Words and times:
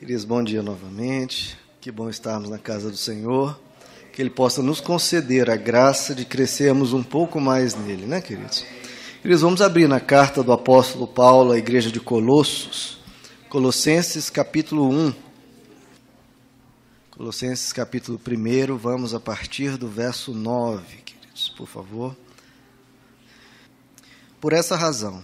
Queridos, 0.00 0.24
bom 0.24 0.42
dia 0.42 0.62
novamente. 0.62 1.58
Que 1.78 1.92
bom 1.92 2.08
estarmos 2.08 2.48
na 2.48 2.56
casa 2.56 2.90
do 2.90 2.96
Senhor. 2.96 3.60
Que 4.14 4.22
Ele 4.22 4.30
possa 4.30 4.62
nos 4.62 4.80
conceder 4.80 5.50
a 5.50 5.56
graça 5.56 6.14
de 6.14 6.24
crescermos 6.24 6.94
um 6.94 7.02
pouco 7.02 7.38
mais 7.38 7.74
nele, 7.74 8.06
né, 8.06 8.22
queridos? 8.22 8.64
Queridos, 9.20 9.42
vamos 9.42 9.60
abrir 9.60 9.86
na 9.86 10.00
carta 10.00 10.42
do 10.42 10.52
apóstolo 10.52 11.06
Paulo 11.06 11.52
à 11.52 11.58
igreja 11.58 11.90
de 11.90 12.00
Colossos, 12.00 12.98
Colossenses 13.50 14.30
capítulo 14.30 14.88
1. 14.88 15.12
Colossenses 17.10 17.70
capítulo 17.70 18.18
1, 18.26 18.78
vamos 18.78 19.12
a 19.12 19.20
partir 19.20 19.76
do 19.76 19.86
verso 19.86 20.32
9, 20.32 20.82
queridos, 21.04 21.50
por 21.50 21.68
favor. 21.68 22.16
Por 24.40 24.54
essa 24.54 24.76
razão, 24.76 25.22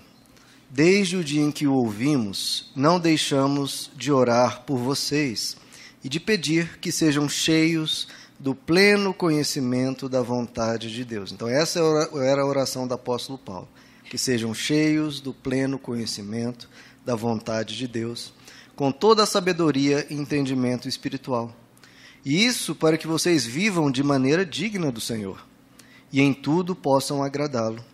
Desde 0.69 1.17
o 1.17 1.23
dia 1.23 1.43
em 1.43 1.53
que 1.53 1.67
o 1.67 1.75
ouvimos, 1.75 2.71
não 2.75 2.99
deixamos 2.99 3.91
de 3.96 4.11
orar 4.11 4.62
por 4.62 4.79
vocês 4.79 5.57
e 6.03 6.09
de 6.09 6.19
pedir 6.19 6.79
que 6.79 6.90
sejam 6.90 7.29
cheios 7.29 8.09
do 8.39 8.54
pleno 8.54 9.14
conhecimento 9.14 10.09
da 10.09 10.21
vontade 10.23 10.93
de 10.93 11.04
Deus. 11.04 11.31
Então, 11.31 11.49
essa 11.49 11.81
era 12.17 12.43
a 12.43 12.46
oração 12.46 12.87
do 12.87 12.95
apóstolo 12.95 13.39
Paulo. 13.39 13.68
Que 14.11 14.18
sejam 14.18 14.54
cheios 14.54 15.21
do 15.21 15.32
pleno 15.32 15.79
conhecimento 15.79 16.68
da 17.04 17.14
vontade 17.14 17.76
de 17.76 17.89
Deus, 17.89 18.32
com 18.75 18.93
toda 18.93 19.23
a 19.23 19.26
sabedoria 19.26 20.07
e 20.11 20.14
entendimento 20.14 20.89
espiritual. 20.89 21.54
E 22.25 22.45
isso 22.45 22.75
para 22.75 22.98
que 22.98 23.07
vocês 23.07 23.45
vivam 23.45 23.90
de 23.90 24.03
maneira 24.03 24.45
digna 24.45 24.93
do 24.93 25.01
Senhor 25.01 25.45
e 26.12 26.21
em 26.21 26.32
tudo 26.32 26.75
possam 26.75 27.23
agradá-lo 27.23 27.85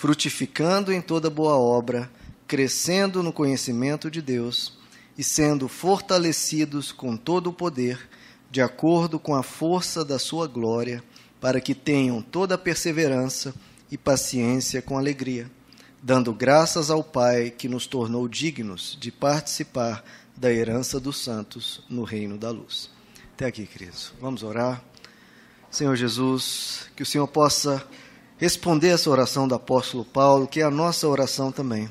frutificando 0.00 0.90
em 0.90 1.02
toda 1.02 1.28
boa 1.28 1.58
obra, 1.58 2.10
crescendo 2.50 3.22
no 3.22 3.32
conhecimento 3.32 4.10
de 4.10 4.20
Deus 4.20 4.76
e 5.16 5.22
sendo 5.22 5.68
fortalecidos 5.68 6.90
com 6.90 7.16
todo 7.16 7.46
o 7.46 7.52
poder, 7.52 8.08
de 8.50 8.60
acordo 8.60 9.20
com 9.20 9.36
a 9.36 9.42
força 9.44 10.04
da 10.04 10.18
sua 10.18 10.48
glória, 10.48 11.00
para 11.40 11.60
que 11.60 11.76
tenham 11.76 12.20
toda 12.20 12.56
a 12.56 12.58
perseverança 12.58 13.54
e 13.88 13.96
paciência 13.96 14.82
com 14.82 14.98
alegria, 14.98 15.48
dando 16.02 16.34
graças 16.34 16.90
ao 16.90 17.04
Pai 17.04 17.50
que 17.50 17.68
nos 17.68 17.86
tornou 17.86 18.26
dignos 18.26 18.98
de 19.00 19.12
participar 19.12 20.04
da 20.36 20.52
herança 20.52 20.98
dos 20.98 21.22
santos 21.22 21.84
no 21.88 22.02
reino 22.02 22.36
da 22.36 22.50
luz. 22.50 22.90
Até 23.34 23.46
aqui, 23.46 23.64
queridos. 23.64 24.12
Vamos 24.20 24.42
orar. 24.42 24.82
Senhor 25.70 25.94
Jesus, 25.94 26.88
que 26.96 27.04
o 27.04 27.06
Senhor 27.06 27.28
possa 27.28 27.86
responder 28.38 28.88
essa 28.88 29.08
oração 29.08 29.46
do 29.46 29.54
apóstolo 29.54 30.04
Paulo, 30.04 30.48
que 30.48 30.60
é 30.60 30.64
a 30.64 30.70
nossa 30.70 31.06
oração 31.06 31.52
também. 31.52 31.88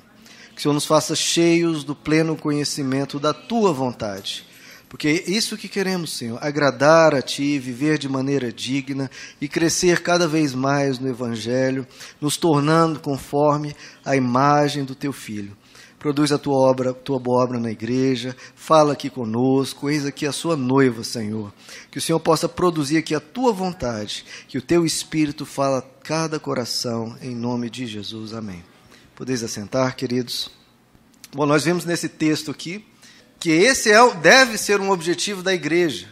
Que 0.60 0.64
o 0.64 0.64
Senhor 0.64 0.74
nos 0.74 0.86
faça 0.86 1.16
cheios 1.16 1.86
do 1.86 1.96
pleno 1.96 2.36
conhecimento 2.36 3.18
da 3.18 3.34
tua 3.34 3.72
vontade. 3.72 4.46
Porque 4.90 5.08
é 5.08 5.32
isso 5.32 5.56
que 5.56 5.70
queremos, 5.70 6.12
Senhor, 6.12 6.38
agradar 6.42 7.16
a 7.16 7.22
Ti, 7.22 7.58
viver 7.58 7.98
de 7.98 8.10
maneira 8.10 8.52
digna 8.52 9.10
e 9.40 9.48
crescer 9.48 10.02
cada 10.02 10.28
vez 10.28 10.54
mais 10.54 11.00
no 11.00 11.08
Evangelho, 11.08 11.88
nos 12.20 12.36
tornando 12.36 13.00
conforme 13.00 13.74
a 14.04 14.18
imagem 14.18 14.84
do 14.84 14.96
Teu 14.96 15.14
Filho. 15.14 15.56
Produz 15.98 16.30
a 16.34 16.38
tua 16.38 16.58
obra, 16.58 16.94
tua 16.94 17.20
boa 17.20 17.42
obra 17.42 17.58
na 17.58 17.72
igreja, 17.72 18.36
fala 18.54 18.92
aqui 18.92 19.10
conosco, 19.10 19.90
eis 19.90 20.06
aqui 20.06 20.26
a 20.26 20.34
sua 20.34 20.58
noiva, 20.58 21.06
Senhor. 21.06 21.54
Que 21.90 22.00
o 22.00 22.02
Senhor 22.02 22.20
possa 22.20 22.50
produzir 22.50 22.98
aqui 22.98 23.16
a 23.16 23.22
tua 23.22 23.54
vontade, 23.54 24.26
que 24.46 24.58
o 24.58 24.62
teu 24.62 24.86
espírito 24.86 25.46
fala 25.46 25.78
a 25.78 26.04
cada 26.04 26.38
coração, 26.38 27.16
em 27.22 27.34
nome 27.34 27.70
de 27.70 27.88
Jesus. 27.88 28.34
Amém. 28.34 28.62
Podeis 29.20 29.44
assentar, 29.44 29.98
queridos. 29.98 30.50
Bom, 31.34 31.46
nós 31.46 31.66
vimos 31.66 31.84
nesse 31.84 32.08
texto 32.08 32.52
aqui 32.52 32.86
que 33.38 33.50
esse 33.50 33.92
é, 33.92 34.16
deve 34.16 34.58
ser 34.58 34.80
um 34.80 34.92
objetivo 34.92 35.44
da 35.44 35.54
igreja, 35.54 36.08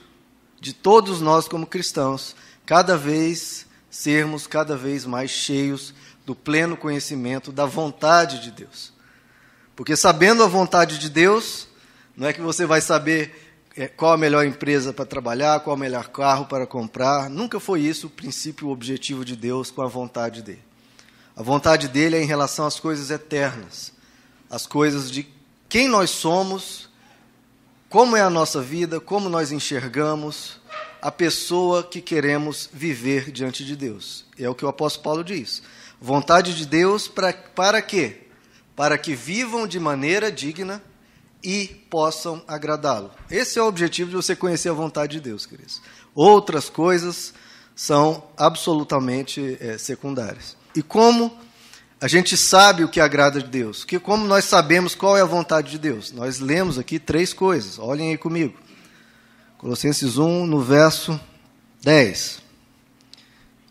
de 0.60 0.74
todos 0.74 1.22
nós 1.22 1.48
como 1.48 1.66
cristãos, 1.66 2.36
cada 2.66 2.98
vez 2.98 3.66
sermos 3.90 4.46
cada 4.46 4.76
vez 4.76 5.06
mais 5.06 5.32
cheios 5.32 5.94
do 6.26 6.36
pleno 6.36 6.76
conhecimento 6.76 7.50
da 7.50 7.66
vontade 7.66 8.42
de 8.42 8.52
Deus. 8.52 8.92
Porque 9.74 9.96
sabendo 9.96 10.44
a 10.44 10.48
vontade 10.48 10.98
de 10.98 11.10
Deus, 11.10 11.70
não 12.14 12.28
é 12.28 12.34
que 12.34 12.42
você 12.42 12.66
vai 12.66 12.82
saber 12.82 13.54
é, 13.74 13.88
qual 13.88 14.12
a 14.12 14.18
melhor 14.18 14.46
empresa 14.46 14.92
para 14.92 15.06
trabalhar, 15.06 15.62
qual 15.62 15.78
o 15.78 15.80
melhor 15.80 16.10
carro 16.10 16.46
para 16.46 16.68
comprar. 16.68 17.30
Nunca 17.30 17.58
foi 17.58 17.80
isso 17.80 18.08
o 18.08 18.10
princípio, 18.10 18.68
o 18.68 18.72
objetivo 18.72 19.24
de 19.24 19.38
Deus 19.38 19.72
com 19.72 19.82
a 19.82 19.88
vontade 19.88 20.42
dele. 20.42 20.67
A 21.38 21.44
vontade 21.44 21.88
dele 21.88 22.18
é 22.18 22.22
em 22.22 22.26
relação 22.26 22.66
às 22.66 22.80
coisas 22.80 23.10
eternas, 23.10 23.94
as 24.50 24.68
coisas 24.68 25.10
de 25.10 25.26
quem 25.70 25.88
nós 25.88 26.10
somos, 26.10 26.90
como 27.88 28.18
é 28.18 28.22
a 28.22 28.30
nossa 28.30 28.62
vida, 28.62 29.00
como 29.00 29.30
nós 29.30 29.52
enxergamos 29.52 30.60
a 31.02 31.12
pessoa 31.12 31.84
que 31.84 32.02
queremos 32.02 32.70
viver 32.74 33.32
diante 33.32 33.64
de 33.64 33.76
Deus. 33.76 34.26
É 34.38 34.50
o 34.50 34.56
que 34.56 34.66
o 34.66 34.68
apóstolo 34.68 35.04
Paulo 35.04 35.24
diz. 35.24 35.62
Vontade 36.02 36.56
de 36.56 36.66
Deus 36.66 37.08
para, 37.08 37.32
para 37.32 37.82
quê? 37.82 38.28
para 38.78 38.96
que 38.96 39.16
vivam 39.16 39.66
de 39.66 39.80
maneira 39.80 40.32
digna 40.32 40.80
e 41.44 41.66
possam 41.90 42.44
agradá-lo. 42.48 43.10
Esse 43.30 43.58
é 43.58 43.62
o 43.62 43.66
objetivo 43.66 44.12
de 44.12 44.16
você 44.16 44.36
conhecer 44.36 44.70
a 44.70 44.74
vontade 44.74 45.14
de 45.14 45.20
Deus, 45.20 45.48
queridos. 45.48 45.82
Outras 46.14 46.70
coisas 46.70 47.34
são 47.76 48.24
absolutamente 48.38 49.58
é, 49.60 49.80
secundárias. 49.80 50.56
E 50.78 50.84
como 50.84 51.36
a 52.00 52.08
gente 52.08 52.38
sabe 52.38 52.84
o 52.84 52.88
que 52.88 53.00
agrada 53.00 53.42
de 53.42 53.50
Deus? 53.50 53.84
Que 53.84 53.98
como 53.98 54.28
nós 54.28 54.46
sabemos 54.46 54.94
qual 54.94 55.18
é 55.18 55.22
a 55.22 55.26
vontade 55.26 55.72
de 55.72 55.80
Deus? 55.80 56.12
Nós 56.12 56.40
lemos 56.40 56.78
aqui 56.78 57.00
três 57.00 57.34
coisas. 57.34 57.80
Olhem 57.80 58.12
aí 58.12 58.18
comigo. 58.18 58.56
Colossenses 59.58 60.20
1, 60.20 60.46
no 60.46 60.62
verso 60.62 61.20
10. 61.82 62.44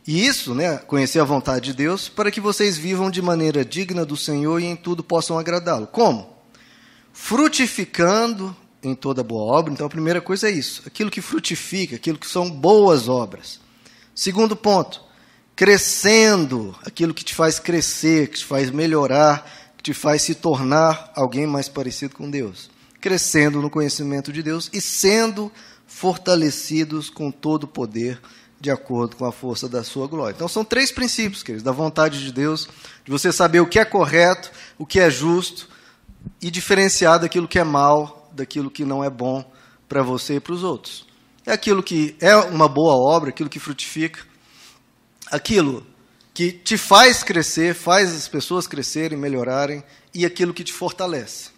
E 0.04 0.26
isso, 0.26 0.52
né, 0.52 0.78
conhecer 0.78 1.20
a 1.20 1.24
vontade 1.24 1.66
de 1.66 1.74
Deus, 1.74 2.08
para 2.08 2.28
que 2.32 2.40
vocês 2.40 2.76
vivam 2.76 3.08
de 3.08 3.22
maneira 3.22 3.64
digna 3.64 4.04
do 4.04 4.16
Senhor 4.16 4.60
e 4.60 4.64
em 4.64 4.74
tudo 4.74 5.04
possam 5.04 5.38
agradá-lo. 5.38 5.86
Como? 5.86 6.28
Frutificando 7.12 8.54
em 8.82 8.96
toda 8.96 9.22
boa 9.22 9.56
obra. 9.56 9.72
Então, 9.72 9.86
a 9.86 9.90
primeira 9.90 10.20
coisa 10.20 10.48
é 10.48 10.50
isso: 10.50 10.82
aquilo 10.84 11.08
que 11.08 11.20
frutifica, 11.20 11.94
aquilo 11.94 12.18
que 12.18 12.26
são 12.26 12.50
boas 12.50 13.08
obras. 13.08 13.60
Segundo 14.12 14.56
ponto, 14.56 15.05
crescendo, 15.56 16.76
aquilo 16.84 17.14
que 17.14 17.24
te 17.24 17.34
faz 17.34 17.58
crescer, 17.58 18.28
que 18.28 18.38
te 18.38 18.44
faz 18.44 18.70
melhorar, 18.70 19.50
que 19.78 19.82
te 19.82 19.94
faz 19.94 20.20
se 20.20 20.34
tornar 20.34 21.10
alguém 21.16 21.46
mais 21.46 21.66
parecido 21.66 22.14
com 22.14 22.30
Deus. 22.30 22.70
Crescendo 23.00 23.62
no 23.62 23.70
conhecimento 23.70 24.30
de 24.30 24.42
Deus 24.42 24.68
e 24.70 24.82
sendo 24.82 25.50
fortalecidos 25.86 27.08
com 27.08 27.30
todo 27.30 27.64
o 27.64 27.68
poder 27.68 28.20
de 28.60 28.70
acordo 28.70 29.16
com 29.16 29.24
a 29.24 29.32
força 29.32 29.68
da 29.68 29.82
sua 29.82 30.06
glória. 30.06 30.34
Então 30.34 30.48
são 30.48 30.64
três 30.64 30.92
princípios, 30.92 31.42
queridos, 31.42 31.62
da 31.62 31.72
vontade 31.72 32.22
de 32.22 32.32
Deus, 32.32 32.68
de 33.04 33.10
você 33.10 33.32
saber 33.32 33.60
o 33.60 33.66
que 33.66 33.78
é 33.78 33.84
correto, 33.84 34.50
o 34.78 34.84
que 34.84 35.00
é 35.00 35.08
justo 35.08 35.68
e 36.40 36.50
diferenciar 36.50 37.18
daquilo 37.18 37.48
que 37.48 37.58
é 37.58 37.64
mal, 37.64 38.30
daquilo 38.32 38.70
que 38.70 38.84
não 38.84 39.02
é 39.02 39.08
bom 39.08 39.50
para 39.88 40.02
você 40.02 40.36
e 40.36 40.40
para 40.40 40.52
os 40.52 40.62
outros. 40.62 41.06
É 41.46 41.52
aquilo 41.52 41.82
que 41.82 42.16
é 42.20 42.34
uma 42.36 42.68
boa 42.68 42.94
obra, 42.94 43.30
aquilo 43.30 43.48
que 43.48 43.60
frutifica, 43.60 44.20
aquilo 45.30 45.86
que 46.32 46.52
te 46.52 46.76
faz 46.76 47.22
crescer, 47.22 47.74
faz 47.74 48.14
as 48.14 48.28
pessoas 48.28 48.66
crescerem, 48.66 49.18
melhorarem 49.18 49.82
e 50.12 50.26
aquilo 50.26 50.52
que 50.52 50.64
te 50.64 50.72
fortalece. 50.72 51.50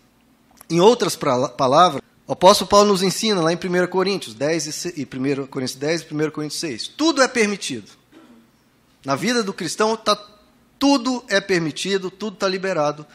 Em 0.70 0.80
outras 0.80 1.16
palavras, 1.16 2.02
o 2.26 2.32
apóstolo 2.32 2.68
Paulo 2.68 2.88
nos 2.88 3.02
ensina 3.02 3.40
lá 3.40 3.52
em 3.52 3.56
1 3.56 3.86
Coríntios 3.88 4.34
10 4.34 4.84
e 4.96 5.02
1 5.02 5.46
Coríntios 5.46 5.78
10 5.78 6.02
e 6.02 6.14
1 6.14 6.30
Coríntios 6.30 6.60
6. 6.60 6.88
Tudo 6.88 7.22
é 7.22 7.26
permitido. 7.26 7.90
Na 9.04 9.16
vida 9.16 9.42
do 9.42 9.52
cristão, 9.52 9.96
tá, 9.96 10.14
tudo 10.78 11.24
é 11.28 11.40
permitido, 11.40 12.10
tudo 12.10 12.34
está 12.34 12.46
liberado. 12.46 13.06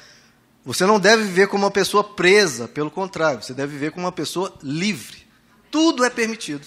Você 0.66 0.86
não 0.86 1.00
deve 1.00 1.24
viver 1.24 1.47
como 1.47 1.66
uma 1.66 1.72
pessoa 1.72 2.03
presa, 2.03 2.68
pelo 2.68 2.90
contrário, 2.90 3.44
você 3.44 3.53
deve 3.53 3.74
viver 3.74 3.92
como 3.92 4.06
uma 4.06 4.12
pessoa 4.12 4.53
livre. 4.63 5.28
Tudo 5.69 6.04
é 6.04 6.10
permitido. 6.10 6.66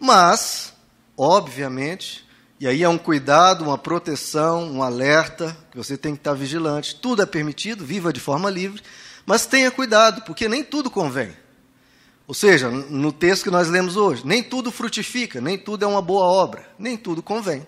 Mas, 0.00 0.72
obviamente, 1.16 2.26
e 2.62 2.68
aí 2.68 2.84
é 2.84 2.88
um 2.88 2.96
cuidado, 2.96 3.64
uma 3.64 3.76
proteção, 3.76 4.70
um 4.70 4.84
alerta, 4.84 5.56
que 5.72 5.76
você 5.76 5.96
tem 5.96 6.14
que 6.14 6.20
estar 6.20 6.32
vigilante. 6.32 6.94
Tudo 6.94 7.20
é 7.20 7.26
permitido, 7.26 7.84
viva 7.84 8.12
de 8.12 8.20
forma 8.20 8.48
livre, 8.48 8.80
mas 9.26 9.46
tenha 9.46 9.68
cuidado, 9.68 10.22
porque 10.22 10.48
nem 10.48 10.62
tudo 10.62 10.88
convém. 10.88 11.36
Ou 12.24 12.32
seja, 12.32 12.70
no 12.70 13.10
texto 13.10 13.42
que 13.42 13.50
nós 13.50 13.68
lemos 13.68 13.96
hoje, 13.96 14.24
nem 14.24 14.44
tudo 14.44 14.70
frutifica, 14.70 15.40
nem 15.40 15.58
tudo 15.58 15.84
é 15.84 15.88
uma 15.88 16.00
boa 16.00 16.24
obra, 16.24 16.64
nem 16.78 16.96
tudo 16.96 17.20
convém. 17.20 17.66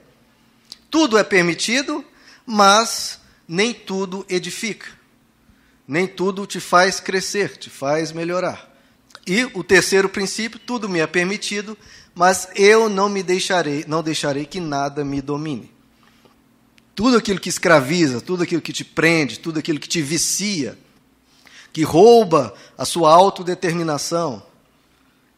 Tudo 0.89 1.19
é 1.19 1.25
permitido, 1.25 2.05
mas 2.47 3.19
nem 3.49 3.75
tudo 3.75 4.25
edifica. 4.29 4.87
Nem 5.89 6.07
tudo 6.07 6.47
te 6.47 6.61
faz 6.61 7.01
crescer, 7.01 7.57
te 7.57 7.69
faz 7.69 8.13
melhorar. 8.13 8.73
E 9.27 9.45
o 9.55 9.65
terceiro 9.65 10.09
princípio, 10.09 10.61
tudo 10.61 10.89
me 10.89 11.01
é 11.01 11.07
permitido, 11.09 11.77
mas 12.15 12.49
eu 12.55 12.89
não 12.89 13.09
me 13.09 13.23
deixarei, 13.23 13.85
não 13.89 14.03
deixarei 14.03 14.47
que 14.47 14.61
nada 14.61 15.05
me 15.05 15.21
domine. 15.21 15.71
Tudo 16.95 17.17
aquilo 17.17 17.41
que 17.41 17.49
escraviza, 17.49 18.21
tudo 18.21 18.45
aquilo 18.45 18.63
que 18.63 18.73
te 18.73 18.85
prende, 18.85 19.41
tudo 19.41 19.59
aquilo 19.59 19.81
que 19.81 19.89
te 19.89 20.01
vicia, 20.01 20.79
que 21.73 21.83
rouba 21.83 22.55
a 22.79 22.85
sua 22.85 23.13
autodeterminação, 23.13 24.43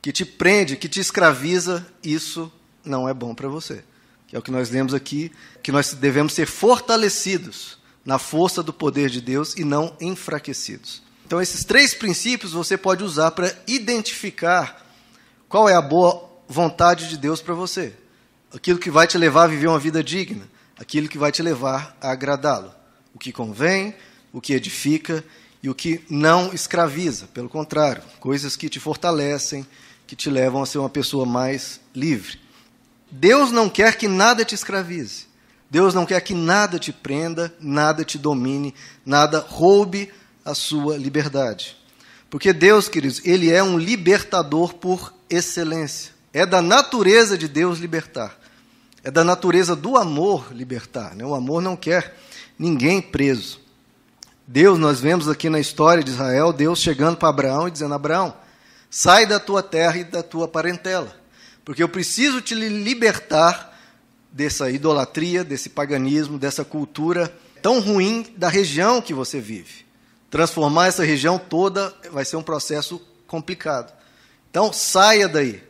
que 0.02 0.12
te 0.12 0.25
prende, 0.25 0.76
que 0.76 0.88
te 0.88 1.00
escraviza, 1.00 1.87
isso 2.05 2.52
não 2.84 3.08
é 3.08 3.14
bom 3.14 3.34
para 3.34 3.49
você. 3.49 3.82
Que 4.28 4.37
é 4.37 4.38
o 4.38 4.43
que 4.43 4.50
nós 4.50 4.69
lemos 4.69 4.93
aqui, 4.93 5.32
que 5.62 5.73
nós 5.73 5.94
devemos 5.94 6.34
ser 6.34 6.46
fortalecidos 6.46 7.78
na 8.05 8.19
força 8.19 8.62
do 8.62 8.73
poder 8.73 9.08
de 9.08 9.20
Deus 9.20 9.55
e 9.56 9.64
não 9.64 9.96
enfraquecidos. 10.00 11.02
Então, 11.25 11.40
esses 11.40 11.64
três 11.64 11.94
princípios 11.94 12.52
você 12.52 12.76
pode 12.76 13.02
usar 13.02 13.32
para 13.32 13.56
identificar 13.67 14.87
qual 15.49 15.69
é 15.69 15.75
a 15.75 15.82
boa 15.82 16.25
vontade 16.49 17.09
de 17.09 17.17
Deus 17.17 17.41
para 17.41 17.55
você. 17.55 17.93
Aquilo 18.55 18.79
que 18.79 18.91
vai 18.91 19.07
te 19.07 19.19
levar 19.19 19.45
a 19.45 19.49
viver 19.49 19.67
uma 19.67 19.79
vida 19.79 20.03
digna, 20.03 20.49
aquilo 20.79 21.09
que 21.09 21.19
vai 21.19 21.33
te 21.33 21.43
levar 21.43 21.97
a 22.01 22.11
agradá-lo. 22.11 22.73
O 23.15 23.19
que 23.19 23.33
convém, 23.33 23.95
o 24.33 24.41
que 24.41 24.53
edifica 24.53 25.25
e 25.63 25.69
o 25.69 25.75
que 25.75 26.05
não 26.09 26.53
escraviza, 26.53 27.27
pelo 27.33 27.49
contrário, 27.49 28.03
coisas 28.21 28.57
que 28.57 28.69
te 28.69 28.79
fortalecem, 28.79 29.67
que 30.07 30.15
te 30.15 30.31
levam 30.31 30.63
a 30.63 30.67
ser 30.67 30.79
uma 30.79 30.89
pessoa 30.89 31.27
mais 31.27 31.81
livre. 31.95 32.39
Deus 33.11 33.51
não 33.51 33.69
quer 33.69 33.97
que 33.97 34.07
nada 34.07 34.45
te 34.45 34.55
escravize. 34.55 35.27
Deus 35.71 35.95
não 35.95 36.07
quer 36.07 36.21
que 36.21 36.35
nada 36.35 36.79
te 36.79 36.93
prenda, 36.93 37.53
nada 37.59 38.05
te 38.05 38.19
domine, 38.19 38.75
nada 39.05 39.41
roube 39.41 40.13
a 40.45 40.55
sua 40.55 40.97
liberdade. 40.97 41.77
Porque 42.31 42.53
Deus, 42.53 42.89
queridos, 42.89 43.21
Ele 43.25 43.51
é 43.51 43.63
um 43.63 43.79
libertador 43.79 44.75
por 44.75 45.13
excelência. 45.29 46.13
É 46.37 46.44
da 46.44 46.61
natureza 46.61 47.38
de 47.38 47.49
Deus 47.49 47.79
libertar. 47.79 48.38
É 49.03 49.11
da 49.11 49.25
natureza 49.25 49.75
do 49.75 49.97
amor 49.97 50.53
libertar. 50.53 51.15
Né? 51.15 51.25
O 51.25 51.35
amor 51.35 51.62
não 51.62 51.75
quer 51.75 52.15
ninguém 52.59 53.00
preso. 53.00 53.59
Deus, 54.47 54.79
nós 54.79 55.00
vemos 55.00 55.31
aqui 55.31 55.49
na 55.49 55.59
história 55.59 56.05
de 56.05 56.11
Israel, 56.11 56.53
Deus 56.53 56.79
chegando 56.79 57.17
para 57.17 57.31
Abraão 57.31 57.67
e 57.67 57.71
dizendo: 57.71 57.94
Abraão, 57.94 58.37
sai 58.91 59.25
da 59.25 59.41
tua 59.41 59.62
terra 59.62 59.97
e 59.97 60.05
da 60.05 60.23
tua 60.23 60.47
parentela, 60.47 61.11
porque 61.65 61.83
eu 61.83 61.88
preciso 61.88 62.43
te 62.43 62.55
libertar 62.55 63.75
dessa 64.31 64.71
idolatria, 64.71 65.43
desse 65.43 65.71
paganismo, 65.71 66.38
dessa 66.38 66.67
cultura 66.67 67.35
tão 67.62 67.81
ruim 67.81 68.27
da 68.37 68.50
região 68.50 69.00
que 69.00 69.15
você 69.15 69.41
vive. 69.41 69.87
Transformar 70.31 70.88
essa 70.88 71.03
região 71.03 71.38
toda 71.38 71.94
vai 72.12 72.27
ser 72.27 72.37
um 72.37 72.43
processo 72.43 73.00
complicado. 73.27 73.91
Então, 74.50 74.71
saia 74.71 75.27
daí. 75.27 75.66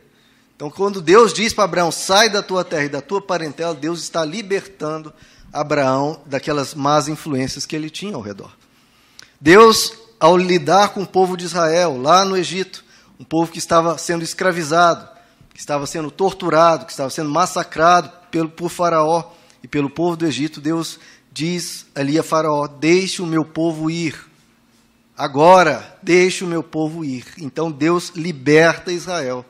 Então, 0.57 0.71
quando 0.71 1.03
Deus 1.03 1.35
diz 1.35 1.53
para 1.53 1.65
Abraão, 1.65 1.91
sai 1.91 2.31
da 2.31 2.41
tua 2.41 2.63
terra 2.63 2.85
e 2.85 2.89
da 2.89 2.99
tua 2.99 3.21
parentela, 3.21 3.75
Deus 3.75 4.01
está 4.01 4.25
libertando 4.25 5.13
Abraão 5.53 6.19
daquelas 6.25 6.73
más 6.73 7.07
influências 7.07 7.63
que 7.63 7.75
ele 7.75 7.91
tinha 7.91 8.15
ao 8.15 8.23
redor. 8.23 8.49
Deus, 9.39 9.93
ao 10.19 10.35
lidar 10.35 10.89
com 10.89 11.03
o 11.03 11.07
povo 11.07 11.37
de 11.37 11.45
Israel, 11.45 12.01
lá 12.01 12.25
no 12.25 12.35
Egito, 12.35 12.83
um 13.19 13.23
povo 13.23 13.51
que 13.51 13.59
estava 13.59 13.99
sendo 13.99 14.23
escravizado, 14.23 15.07
que 15.53 15.59
estava 15.59 15.85
sendo 15.85 16.09
torturado, 16.09 16.87
que 16.87 16.91
estava 16.91 17.11
sendo 17.11 17.29
massacrado 17.29 18.11
pelo, 18.31 18.49
por 18.49 18.69
Faraó 18.69 19.31
e 19.61 19.67
pelo 19.67 19.91
povo 19.91 20.17
do 20.17 20.25
Egito, 20.25 20.59
Deus 20.59 20.99
diz 21.31 21.85
ali 21.93 22.17
a 22.17 22.23
Faraó: 22.23 22.65
Deixe 22.65 23.21
o 23.21 23.27
meu 23.27 23.45
povo 23.45 23.91
ir. 23.91 24.25
Agora, 25.15 25.99
deixe 26.01 26.43
o 26.43 26.47
meu 26.47 26.63
povo 26.63 27.05
ir. 27.05 27.25
Então 27.37 27.71
Deus 27.71 28.09
liberta 28.15 28.91
Israel 28.91 29.45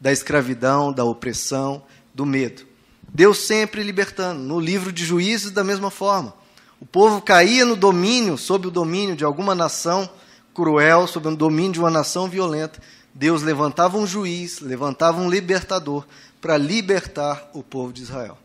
da 0.00 0.12
escravidão, 0.12 0.92
da 0.92 1.04
opressão, 1.04 1.82
do 2.14 2.26
medo. 2.26 2.62
Deus 3.08 3.38
sempre 3.38 3.82
libertando. 3.82 4.40
No 4.42 4.60
livro 4.60 4.92
de 4.92 5.04
Juízes, 5.04 5.50
da 5.50 5.64
mesma 5.64 5.90
forma. 5.90 6.34
O 6.80 6.84
povo 6.84 7.22
caía 7.22 7.64
no 7.64 7.76
domínio, 7.76 8.36
sob 8.36 8.68
o 8.68 8.70
domínio 8.70 9.16
de 9.16 9.24
alguma 9.24 9.54
nação 9.54 10.08
cruel, 10.54 11.06
sob 11.06 11.28
o 11.28 11.36
domínio 11.36 11.72
de 11.72 11.78
uma 11.78 11.90
nação 11.90 12.28
violenta. 12.28 12.80
Deus 13.14 13.42
levantava 13.42 13.96
um 13.96 14.06
juiz, 14.06 14.60
levantava 14.60 15.20
um 15.20 15.30
libertador 15.30 16.06
para 16.40 16.58
libertar 16.58 17.50
o 17.54 17.62
povo 17.62 17.92
de 17.92 18.02
Israel. 18.02 18.36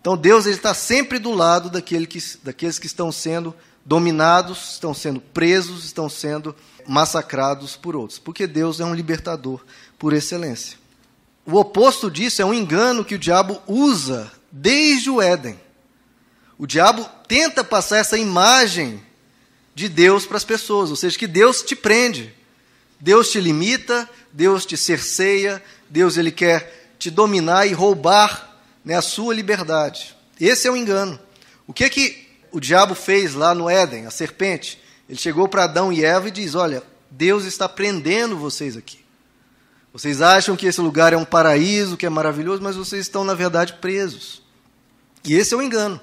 Então 0.00 0.16
Deus 0.16 0.46
está 0.46 0.72
sempre 0.72 1.18
do 1.18 1.32
lado 1.32 1.68
daquele 1.68 2.06
que, 2.06 2.18
daqueles 2.42 2.78
que 2.78 2.86
estão 2.86 3.12
sendo 3.12 3.54
dominados, 3.84 4.72
estão 4.72 4.94
sendo 4.94 5.20
presos, 5.20 5.84
estão 5.84 6.08
sendo 6.08 6.54
massacrados 6.86 7.76
por 7.76 7.94
outros, 7.94 8.18
porque 8.18 8.46
Deus 8.46 8.80
é 8.80 8.84
um 8.84 8.94
libertador 8.94 9.60
por 9.98 10.12
excelência. 10.12 10.78
O 11.46 11.56
oposto 11.56 12.10
disso 12.10 12.42
é 12.42 12.44
um 12.44 12.52
engano 12.52 13.04
que 13.04 13.14
o 13.14 13.18
diabo 13.18 13.62
usa 13.68 14.32
desde 14.50 15.08
o 15.08 15.22
Éden. 15.22 15.58
O 16.58 16.66
diabo 16.66 17.08
tenta 17.28 17.62
passar 17.62 17.98
essa 17.98 18.18
imagem 18.18 19.00
de 19.72 19.88
Deus 19.88 20.26
para 20.26 20.38
as 20.38 20.44
pessoas, 20.44 20.90
ou 20.90 20.96
seja, 20.96 21.16
que 21.16 21.26
Deus 21.26 21.62
te 21.62 21.76
prende, 21.76 22.34
Deus 22.98 23.30
te 23.30 23.40
limita, 23.40 24.08
Deus 24.32 24.66
te 24.66 24.76
cerceia, 24.76 25.62
Deus 25.88 26.16
ele 26.16 26.32
quer 26.32 26.94
te 26.98 27.10
dominar 27.10 27.66
e 27.66 27.72
roubar 27.72 28.58
né, 28.84 28.96
a 28.96 29.02
sua 29.02 29.34
liberdade. 29.34 30.16
Esse 30.40 30.66
é 30.66 30.70
o 30.70 30.76
engano. 30.76 31.20
O 31.66 31.72
que 31.72 31.88
que 31.88 32.26
o 32.50 32.58
diabo 32.58 32.94
fez 32.94 33.34
lá 33.34 33.54
no 33.54 33.68
Éden, 33.68 34.06
a 34.06 34.10
serpente? 34.10 34.82
Ele 35.08 35.18
chegou 35.18 35.46
para 35.46 35.64
Adão 35.64 35.92
e 35.92 36.04
Eva 36.04 36.26
e 36.26 36.32
diz: 36.32 36.54
Olha, 36.54 36.82
Deus 37.10 37.44
está 37.44 37.68
prendendo 37.68 38.36
vocês 38.36 38.76
aqui. 38.76 39.05
Vocês 39.96 40.20
acham 40.20 40.54
que 40.54 40.66
esse 40.66 40.78
lugar 40.78 41.14
é 41.14 41.16
um 41.16 41.24
paraíso, 41.24 41.96
que 41.96 42.04
é 42.04 42.10
maravilhoso, 42.10 42.62
mas 42.62 42.76
vocês 42.76 43.06
estão, 43.06 43.24
na 43.24 43.32
verdade, 43.32 43.72
presos. 43.80 44.42
E 45.24 45.32
esse 45.34 45.54
é 45.54 45.56
o 45.56 45.62
engano. 45.62 45.98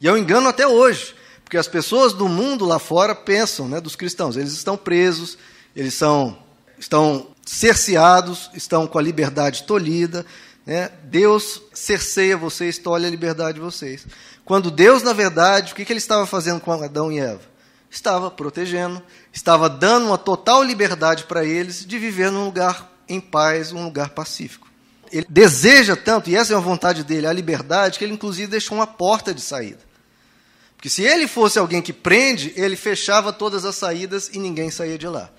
E 0.00 0.08
é 0.08 0.12
um 0.12 0.16
engano 0.16 0.48
até 0.48 0.66
hoje, 0.66 1.14
porque 1.44 1.56
as 1.56 1.68
pessoas 1.68 2.12
do 2.12 2.28
mundo 2.28 2.64
lá 2.64 2.80
fora 2.80 3.14
pensam, 3.14 3.68
né, 3.68 3.80
dos 3.80 3.94
cristãos, 3.94 4.36
eles 4.36 4.52
estão 4.52 4.76
presos, 4.76 5.38
eles 5.76 5.94
são, 5.94 6.36
estão 6.76 7.28
cerceados, 7.44 8.50
estão 8.52 8.84
com 8.84 8.98
a 8.98 9.02
liberdade 9.02 9.62
tolhida. 9.62 10.26
Né? 10.66 10.90
Deus 11.04 11.62
cerceia 11.72 12.36
vocês, 12.36 12.78
tolhe 12.78 13.06
a 13.06 13.10
liberdade 13.10 13.58
de 13.58 13.64
vocês. 13.64 14.08
Quando 14.44 14.72
Deus, 14.72 15.04
na 15.04 15.12
verdade, 15.12 15.72
o 15.72 15.76
que, 15.76 15.84
que 15.84 15.92
ele 15.92 15.98
estava 15.98 16.26
fazendo 16.26 16.60
com 16.60 16.72
Adão 16.72 17.12
e 17.12 17.20
Eva? 17.20 17.42
Estava 17.88 18.28
protegendo, 18.28 19.00
estava 19.32 19.70
dando 19.70 20.06
uma 20.06 20.18
total 20.18 20.64
liberdade 20.64 21.26
para 21.26 21.44
eles 21.44 21.86
de 21.86 21.96
viver 21.96 22.32
num 22.32 22.44
lugar 22.46 22.95
em 23.08 23.20
paz, 23.20 23.72
um 23.72 23.84
lugar 23.84 24.10
pacífico 24.10 24.66
ele 25.12 25.26
deseja 25.28 25.96
tanto, 25.96 26.30
e 26.30 26.36
essa 26.36 26.52
é 26.52 26.56
a 26.56 26.60
vontade 26.60 27.04
dele, 27.04 27.26
a 27.26 27.32
liberdade, 27.32 27.98
que 27.98 28.04
ele 28.04 28.14
inclusive 28.14 28.48
deixou 28.48 28.76
uma 28.76 28.86
porta 28.86 29.32
de 29.32 29.40
saída. 29.40 29.80
Porque 30.76 30.88
se 30.88 31.02
ele 31.02 31.26
fosse 31.26 31.58
alguém 31.58 31.80
que 31.80 31.92
prende, 31.92 32.52
ele 32.56 32.76
fechava 32.76 33.32
todas 33.32 33.64
as 33.64 33.76
saídas 33.76 34.30
e 34.32 34.38
ninguém 34.38 34.70
saía 34.70 34.98
de 34.98 35.08
lá. 35.08 35.30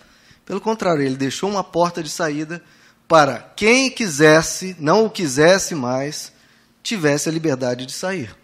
Pelo 0.45 0.61
contrário, 0.61 1.03
ele 1.03 1.15
deixou 1.15 1.49
uma 1.49 1.63
porta 1.63 2.01
de 2.01 2.09
saída 2.09 2.61
para 3.07 3.39
quem 3.55 3.89
quisesse, 3.89 4.75
não 4.79 5.05
o 5.05 5.09
quisesse 5.09 5.75
mais, 5.75 6.31
tivesse 6.81 7.29
a 7.29 7.31
liberdade 7.31 7.86
de 7.86 7.93
sair. 7.93 8.36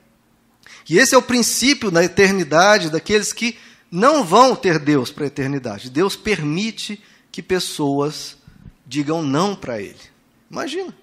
E 0.88 0.98
esse 0.98 1.15
é 1.15 1.18
o 1.18 1.22
princípio 1.22 1.89
na 1.89 2.03
eternidade 2.03 2.89
daqueles 2.89 3.34
que 3.34 3.58
não 3.89 4.24
vão 4.24 4.56
ter 4.56 4.80
Deus 4.80 5.10
para 5.10 5.24
a 5.24 5.27
eternidade. 5.27 5.89
Deus 5.89 6.15
permite 6.15 7.01
que 7.32 7.42
pessoas 7.42 8.38
digam 8.94 9.24
não 9.24 9.56
para 9.56 9.82
Ele. 9.82 10.00
Imagina. 10.52 10.94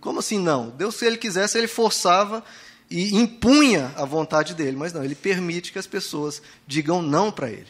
Como 0.00 0.20
assim 0.20 0.38
não? 0.38 0.70
Deus, 0.70 0.94
se 0.94 1.04
ele 1.04 1.16
quisesse, 1.16 1.58
ele 1.58 1.66
forçava 1.66 2.44
e 2.88 3.16
impunha 3.16 3.92
a 3.96 4.04
vontade 4.04 4.54
dele, 4.54 4.76
mas 4.76 4.92
não, 4.92 5.04
ele 5.04 5.14
permite 5.14 5.72
que 5.72 5.78
as 5.78 5.86
pessoas 5.88 6.40
digam 6.66 7.02
não 7.02 7.32
para 7.32 7.50
ele. 7.50 7.68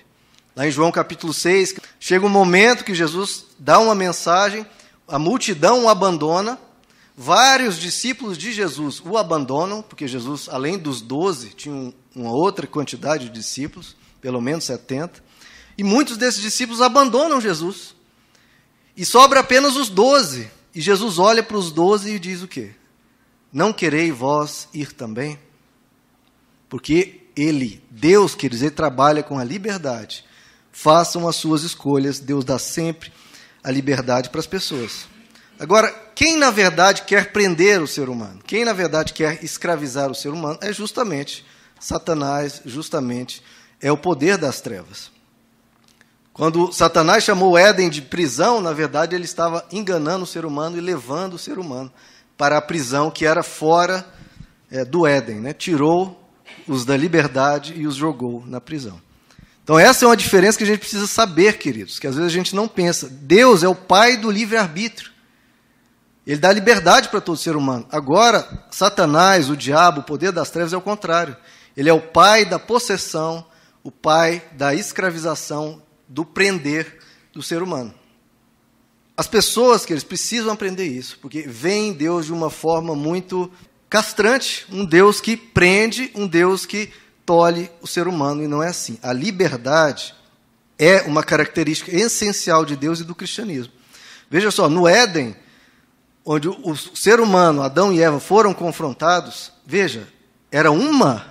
Lá 0.55 0.67
em 0.67 0.71
João 0.71 0.93
capítulo 0.93 1.33
6, 1.33 1.77
chega 1.99 2.25
um 2.25 2.31
momento 2.31 2.85
que 2.85 2.95
Jesus 2.95 3.47
dá 3.59 3.79
uma 3.79 3.95
mensagem, 3.95 4.67
a 5.09 5.19
multidão 5.19 5.85
o 5.85 5.89
abandona, 5.89 6.59
vários 7.17 7.79
discípulos 7.79 8.37
de 8.37 8.53
Jesus 8.53 9.03
o 9.05 9.17
abandonam, 9.17 9.83
porque 9.83 10.07
Jesus, 10.07 10.49
além 10.51 10.79
dos 10.79 11.01
doze, 11.01 11.51
tinha 11.51 11.93
uma 12.15 12.33
outra 12.33 12.67
quantidade 12.67 13.25
de 13.25 13.31
discípulos, 13.31 13.97
pelo 14.21 14.41
menos 14.41 14.65
70, 14.65 15.23
e 15.79 15.85
muitos 15.85 16.19
desses 16.19 16.43
discípulos 16.43 16.83
abandonam 16.83 17.41
Jesus. 17.41 17.96
E 18.97 19.05
sobra 19.05 19.41
apenas 19.41 19.77
os 19.77 19.89
doze, 19.89 20.51
e 20.75 20.81
Jesus 20.81 21.19
olha 21.19 21.43
para 21.43 21.57
os 21.57 21.71
doze 21.71 22.15
e 22.15 22.19
diz 22.19 22.43
o 22.43 22.49
quê? 22.49 22.71
Não 23.53 23.73
querei 23.73 24.11
vós 24.11 24.69
ir 24.73 24.93
também? 24.93 25.39
Porque 26.69 27.21
ele, 27.37 27.83
Deus, 27.91 28.35
quer 28.35 28.49
dizer, 28.49 28.71
trabalha 28.71 29.23
com 29.23 29.39
a 29.39 29.45
liberdade. 29.45 30.25
Façam 30.73 31.29
as 31.29 31.37
suas 31.37 31.63
escolhas, 31.63 32.19
Deus 32.19 32.45
dá 32.45 32.59
sempre 32.59 33.13
a 33.63 33.71
liberdade 33.71 34.31
para 34.31 34.41
as 34.41 34.47
pessoas. 34.47 35.07
Agora, 35.59 35.91
quem 36.15 36.37
na 36.37 36.51
verdade 36.51 37.03
quer 37.03 37.33
prender 37.33 37.81
o 37.81 37.87
ser 37.87 38.09
humano, 38.09 38.41
quem 38.47 38.65
na 38.65 38.73
verdade 38.73 39.13
quer 39.13 39.43
escravizar 39.43 40.11
o 40.11 40.15
ser 40.15 40.29
humano, 40.29 40.59
é 40.63 40.73
justamente 40.73 41.45
Satanás, 41.81 42.63
justamente 42.65 43.43
é 43.81 43.91
o 43.91 43.97
poder 43.97 44.39
das 44.39 44.61
trevas. 44.61 45.11
Quando 46.37 46.71
Satanás 46.71 47.25
chamou 47.25 47.57
Éden 47.57 47.89
de 47.89 48.03
prisão, 48.03 48.61
na 48.61 48.75
verdade 48.75 49.17
ele 49.17 49.25
estava 49.25 49.65
enganando 49.73 50.25
o 50.25 50.27
ser 50.27 50.45
humano 50.45 50.77
e 50.77 50.83
levando 50.83 51.33
o 51.33 51.39
ser 51.39 51.59
humano 51.59 51.91
para 52.37 52.59
a 52.59 52.61
prisão 52.61 53.11
que 53.11 53.25
era 53.25 53.43
fora 53.43 54.07
é, 54.71 54.85
do 54.85 55.07
Éden. 55.07 55.41
Né? 55.41 55.55
Tirou 55.55 56.29
os 56.69 56.85
da 56.85 56.95
liberdade 56.95 57.73
e 57.75 57.87
os 57.87 57.95
jogou 57.95 58.45
na 58.47 58.61
prisão. 58.61 59.01
Então, 59.65 59.79
essa 59.79 60.05
é 60.05 60.09
uma 60.09 60.17
diferença 60.17 60.59
que 60.59 60.65
a 60.65 60.67
gente 60.67 60.81
precisa 60.81 61.07
saber, 61.07 61.57
queridos, 61.57 61.99
que 61.99 62.07
às 62.07 62.15
vezes 62.15 62.31
a 62.31 62.35
gente 62.35 62.55
não 62.55 62.69
pensa. 62.69 63.09
Deus 63.09 63.63
é 63.63 63.69
o 63.69 63.75
pai 63.75 64.19
do 64.19 64.31
livre-arbítrio. 64.31 65.11
Ele 66.27 66.39
dá 66.39 66.53
liberdade 66.53 67.09
para 67.09 67.23
todo 67.23 67.39
ser 67.39 67.57
humano. 67.57 67.87
Agora, 67.91 68.47
Satanás, 68.71 69.49
o 69.49 69.57
diabo, 69.57 70.01
o 70.01 70.05
poder 70.05 70.33
das 70.33 70.51
trevas 70.51 70.75
é 70.75 70.77
o 70.77 70.83
contrário. 70.83 71.35
Ele 71.75 71.89
é 71.89 71.95
o 71.95 72.01
pai 72.01 72.45
da 72.45 72.59
possessão, 72.59 73.43
o 73.83 73.91
pai 73.91 74.43
da 74.53 74.75
escravização, 74.75 75.81
do 76.09 76.25
prender 76.25 76.99
do 77.33 77.43
ser 77.43 77.63
humano. 77.63 77.95
As 79.17 79.27
pessoas 79.27 79.87
que 79.87 79.93
eles 79.93 80.05
precisam 80.05 80.53
aprender 80.53 80.87
isso, 80.87 81.19
porque 81.21 81.43
veem 81.43 81.93
Deus 81.93 82.27
de 82.27 82.33
uma 82.33 82.51
forma 82.51 82.95
muito 82.95 83.51
castrante, 83.89 84.67
um 84.71 84.85
Deus 84.85 85.21
que 85.21 85.37
prende, 85.37 86.11
um 86.15 86.27
Deus 86.27 86.67
que 86.67 86.93
tolhe 87.25 87.71
o 87.81 87.87
ser 87.87 88.07
humano, 88.07 88.43
e 88.43 88.47
não 88.47 88.63
é 88.63 88.69
assim. 88.69 88.99
A 89.03 89.13
liberdade 89.13 90.15
é 90.79 91.03
uma 91.03 91.23
característica 91.23 91.95
essencial 91.95 92.65
de 92.65 92.77
Deus 92.77 93.01
e 93.01 93.05
do 93.05 93.15
cristianismo. 93.15 93.73
Veja 94.31 94.51
só, 94.51 94.69
no 94.69 94.87
Éden, 94.87 95.35
onde 96.25 96.49
o 96.49 96.77
ser 96.77 97.21
humano, 97.21 97.63
Adão 97.63 97.93
e 97.93 98.03
Eva, 98.03 98.21
foram 98.21 98.53
confrontados, 98.53 99.53
veja, 99.65 100.09
era 100.51 100.71
uma, 100.71 101.27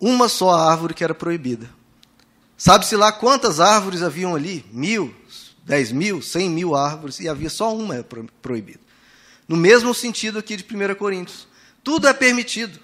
uma 0.00 0.28
só 0.28 0.50
árvore 0.50 0.94
que 0.94 1.04
era 1.04 1.14
proibida. 1.14 1.68
Sabe-se 2.64 2.96
lá 2.96 3.12
quantas 3.12 3.60
árvores 3.60 4.00
haviam 4.00 4.34
ali? 4.34 4.64
Mil, 4.72 5.14
dez 5.66 5.92
mil, 5.92 6.22
cem 6.22 6.48
mil 6.48 6.74
árvores, 6.74 7.20
e 7.20 7.28
havia 7.28 7.50
só 7.50 7.76
uma 7.76 8.02
proibida. 8.40 8.80
No 9.46 9.54
mesmo 9.54 9.92
sentido 9.92 10.38
aqui 10.38 10.56
de 10.56 10.64
1 10.64 10.94
Coríntios. 10.94 11.46
Tudo 11.82 12.08
é 12.08 12.14
permitido. 12.14 12.80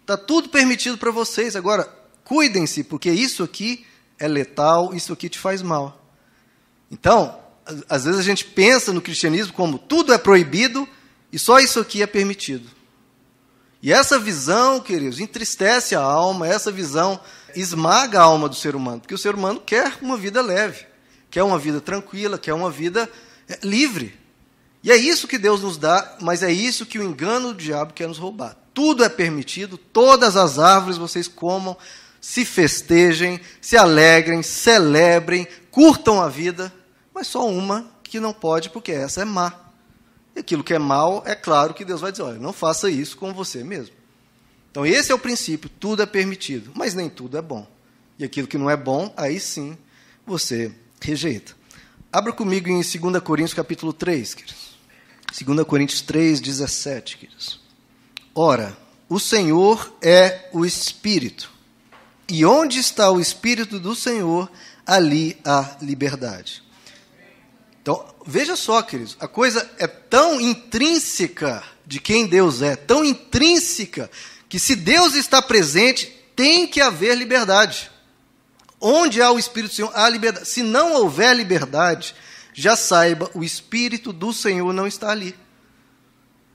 Está 0.00 0.16
tudo 0.16 0.48
permitido 0.48 0.96
para 0.96 1.10
vocês. 1.10 1.54
Agora, 1.56 1.86
cuidem-se, 2.24 2.82
porque 2.82 3.10
isso 3.10 3.42
aqui 3.42 3.84
é 4.18 4.26
letal, 4.26 4.94
isso 4.94 5.12
aqui 5.12 5.28
te 5.28 5.38
faz 5.38 5.60
mal. 5.60 6.10
Então, 6.90 7.38
às 7.86 8.06
vezes 8.06 8.18
a 8.18 8.24
gente 8.24 8.46
pensa 8.46 8.94
no 8.94 9.02
cristianismo 9.02 9.52
como 9.52 9.78
tudo 9.78 10.10
é 10.10 10.16
proibido 10.16 10.88
e 11.30 11.38
só 11.38 11.58
isso 11.58 11.78
aqui 11.78 12.00
é 12.00 12.06
permitido. 12.06 12.66
E 13.82 13.92
essa 13.92 14.18
visão, 14.18 14.80
queridos, 14.80 15.20
entristece 15.20 15.94
a 15.94 16.00
alma, 16.00 16.48
essa 16.48 16.72
visão 16.72 17.20
esmaga 17.54 18.20
a 18.20 18.24
alma 18.24 18.48
do 18.48 18.54
ser 18.54 18.74
humano, 18.76 19.00
porque 19.00 19.14
o 19.14 19.18
ser 19.18 19.34
humano 19.34 19.60
quer 19.60 19.98
uma 20.00 20.16
vida 20.16 20.40
leve, 20.42 20.86
quer 21.30 21.42
uma 21.42 21.58
vida 21.58 21.80
tranquila, 21.80 22.38
quer 22.38 22.54
uma 22.54 22.70
vida 22.70 23.10
é, 23.48 23.58
livre. 23.62 24.18
E 24.82 24.92
é 24.92 24.96
isso 24.96 25.28
que 25.28 25.38
Deus 25.38 25.62
nos 25.62 25.76
dá, 25.76 26.16
mas 26.20 26.42
é 26.42 26.52
isso 26.52 26.86
que 26.86 26.98
o 26.98 27.02
engano 27.02 27.52
do 27.52 27.60
diabo 27.62 27.92
quer 27.92 28.08
nos 28.08 28.18
roubar 28.18 28.56
tudo 28.78 29.02
é 29.02 29.08
permitido, 29.08 29.76
todas 29.76 30.36
as 30.36 30.56
árvores 30.56 30.96
vocês 30.96 31.26
comam, 31.26 31.76
se 32.20 32.44
festejem, 32.44 33.40
se 33.60 33.76
alegrem, 33.76 34.40
celebrem, 34.40 35.48
curtam 35.68 36.22
a 36.22 36.28
vida, 36.28 36.72
mas 37.12 37.26
só 37.26 37.44
uma 37.48 37.90
que 38.04 38.20
não 38.20 38.32
pode, 38.32 38.70
porque 38.70 38.92
essa 38.92 39.22
é 39.22 39.24
má. 39.24 39.52
E 40.36 40.38
aquilo 40.38 40.62
que 40.62 40.72
é 40.72 40.78
mal, 40.78 41.24
é 41.26 41.34
claro 41.34 41.74
que 41.74 41.84
Deus 41.84 42.00
vai 42.00 42.12
dizer: 42.12 42.22
olha, 42.22 42.38
não 42.38 42.52
faça 42.52 42.88
isso 42.88 43.16
com 43.16 43.34
você 43.34 43.64
mesmo. 43.64 43.96
Então, 44.70 44.86
esse 44.86 45.12
é 45.12 45.14
o 45.14 45.18
princípio: 45.18 45.70
tudo 45.80 46.02
é 46.02 46.06
permitido, 46.06 46.72
mas 46.74 46.94
nem 46.94 47.08
tudo 47.08 47.36
é 47.36 47.42
bom. 47.42 47.66
E 48.18 48.24
aquilo 48.24 48.48
que 48.48 48.58
não 48.58 48.68
é 48.68 48.76
bom, 48.76 49.12
aí 49.16 49.38
sim 49.38 49.76
você 50.26 50.72
rejeita. 51.00 51.56
Abra 52.12 52.32
comigo 52.32 52.68
em 52.68 52.80
2 52.80 53.22
Coríntios 53.22 53.54
capítulo 53.54 53.92
3, 53.92 54.34
queridos. 54.34 54.78
2 55.44 55.66
Coríntios 55.66 56.00
3, 56.00 56.40
17, 56.40 57.18
queridos. 57.18 57.60
Ora, 58.34 58.76
o 59.08 59.18
Senhor 59.20 59.94
é 60.02 60.48
o 60.52 60.64
Espírito. 60.64 61.50
E 62.28 62.44
onde 62.44 62.78
está 62.78 63.10
o 63.10 63.20
Espírito 63.20 63.78
do 63.78 63.94
Senhor, 63.94 64.50
ali 64.86 65.38
há 65.44 65.76
liberdade. 65.80 66.62
Então, 67.82 68.04
veja 68.26 68.54
só, 68.56 68.82
queridos, 68.82 69.16
a 69.18 69.26
coisa 69.26 69.68
é 69.78 69.86
tão 69.86 70.40
intrínseca 70.40 71.62
de 71.86 72.00
quem 72.00 72.26
Deus 72.26 72.60
é, 72.60 72.76
tão 72.76 73.04
intrínseca, 73.04 74.10
que 74.48 74.58
se 74.58 74.74
Deus 74.74 75.14
está 75.14 75.42
presente, 75.42 76.06
tem 76.34 76.66
que 76.66 76.80
haver 76.80 77.16
liberdade. 77.16 77.90
Onde 78.80 79.20
há 79.20 79.30
o 79.30 79.38
Espírito 79.38 79.72
do 79.72 79.76
Senhor, 79.76 79.92
há 79.94 80.08
liberdade. 80.08 80.48
Se 80.48 80.62
não 80.62 80.94
houver 80.94 81.34
liberdade, 81.34 82.14
já 82.54 82.76
saiba, 82.76 83.30
o 83.34 83.44
Espírito 83.44 84.12
do 84.12 84.32
Senhor 84.32 84.72
não 84.72 84.86
está 84.86 85.10
ali. 85.10 85.34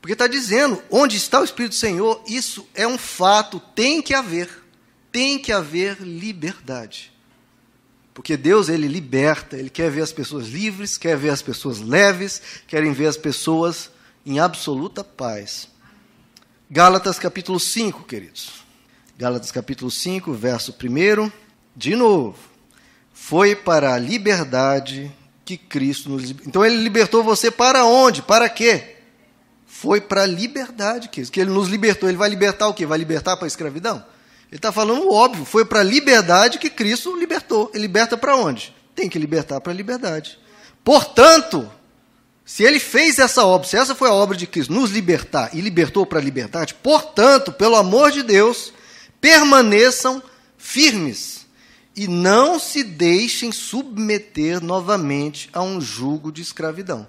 Porque 0.02 0.14
está 0.14 0.28
dizendo, 0.28 0.82
onde 0.90 1.16
está 1.16 1.40
o 1.40 1.44
Espírito 1.44 1.74
do 1.74 1.78
Senhor, 1.78 2.24
isso 2.28 2.68
é 2.74 2.88
um 2.88 2.98
fato, 2.98 3.60
tem 3.74 4.02
que 4.02 4.14
haver. 4.14 4.50
Tem 5.12 5.38
que 5.38 5.52
haver 5.52 6.02
liberdade. 6.02 7.14
Porque 8.14 8.38
Deus, 8.38 8.70
ele 8.70 8.88
liberta, 8.88 9.58
ele 9.58 9.70
quer 9.70 9.90
ver 9.90 10.02
as 10.02 10.12
pessoas 10.12 10.48
livres, 10.48 10.98
quer 10.98 11.18
ver 11.18 11.30
as 11.30 11.42
pessoas 11.42 11.80
leves, 11.80 12.42
querem 12.68 12.94
ver 12.94 13.08
as 13.08 13.18
pessoas 13.18 13.90
em 14.26 14.40
absoluta 14.40 15.04
paz. 15.04 15.68
Gálatas 16.70 17.20
capítulo 17.20 17.60
5, 17.60 18.04
queridos. 18.04 18.64
Gálatas 19.18 19.52
capítulo 19.52 19.92
5, 19.92 20.34
verso 20.34 20.74
1. 20.74 21.32
De 21.76 21.96
novo. 21.96 22.38
Foi 23.14 23.56
para 23.56 23.94
a 23.94 23.98
liberdade 24.00 25.12
que 25.46 25.58
Cristo 25.58 26.10
nos 26.10 26.24
libertou. 26.24 26.50
Então 26.50 26.66
ele 26.66 26.78
libertou 26.78 27.24
você 27.24 27.52
para 27.52 27.86
onde? 27.86 28.22
Para 28.22 28.50
quê? 28.50 28.94
foi 29.74 30.00
para 30.00 30.22
a 30.22 30.26
liberdade, 30.26 31.10
que, 31.10 31.26
que 31.26 31.42
ele 31.42 31.50
nos 31.50 31.68
libertou. 31.68 32.08
Ele 32.08 32.18
vai 32.18 32.30
libertar 32.30 32.68
o 32.68 32.74
quê? 32.76 32.86
Vai 32.86 33.00
libertar 33.00 33.36
para 33.36 33.46
a 33.46 33.48
escravidão? 33.48 33.98
Ele 34.50 34.58
está 34.58 34.72
falando 34.72 35.02
o 35.02 35.14
óbvio, 35.14 35.44
foi 35.44 35.66
para 35.66 35.80
a 35.80 35.84
liberdade 35.84 36.60
que 36.60 36.70
Cristo 36.70 37.18
libertou. 37.18 37.72
Ele 37.74 37.82
liberta 37.82 38.16
para 38.16 38.36
onde? 38.38 38.74
Tem 38.96 39.10
que 39.10 39.18
libertar 39.18 39.60
para 39.60 39.74
a 39.74 39.76
liberdade. 39.76 40.40
Portanto, 40.84 41.70
se 42.46 42.64
ele 42.64 42.80
fez 42.80 43.20
essa 43.20 43.46
obra, 43.46 43.68
se 43.68 43.78
essa 43.78 43.96
foi 43.96 44.10
a 44.10 44.14
obra 44.14 44.36
de 44.36 44.46
Cristo, 44.46 44.74
nos 44.74 44.92
libertar 44.92 45.50
e 45.54 45.62
libertou 45.62 46.06
para 46.06 46.20
a 46.20 46.24
liberdade, 46.24 46.74
portanto, 46.74 47.54
pelo 47.54 47.76
amor 47.76 48.12
de 48.12 48.22
Deus, 48.22 48.74
permaneçam 49.22 50.22
firmes 50.58 51.46
e 51.96 52.08
não 52.08 52.60
se 52.60 52.84
deixem 52.84 53.52
submeter 53.52 54.62
novamente 54.62 55.50
a 55.54 55.62
um 55.62 55.80
jugo 55.80 56.32
de 56.32 56.42
escravidão. 56.42 57.08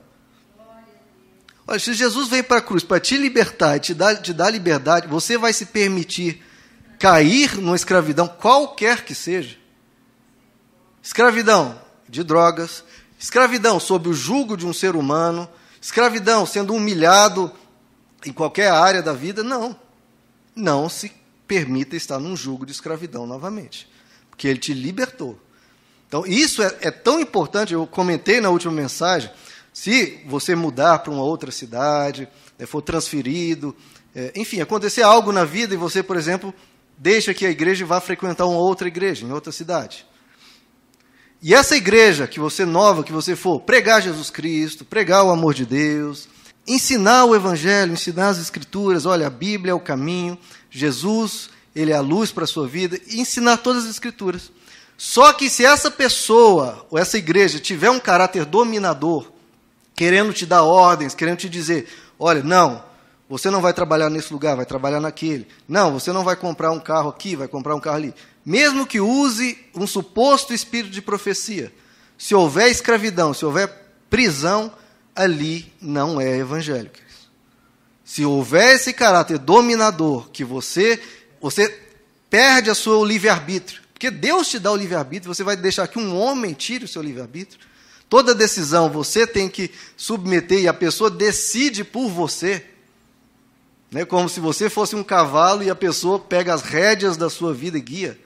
Olha, 1.66 1.78
se 1.78 1.94
Jesus 1.94 2.28
veio 2.28 2.44
para 2.44 2.58
a 2.58 2.62
cruz 2.62 2.84
para 2.84 3.00
te 3.00 3.16
libertar 3.16 3.76
e 3.76 3.80
te 3.80 3.94
dar, 3.94 4.20
te 4.20 4.34
dar 4.34 4.50
liberdade, 4.50 5.08
você 5.08 5.38
vai 5.38 5.52
se 5.52 5.66
permitir 5.66 6.42
cair 6.98 7.56
numa 7.56 7.74
escravidão, 7.74 8.28
qualquer 8.28 9.02
que 9.02 9.14
seja. 9.14 9.56
Escravidão 11.02 11.80
de 12.08 12.22
drogas, 12.22 12.84
escravidão 13.24 13.80
sob 13.80 14.10
o 14.10 14.12
jugo 14.12 14.54
de 14.54 14.66
um 14.66 14.72
ser 14.74 14.94
humano, 14.94 15.48
escravidão 15.80 16.44
sendo 16.44 16.74
humilhado 16.74 17.50
em 18.22 18.30
qualquer 18.30 18.70
área 18.70 19.02
da 19.02 19.14
vida, 19.14 19.42
não. 19.42 19.74
Não 20.54 20.90
se 20.90 21.10
permita 21.46 21.96
estar 21.96 22.18
num 22.18 22.36
jugo 22.36 22.66
de 22.66 22.72
escravidão 22.72 23.26
novamente, 23.26 23.88
porque 24.28 24.46
ele 24.46 24.58
te 24.58 24.74
libertou. 24.74 25.40
Então, 26.06 26.26
isso 26.26 26.62
é, 26.62 26.76
é 26.82 26.90
tão 26.90 27.18
importante, 27.18 27.72
eu 27.72 27.86
comentei 27.86 28.42
na 28.42 28.50
última 28.50 28.74
mensagem, 28.74 29.30
se 29.72 30.20
você 30.26 30.54
mudar 30.54 30.98
para 30.98 31.10
uma 31.10 31.22
outra 31.22 31.50
cidade, 31.50 32.28
né, 32.58 32.66
for 32.66 32.82
transferido, 32.82 33.74
é, 34.14 34.32
enfim, 34.36 34.60
acontecer 34.60 35.00
algo 35.00 35.32
na 35.32 35.46
vida 35.46 35.72
e 35.72 35.78
você, 35.78 36.02
por 36.02 36.18
exemplo, 36.18 36.52
deixa 36.98 37.32
que 37.32 37.46
a 37.46 37.50
igreja 37.50 37.86
vá 37.86 38.02
frequentar 38.02 38.44
uma 38.44 38.58
outra 38.58 38.86
igreja 38.86 39.24
em 39.24 39.32
outra 39.32 39.50
cidade. 39.50 40.06
E 41.46 41.52
essa 41.52 41.76
igreja 41.76 42.26
que 42.26 42.40
você 42.40 42.64
nova, 42.64 43.04
que 43.04 43.12
você 43.12 43.36
for, 43.36 43.60
pregar 43.60 44.00
Jesus 44.00 44.30
Cristo, 44.30 44.82
pregar 44.82 45.24
o 45.24 45.30
amor 45.30 45.52
de 45.52 45.66
Deus, 45.66 46.26
ensinar 46.66 47.26
o 47.26 47.36
evangelho, 47.36 47.92
ensinar 47.92 48.28
as 48.28 48.38
escrituras, 48.38 49.04
olha, 49.04 49.26
a 49.26 49.30
Bíblia 49.30 49.72
é 49.72 49.74
o 49.74 49.78
caminho, 49.78 50.38
Jesus, 50.70 51.50
ele 51.76 51.92
é 51.92 51.96
a 51.96 52.00
luz 52.00 52.32
para 52.32 52.44
a 52.44 52.46
sua 52.46 52.66
vida, 52.66 52.98
e 53.06 53.20
ensinar 53.20 53.58
todas 53.58 53.84
as 53.84 53.90
escrituras. 53.90 54.50
Só 54.96 55.34
que 55.34 55.50
se 55.50 55.66
essa 55.66 55.90
pessoa, 55.90 56.86
ou 56.90 56.98
essa 56.98 57.18
igreja, 57.18 57.60
tiver 57.60 57.90
um 57.90 58.00
caráter 58.00 58.46
dominador, 58.46 59.30
querendo 59.94 60.32
te 60.32 60.46
dar 60.46 60.62
ordens, 60.62 61.14
querendo 61.14 61.40
te 61.40 61.50
dizer: 61.50 61.86
olha, 62.18 62.42
não, 62.42 62.82
você 63.28 63.50
não 63.50 63.60
vai 63.60 63.74
trabalhar 63.74 64.08
nesse 64.08 64.32
lugar, 64.32 64.56
vai 64.56 64.64
trabalhar 64.64 65.00
naquele. 65.00 65.46
Não, 65.68 65.92
você 65.92 66.10
não 66.10 66.24
vai 66.24 66.36
comprar 66.36 66.70
um 66.70 66.80
carro 66.80 67.10
aqui, 67.10 67.36
vai 67.36 67.48
comprar 67.48 67.74
um 67.74 67.80
carro 67.80 67.96
ali. 67.96 68.14
Mesmo 68.44 68.86
que 68.86 69.00
use 69.00 69.58
um 69.74 69.86
suposto 69.86 70.52
espírito 70.52 70.92
de 70.92 71.00
profecia, 71.00 71.72
se 72.18 72.34
houver 72.34 72.70
escravidão, 72.70 73.32
se 73.32 73.44
houver 73.44 73.68
prisão, 74.10 74.72
ali 75.14 75.72
não 75.80 76.20
é 76.20 76.38
evangélico. 76.38 77.04
Se 78.04 78.24
houver 78.24 78.74
esse 78.74 78.92
caráter 78.92 79.38
dominador, 79.38 80.28
que 80.30 80.44
você, 80.44 81.00
você 81.40 81.68
perde 82.28 82.68
a 82.68 82.74
sua 82.74 83.04
livre-arbítrio, 83.06 83.80
porque 83.92 84.10
Deus 84.10 84.48
te 84.48 84.58
dá 84.58 84.70
o 84.70 84.76
livre-arbítrio, 84.76 85.34
você 85.34 85.42
vai 85.42 85.56
deixar 85.56 85.88
que 85.88 85.98
um 85.98 86.16
homem 86.16 86.52
tire 86.52 86.84
o 86.84 86.88
seu 86.88 87.00
livre-arbítrio? 87.00 87.58
Toda 88.08 88.34
decisão 88.34 88.90
você 88.90 89.26
tem 89.26 89.48
que 89.48 89.70
submeter 89.96 90.60
e 90.60 90.68
a 90.68 90.74
pessoa 90.74 91.10
decide 91.10 91.82
por 91.82 92.08
você. 92.08 92.64
Né? 93.90 94.04
Como 94.04 94.28
se 94.28 94.40
você 94.40 94.68
fosse 94.68 94.94
um 94.94 95.02
cavalo 95.02 95.62
e 95.62 95.70
a 95.70 95.74
pessoa 95.74 96.18
pega 96.18 96.52
as 96.52 96.62
rédeas 96.62 97.16
da 97.16 97.30
sua 97.30 97.54
vida 97.54 97.78
e 97.78 97.80
guia. 97.80 98.18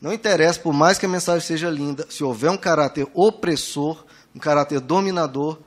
Não 0.00 0.12
interessa, 0.12 0.60
por 0.60 0.72
mais 0.72 0.98
que 0.98 1.06
a 1.06 1.08
mensagem 1.08 1.46
seja 1.46 1.68
linda, 1.68 2.06
se 2.08 2.22
houver 2.22 2.50
um 2.50 2.56
caráter 2.56 3.06
opressor, 3.14 4.04
um 4.34 4.38
caráter 4.38 4.80
dominador, 4.80 5.58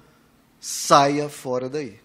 saia 0.60 1.28
fora 1.28 1.70
daí. 1.70 2.00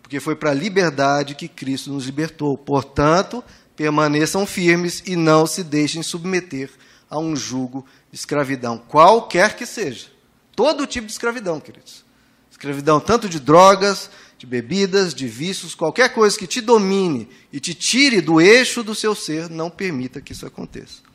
Porque 0.00 0.20
foi 0.20 0.36
para 0.36 0.50
a 0.50 0.54
liberdade 0.54 1.34
que 1.34 1.48
Cristo 1.48 1.92
nos 1.92 2.06
libertou. 2.06 2.56
Portanto, 2.56 3.42
permaneçam 3.74 4.46
firmes 4.46 5.02
e 5.04 5.16
não 5.16 5.46
se 5.46 5.62
deixem 5.62 6.02
submeter 6.02 6.70
a 7.10 7.18
um 7.18 7.36
jugo 7.36 7.84
de 8.10 8.16
escravidão, 8.16 8.78
qualquer 8.78 9.54
que 9.56 9.66
seja. 9.66 10.06
Todo 10.54 10.86
tipo 10.86 11.06
de 11.06 11.12
escravidão, 11.12 11.60
queridos. 11.60 12.04
Escravidão 12.50 12.98
tanto 12.98 13.28
de 13.28 13.38
drogas, 13.38 14.08
de 14.38 14.46
bebidas, 14.46 15.14
de 15.14 15.28
vícios, 15.28 15.74
qualquer 15.74 16.14
coisa 16.14 16.38
que 16.38 16.46
te 16.46 16.60
domine 16.60 17.28
e 17.52 17.60
te 17.60 17.74
tire 17.74 18.20
do 18.20 18.40
eixo 18.40 18.82
do 18.82 18.94
seu 18.94 19.14
ser, 19.14 19.50
não 19.50 19.68
permita 19.68 20.20
que 20.20 20.32
isso 20.32 20.46
aconteça. 20.46 21.05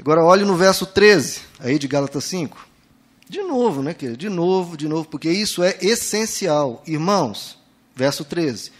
Agora 0.00 0.24
olhe 0.24 0.44
no 0.46 0.56
verso 0.56 0.86
13, 0.86 1.40
aí 1.58 1.78
de 1.78 1.86
Gálatas 1.86 2.24
5. 2.24 2.66
De 3.28 3.42
novo, 3.42 3.82
né, 3.82 3.92
querido? 3.92 4.16
De 4.16 4.30
novo, 4.30 4.76
de 4.76 4.88
novo, 4.88 5.06
porque 5.06 5.30
isso 5.30 5.62
é 5.62 5.76
essencial. 5.82 6.82
Irmãos, 6.86 7.58
verso 7.94 8.24
13. 8.24 8.72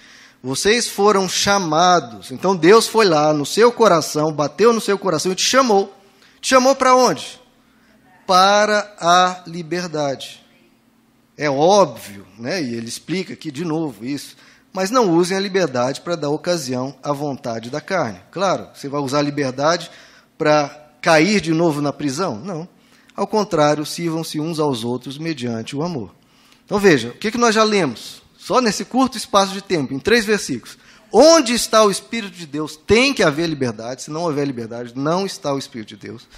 Vocês 0.42 0.88
foram 0.88 1.28
chamados. 1.28 2.30
Então 2.30 2.56
Deus 2.56 2.88
foi 2.88 3.04
lá 3.04 3.34
no 3.34 3.44
seu 3.44 3.70
coração, 3.70 4.32
bateu 4.32 4.72
no 4.72 4.80
seu 4.80 4.98
coração 4.98 5.30
e 5.32 5.34
te 5.34 5.42
chamou. 5.42 5.94
Te 6.40 6.48
chamou 6.48 6.74
para 6.74 6.96
onde? 6.96 7.38
Para 8.26 8.90
a 8.98 9.42
liberdade. 9.46 10.42
É 11.36 11.50
óbvio, 11.50 12.26
né? 12.38 12.62
E 12.62 12.74
ele 12.74 12.88
explica 12.88 13.34
aqui 13.34 13.50
de 13.50 13.64
novo 13.64 14.06
isso. 14.06 14.36
Mas 14.72 14.90
não 14.90 15.10
usem 15.10 15.36
a 15.36 15.40
liberdade 15.40 16.00
para 16.00 16.16
dar 16.16 16.30
ocasião 16.30 16.96
à 17.02 17.12
vontade 17.12 17.68
da 17.68 17.80
carne. 17.80 18.20
Claro, 18.30 18.68
você 18.74 18.88
vai 18.88 19.00
usar 19.00 19.18
a 19.18 19.22
liberdade 19.22 19.90
para 20.38 20.79
cair 21.00 21.40
de 21.40 21.52
novo 21.52 21.80
na 21.80 21.92
prisão? 21.92 22.40
Não. 22.40 22.69
Ao 23.16 23.26
contrário, 23.26 23.85
sirvam-se 23.85 24.40
uns 24.40 24.59
aos 24.59 24.85
outros 24.85 25.19
mediante 25.19 25.76
o 25.76 25.83
amor. 25.83 26.14
Então 26.64 26.78
veja, 26.78 27.09
o 27.09 27.14
que, 27.14 27.30
que 27.30 27.38
nós 27.38 27.54
já 27.54 27.64
lemos? 27.64 28.23
Só 28.38 28.61
nesse 28.61 28.85
curto 28.85 29.19
espaço 29.19 29.52
de 29.52 29.62
tempo, 29.62 29.92
em 29.92 29.99
três 29.99 30.25
versículos. 30.25 30.78
Onde 31.12 31.52
está 31.52 31.85
o 31.85 31.90
Espírito 31.90 32.37
de 32.37 32.47
Deus? 32.47 32.76
Tem 32.76 33.12
que 33.12 33.23
haver 33.23 33.49
liberdade. 33.49 34.02
Se 34.02 34.11
não 34.11 34.23
houver 34.23 34.47
liberdade, 34.47 34.92
não 34.95 35.26
está 35.26 35.52
o 35.52 35.59
Espírito 35.59 35.88
de 35.88 35.97
Deus. 35.97 36.28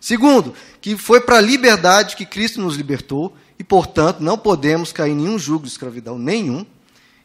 Segundo, 0.00 0.54
que 0.80 0.96
foi 0.96 1.20
para 1.20 1.38
a 1.38 1.40
liberdade 1.40 2.16
que 2.16 2.24
Cristo 2.24 2.60
nos 2.60 2.76
libertou 2.76 3.36
e, 3.58 3.64
portanto, 3.64 4.20
não 4.20 4.38
podemos 4.38 4.92
cair 4.92 5.10
em 5.10 5.16
nenhum 5.16 5.38
jugo 5.38 5.66
de 5.66 5.72
escravidão 5.72 6.18
nenhum. 6.18 6.64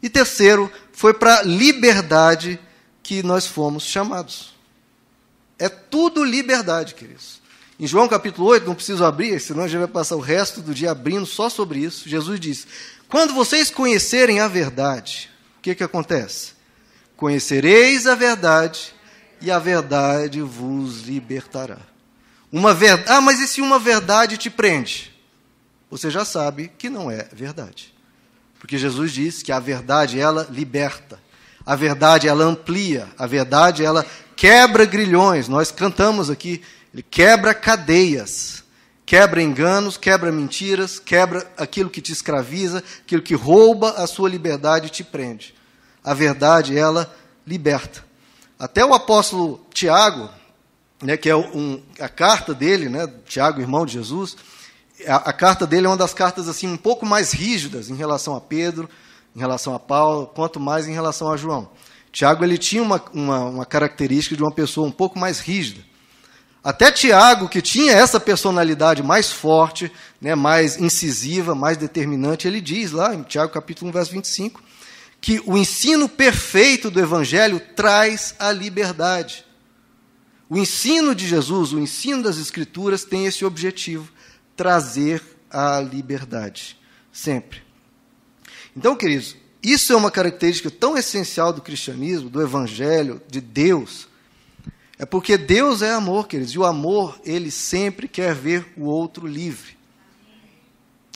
E 0.02 0.10
terceiro, 0.10 0.70
foi 0.92 1.14
para 1.14 1.40
a 1.40 1.44
liberdade 1.44 2.60
que 3.02 3.22
nós 3.22 3.46
fomos 3.46 3.84
chamados. 3.84 4.54
É 5.57 5.69
tudo 5.69 6.24
liberdade, 6.24 6.93
queridos. 6.95 7.41
Em 7.79 7.85
João 7.85 8.07
capítulo 8.07 8.47
8, 8.47 8.65
não 8.65 8.75
preciso 8.75 9.03
abrir, 9.03 9.39
senão 9.39 9.63
a 9.63 9.67
gente 9.67 9.79
vai 9.79 9.88
passar 9.88 10.15
o 10.15 10.21
resto 10.21 10.62
do 10.62 10.74
dia 10.74 10.91
abrindo 10.91 11.25
só 11.25 11.50
sobre 11.50 11.79
isso. 11.79 12.07
Jesus 12.07 12.39
diz: 12.39 12.67
Quando 13.09 13.33
vocês 13.33 13.69
conhecerem 13.69 14.39
a 14.39 14.47
verdade, 14.47 15.29
o 15.57 15.62
que, 15.62 15.75
que 15.75 15.83
acontece? 15.83 16.53
Conhecereis 17.17 18.07
a 18.07 18.15
verdade 18.15 18.93
e 19.41 19.51
a 19.51 19.59
verdade 19.59 20.41
vos 20.41 21.01
libertará. 21.01 21.79
Uma 22.51 22.74
verdade. 22.74 23.09
Ah, 23.09 23.21
mas 23.21 23.39
e 23.39 23.47
se 23.47 23.62
uma 23.62 23.77
verdade 23.77 24.38
te 24.38 24.50
prende? 24.50 25.13
Você 25.89 26.09
já 26.09 26.24
sabe 26.24 26.71
que 26.77 26.89
não 26.89 27.12
é 27.12 27.27
verdade. 27.33 27.93
Porque 28.59 28.77
Jesus 28.77 29.12
diz 29.12 29.43
que 29.43 29.51
a 29.51 29.59
verdade 29.59 30.19
ela 30.19 30.47
liberta. 30.50 31.19
A 31.65 31.75
verdade 31.75 32.27
ela 32.27 32.43
amplia, 32.43 33.07
a 33.17 33.25
verdade 33.25 33.83
ela 33.83 34.05
quebra 34.36 34.86
grilhões. 34.86 35.48
Nós 35.48 35.72
cantamos 35.72 36.30
aqui, 36.30 36.62
ele 36.94 37.04
quebra 37.04 37.54
cadeias, 37.54 38.63
quebra 39.06 39.42
enganos, 39.42 39.98
quebra 39.98 40.32
mentiras, 40.32 41.00
quebra 41.00 41.50
aquilo 41.58 41.89
que 41.89 42.01
te 42.01 42.12
escraviza, 42.12 42.84
aquilo 43.01 43.22
que 43.22 43.36
rouba 43.36 43.92
a 43.92 44.08
sua 44.08 44.30
liberdade 44.30 44.88
e 44.88 44.92
te 44.92 45.04
prende. 45.04 45.54
A 46.04 46.13
verdade, 46.13 46.77
ela 46.77 47.14
liberta. 47.46 48.03
Até 48.57 48.86
o 48.86 48.94
apóstolo 48.94 49.66
Tiago, 49.74 50.29
né, 51.01 51.18
que 51.18 51.29
é 51.29 51.36
um, 51.36 51.81
a 52.00 52.07
carta 52.07 52.53
dele, 52.53 52.90
né, 52.90 53.12
Tiago, 53.25 53.59
irmão 53.59 53.86
de 53.86 53.94
Jesus, 53.94 54.38
a, 55.07 55.16
a, 55.18 55.33
carta 55.33 55.68
dele 55.68 55.88
é 55.88 55.90
uma 55.90 55.98
das 55.98 56.14
cartas 56.14 56.48
assim 56.48 56.68
um 56.68 56.77
pouco 56.77 57.05
mais 57.05 57.33
rígidas 57.33 57.90
em 57.90 57.96
relação 57.96 58.36
a 58.36 58.42
Pedro, 58.42 58.90
em 59.36 59.40
relação 59.40 59.75
a 59.75 59.79
Paulo, 59.79 60.27
quanto 60.27 60.59
mais 60.59 60.88
em 60.88 60.94
relação 60.94 61.29
a 61.29 61.36
João. 61.36 61.70
Tiago 62.16 62.46
ele 62.46 62.58
tinha 62.58 62.82
uma, 62.82 63.04
uma, 63.14 63.44
uma 63.44 63.66
característica 63.66 64.38
de 64.38 64.42
uma 64.42 64.51
pessoa 64.51 64.88
um 64.88 64.92
pouco 64.92 65.20
mais 65.20 65.42
rígida. 65.42 65.84
Até 66.64 66.90
Tiago, 66.90 67.50
que 67.50 67.62
tinha 67.62 67.92
essa 67.92 68.22
personalidade 68.22 69.04
mais 69.04 69.34
forte, 69.34 69.92
né, 70.22 70.34
mais 70.34 70.78
incisiva, 70.78 71.54
mais 71.54 71.75
determinante, 71.75 72.48
ele 72.48 72.62
diz 72.62 72.94
lá 72.94 73.14
em 73.14 73.22
Tiago 73.22 73.51
capítulo 73.51 73.90
1, 73.90 73.94
verso 73.94 74.12
25, 74.14 74.64
que 75.20 75.44
o 75.46 75.58
ensino 75.58 76.08
perfeito 76.08 76.90
do 76.90 77.01
Evangelho 77.01 77.60
traz 77.75 78.34
a 78.40 78.50
liberdade. 78.50 79.46
O 80.50 80.58
ensino 80.58 81.14
de 81.14 81.28
Jesus, 81.28 81.74
o 81.74 81.80
ensino 81.80 82.24
das 82.24 82.38
Escrituras 82.38 83.04
tem 83.04 83.25
esse 83.25 83.44
objetivo, 83.44 84.10
trazer 84.56 85.22
a 85.51 85.82
liberdade, 85.82 86.80
sempre. 87.12 87.62
Então, 88.74 88.96
queridos, 88.96 89.36
isso 89.72 89.94
é 89.94 89.96
uma 89.96 90.12
característica 90.12 90.70
tão 90.70 90.98
essencial 90.98 91.51
do 91.51 91.62
cristianismo, 91.62 92.30
do 92.30 92.42
evangelho, 92.42 93.22
de 93.28 93.42
Deus. 93.42 94.08
É 94.98 95.06
porque 95.06 95.38
Deus 95.38 95.82
é 95.82 95.92
amor, 95.92 96.28
queridos, 96.28 96.54
e 96.54 96.60
o 96.60 96.66
amor, 96.66 97.20
ele 97.25 97.51
sempre 97.51 98.08
quer 98.08 98.34
ver 98.34 98.66
o 98.78 98.86
outro 98.86 99.28
livre. 99.28 99.78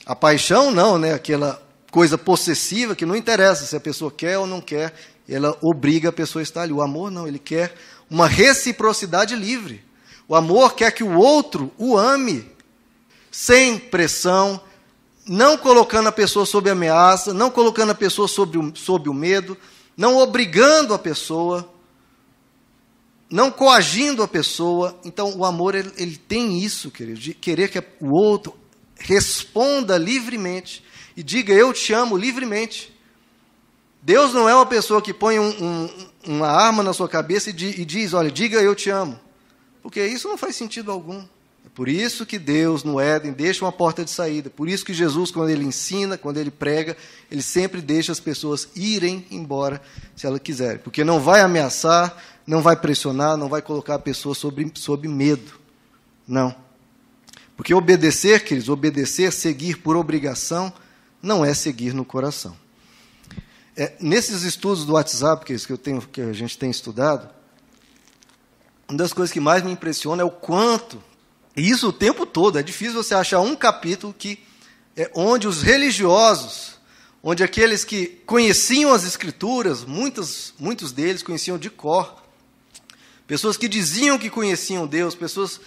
A 0.04 0.14
paixão 0.14 0.70
não, 0.70 0.98
né? 0.98 1.14
Aquela 1.14 1.62
coisa 1.90 2.18
possessiva 2.18 2.94
que 2.94 3.06
não 3.06 3.16
interessa 3.16 3.64
se 3.64 3.76
a 3.76 3.80
pessoa 3.80 4.10
quer 4.10 4.38
ou 4.38 4.46
não 4.46 4.60
quer, 4.60 4.94
ela 5.28 5.56
obriga 5.60 6.08
a 6.08 6.12
pessoa 6.12 6.40
a 6.40 6.42
estar 6.42 6.62
ali. 6.62 6.72
O 6.72 6.82
amor 6.82 7.10
não, 7.10 7.26
ele 7.26 7.38
quer 7.38 7.74
uma 8.10 8.26
reciprocidade 8.26 9.34
livre. 9.36 9.84
O 10.26 10.34
amor 10.34 10.74
quer 10.74 10.90
que 10.92 11.04
o 11.04 11.16
outro 11.16 11.72
o 11.78 11.96
ame 11.96 12.50
sem 13.30 13.78
pressão, 13.78 14.60
não 15.32 15.56
colocando 15.56 16.08
a 16.08 16.12
pessoa 16.12 16.44
sob 16.44 16.68
ameaça, 16.68 17.32
não 17.32 17.52
colocando 17.52 17.90
a 17.90 17.94
pessoa 17.94 18.26
sob 18.26 18.58
o, 18.58 18.74
sob 18.74 19.08
o 19.08 19.14
medo, 19.14 19.56
não 19.96 20.16
obrigando 20.16 20.92
a 20.92 20.98
pessoa, 20.98 21.72
não 23.30 23.48
coagindo 23.48 24.24
a 24.24 24.28
pessoa. 24.28 24.98
Então, 25.04 25.32
o 25.36 25.44
amor, 25.44 25.76
ele, 25.76 25.92
ele 25.96 26.16
tem 26.16 26.58
isso, 26.58 26.90
querido, 26.90 27.20
de 27.20 27.32
querer 27.32 27.70
que 27.70 27.80
o 28.00 28.10
outro 28.10 28.58
responda 28.96 29.96
livremente 29.96 30.84
e 31.16 31.22
diga 31.22 31.52
eu 31.52 31.72
te 31.72 31.92
amo 31.92 32.16
livremente. 32.16 32.92
Deus 34.02 34.34
não 34.34 34.48
é 34.48 34.54
uma 34.54 34.66
pessoa 34.66 35.00
que 35.00 35.14
põe 35.14 35.38
um, 35.38 35.64
um, 35.64 36.08
uma 36.26 36.48
arma 36.48 36.82
na 36.82 36.92
sua 36.92 37.08
cabeça 37.08 37.50
e, 37.50 37.52
di, 37.52 37.80
e 37.80 37.84
diz, 37.84 38.14
olha, 38.14 38.32
diga 38.32 38.60
eu 38.60 38.74
te 38.74 38.90
amo. 38.90 39.16
Porque 39.80 40.04
isso 40.04 40.26
não 40.26 40.36
faz 40.36 40.56
sentido 40.56 40.90
algum. 40.90 41.24
Por 41.80 41.88
isso 41.88 42.26
que 42.26 42.38
Deus 42.38 42.84
no 42.84 43.00
Éden 43.00 43.32
deixa 43.32 43.64
uma 43.64 43.72
porta 43.72 44.04
de 44.04 44.10
saída. 44.10 44.50
Por 44.50 44.68
isso 44.68 44.84
que 44.84 44.92
Jesus, 44.92 45.30
quando 45.30 45.48
ele 45.48 45.64
ensina, 45.64 46.18
quando 46.18 46.36
ele 46.36 46.50
prega, 46.50 46.94
ele 47.30 47.40
sempre 47.40 47.80
deixa 47.80 48.12
as 48.12 48.20
pessoas 48.20 48.68
irem 48.76 49.24
embora 49.30 49.80
se 50.14 50.26
elas 50.26 50.40
quiserem. 50.40 50.76
Porque 50.76 51.02
não 51.02 51.18
vai 51.18 51.40
ameaçar, 51.40 52.14
não 52.46 52.60
vai 52.60 52.76
pressionar, 52.76 53.38
não 53.38 53.48
vai 53.48 53.62
colocar 53.62 53.94
a 53.94 53.98
pessoa 53.98 54.34
sob, 54.34 54.70
sob 54.74 55.08
medo. 55.08 55.52
Não. 56.28 56.54
Porque 57.56 57.72
obedecer, 57.72 58.44
queridos, 58.44 58.68
obedecer, 58.68 59.32
seguir 59.32 59.78
por 59.78 59.96
obrigação, 59.96 60.70
não 61.22 61.42
é 61.42 61.54
seguir 61.54 61.94
no 61.94 62.04
coração. 62.04 62.54
É, 63.74 63.94
nesses 63.98 64.42
estudos 64.42 64.84
do 64.84 64.92
WhatsApp 64.92 65.46
que, 65.46 65.72
eu 65.72 65.78
tenho, 65.78 66.02
que 66.02 66.20
a 66.20 66.34
gente 66.34 66.58
tem 66.58 66.70
estudado, 66.70 67.30
uma 68.86 68.98
das 68.98 69.14
coisas 69.14 69.32
que 69.32 69.40
mais 69.40 69.62
me 69.62 69.72
impressiona 69.72 70.20
é 70.20 70.26
o 70.26 70.30
quanto 70.30 71.08
e 71.60 71.68
isso 71.68 71.88
o 71.88 71.92
tempo 71.92 72.24
todo. 72.24 72.58
É 72.58 72.62
difícil 72.62 72.94
você 72.94 73.14
achar 73.14 73.40
um 73.40 73.54
capítulo 73.54 74.14
que 74.16 74.38
é 74.96 75.10
onde 75.14 75.46
os 75.46 75.62
religiosos, 75.62 76.78
onde 77.22 77.44
aqueles 77.44 77.84
que 77.84 78.06
conheciam 78.24 78.94
as 78.94 79.04
escrituras, 79.04 79.84
muitos, 79.84 80.54
muitos 80.58 80.90
deles 80.90 81.22
conheciam 81.22 81.58
de 81.58 81.68
cor, 81.68 82.22
pessoas 83.26 83.58
que 83.58 83.68
diziam 83.68 84.18
que 84.18 84.30
conheciam 84.30 84.86
Deus, 84.86 85.14
pessoas 85.14 85.60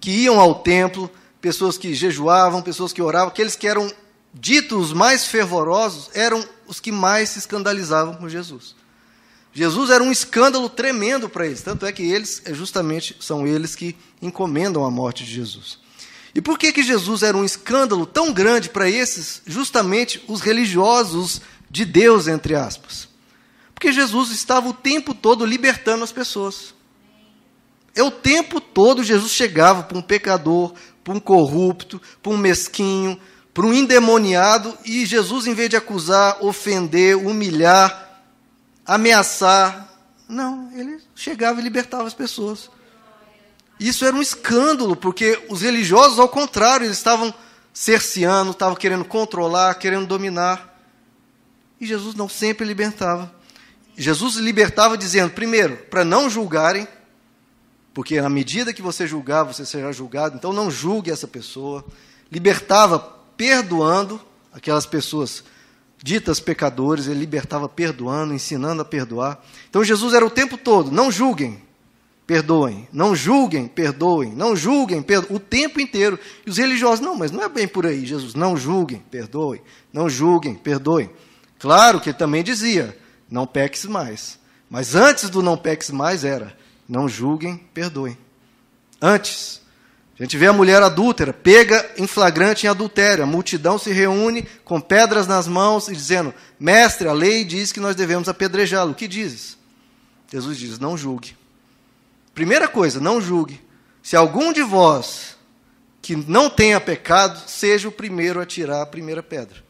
que 0.00 0.12
iam 0.12 0.38
ao 0.38 0.54
templo, 0.54 1.10
pessoas 1.40 1.76
que 1.76 1.94
jejuavam, 1.94 2.62
pessoas 2.62 2.92
que 2.92 3.02
oravam, 3.02 3.28
aqueles 3.28 3.56
que 3.56 3.66
eram 3.66 3.92
ditos 4.32 4.92
mais 4.92 5.26
fervorosos 5.26 6.10
eram 6.14 6.48
os 6.68 6.78
que 6.78 6.92
mais 6.92 7.30
se 7.30 7.40
escandalizavam 7.40 8.14
com 8.14 8.28
Jesus. 8.28 8.76
Jesus 9.54 9.88
era 9.90 10.02
um 10.02 10.10
escândalo 10.10 10.68
tremendo 10.68 11.28
para 11.28 11.46
eles, 11.46 11.62
tanto 11.62 11.86
é 11.86 11.92
que 11.92 12.02
eles, 12.02 12.42
é 12.44 12.52
justamente, 12.52 13.16
são 13.20 13.46
eles 13.46 13.76
que 13.76 13.96
encomendam 14.20 14.84
a 14.84 14.90
morte 14.90 15.24
de 15.24 15.32
Jesus. 15.32 15.78
E 16.34 16.42
por 16.42 16.58
que, 16.58 16.72
que 16.72 16.82
Jesus 16.82 17.22
era 17.22 17.36
um 17.36 17.44
escândalo 17.44 18.04
tão 18.04 18.32
grande 18.32 18.68
para 18.68 18.90
esses, 18.90 19.40
justamente 19.46 20.20
os 20.26 20.40
religiosos 20.40 21.40
de 21.70 21.84
Deus, 21.84 22.26
entre 22.26 22.56
aspas? 22.56 23.08
Porque 23.72 23.92
Jesus 23.92 24.32
estava 24.32 24.68
o 24.68 24.72
tempo 24.74 25.14
todo 25.14 25.46
libertando 25.46 26.02
as 26.02 26.10
pessoas. 26.10 26.74
É 27.94 28.02
o 28.02 28.10
tempo 28.10 28.60
todo 28.60 29.04
Jesus 29.04 29.30
chegava 29.30 29.84
para 29.84 29.96
um 29.96 30.02
pecador, 30.02 30.74
para 31.04 31.14
um 31.14 31.20
corrupto, 31.20 32.02
para 32.20 32.32
um 32.32 32.36
mesquinho, 32.36 33.20
para 33.52 33.66
um 33.66 33.72
endemoniado, 33.72 34.76
e 34.84 35.06
Jesus, 35.06 35.46
em 35.46 35.54
vez 35.54 35.70
de 35.70 35.76
acusar, 35.76 36.38
ofender, 36.44 37.16
humilhar, 37.16 38.03
ameaçar, 38.84 39.88
não, 40.28 40.70
ele 40.72 41.00
chegava 41.14 41.60
e 41.60 41.62
libertava 41.62 42.06
as 42.06 42.14
pessoas. 42.14 42.70
Isso 43.78 44.04
era 44.04 44.14
um 44.14 44.22
escândalo, 44.22 44.94
porque 44.94 45.44
os 45.48 45.62
religiosos, 45.62 46.18
ao 46.18 46.28
contrário, 46.28 46.86
eles 46.86 46.96
estavam 46.96 47.34
cerceando, 47.72 48.52
estavam 48.52 48.76
querendo 48.76 49.04
controlar, 49.04 49.74
querendo 49.74 50.06
dominar. 50.06 50.78
E 51.80 51.86
Jesus 51.86 52.14
não 52.14 52.28
sempre 52.28 52.64
libertava. 52.64 53.34
Jesus 53.96 54.36
libertava 54.36 54.96
dizendo, 54.96 55.32
primeiro, 55.32 55.76
para 55.90 56.04
não 56.04 56.30
julgarem, 56.30 56.86
porque 57.92 58.18
à 58.18 58.28
medida 58.28 58.72
que 58.72 58.82
você 58.82 59.06
julgar, 59.06 59.44
você 59.44 59.64
será 59.64 59.92
julgado, 59.92 60.36
então 60.36 60.52
não 60.52 60.70
julgue 60.70 61.10
essa 61.10 61.28
pessoa. 61.28 61.84
Libertava 62.30 62.98
perdoando 63.36 64.20
aquelas 64.52 64.86
pessoas 64.86 65.44
ditas 66.04 66.38
pecadores, 66.38 67.06
ele 67.06 67.20
libertava 67.20 67.66
perdoando, 67.66 68.34
ensinando 68.34 68.82
a 68.82 68.84
perdoar. 68.84 69.42
Então 69.70 69.82
Jesus 69.82 70.12
era 70.12 70.24
o 70.24 70.28
tempo 70.28 70.58
todo, 70.58 70.92
não 70.92 71.10
julguem, 71.10 71.62
perdoem, 72.26 72.86
não 72.92 73.16
julguem, 73.16 73.66
perdoem, 73.66 74.34
não 74.34 74.54
julguem, 74.54 75.00
perdoem, 75.00 75.34
o 75.34 75.40
tempo 75.40 75.80
inteiro. 75.80 76.18
E 76.44 76.50
os 76.50 76.58
religiosos, 76.58 77.00
não, 77.00 77.16
mas 77.16 77.30
não 77.30 77.42
é 77.42 77.48
bem 77.48 77.66
por 77.66 77.86
aí, 77.86 78.04
Jesus, 78.04 78.34
não 78.34 78.54
julguem, 78.54 79.02
perdoem, 79.10 79.62
não 79.90 80.06
julguem, 80.06 80.54
perdoem. 80.54 81.08
Claro 81.58 81.98
que 81.98 82.10
ele 82.10 82.18
também 82.18 82.44
dizia, 82.44 82.94
não 83.30 83.46
peques 83.46 83.86
mais. 83.86 84.38
Mas 84.68 84.94
antes 84.94 85.30
do 85.30 85.40
não 85.40 85.56
peques 85.56 85.90
mais 85.90 86.22
era, 86.22 86.54
não 86.86 87.08
julguem, 87.08 87.56
perdoem. 87.72 88.18
Antes, 89.00 89.62
a 90.18 90.22
gente 90.22 90.36
vê 90.36 90.46
a 90.46 90.52
mulher 90.52 90.80
adúltera, 90.82 91.32
pega 91.32 91.90
em 91.96 92.06
flagrante 92.06 92.66
em 92.66 92.68
adultério. 92.68 93.24
A 93.24 93.26
multidão 93.26 93.78
se 93.78 93.92
reúne 93.92 94.46
com 94.64 94.80
pedras 94.80 95.26
nas 95.26 95.48
mãos 95.48 95.88
e 95.88 95.92
dizendo: 95.92 96.32
Mestre, 96.58 97.08
a 97.08 97.12
lei 97.12 97.44
diz 97.44 97.72
que 97.72 97.80
nós 97.80 97.96
devemos 97.96 98.28
apedrejá-lo. 98.28 98.92
O 98.92 98.94
que 98.94 99.08
dizes? 99.08 99.58
Jesus 100.30 100.56
diz: 100.56 100.78
Não 100.78 100.96
julgue. 100.96 101.36
Primeira 102.32 102.68
coisa, 102.68 103.00
não 103.00 103.20
julgue. 103.20 103.60
Se 104.02 104.14
algum 104.14 104.52
de 104.52 104.62
vós 104.62 105.36
que 106.00 106.14
não 106.14 106.50
tenha 106.50 106.80
pecado, 106.80 107.42
seja 107.48 107.88
o 107.88 107.92
primeiro 107.92 108.40
a 108.40 108.46
tirar 108.46 108.82
a 108.82 108.86
primeira 108.86 109.22
pedra. 109.22 109.64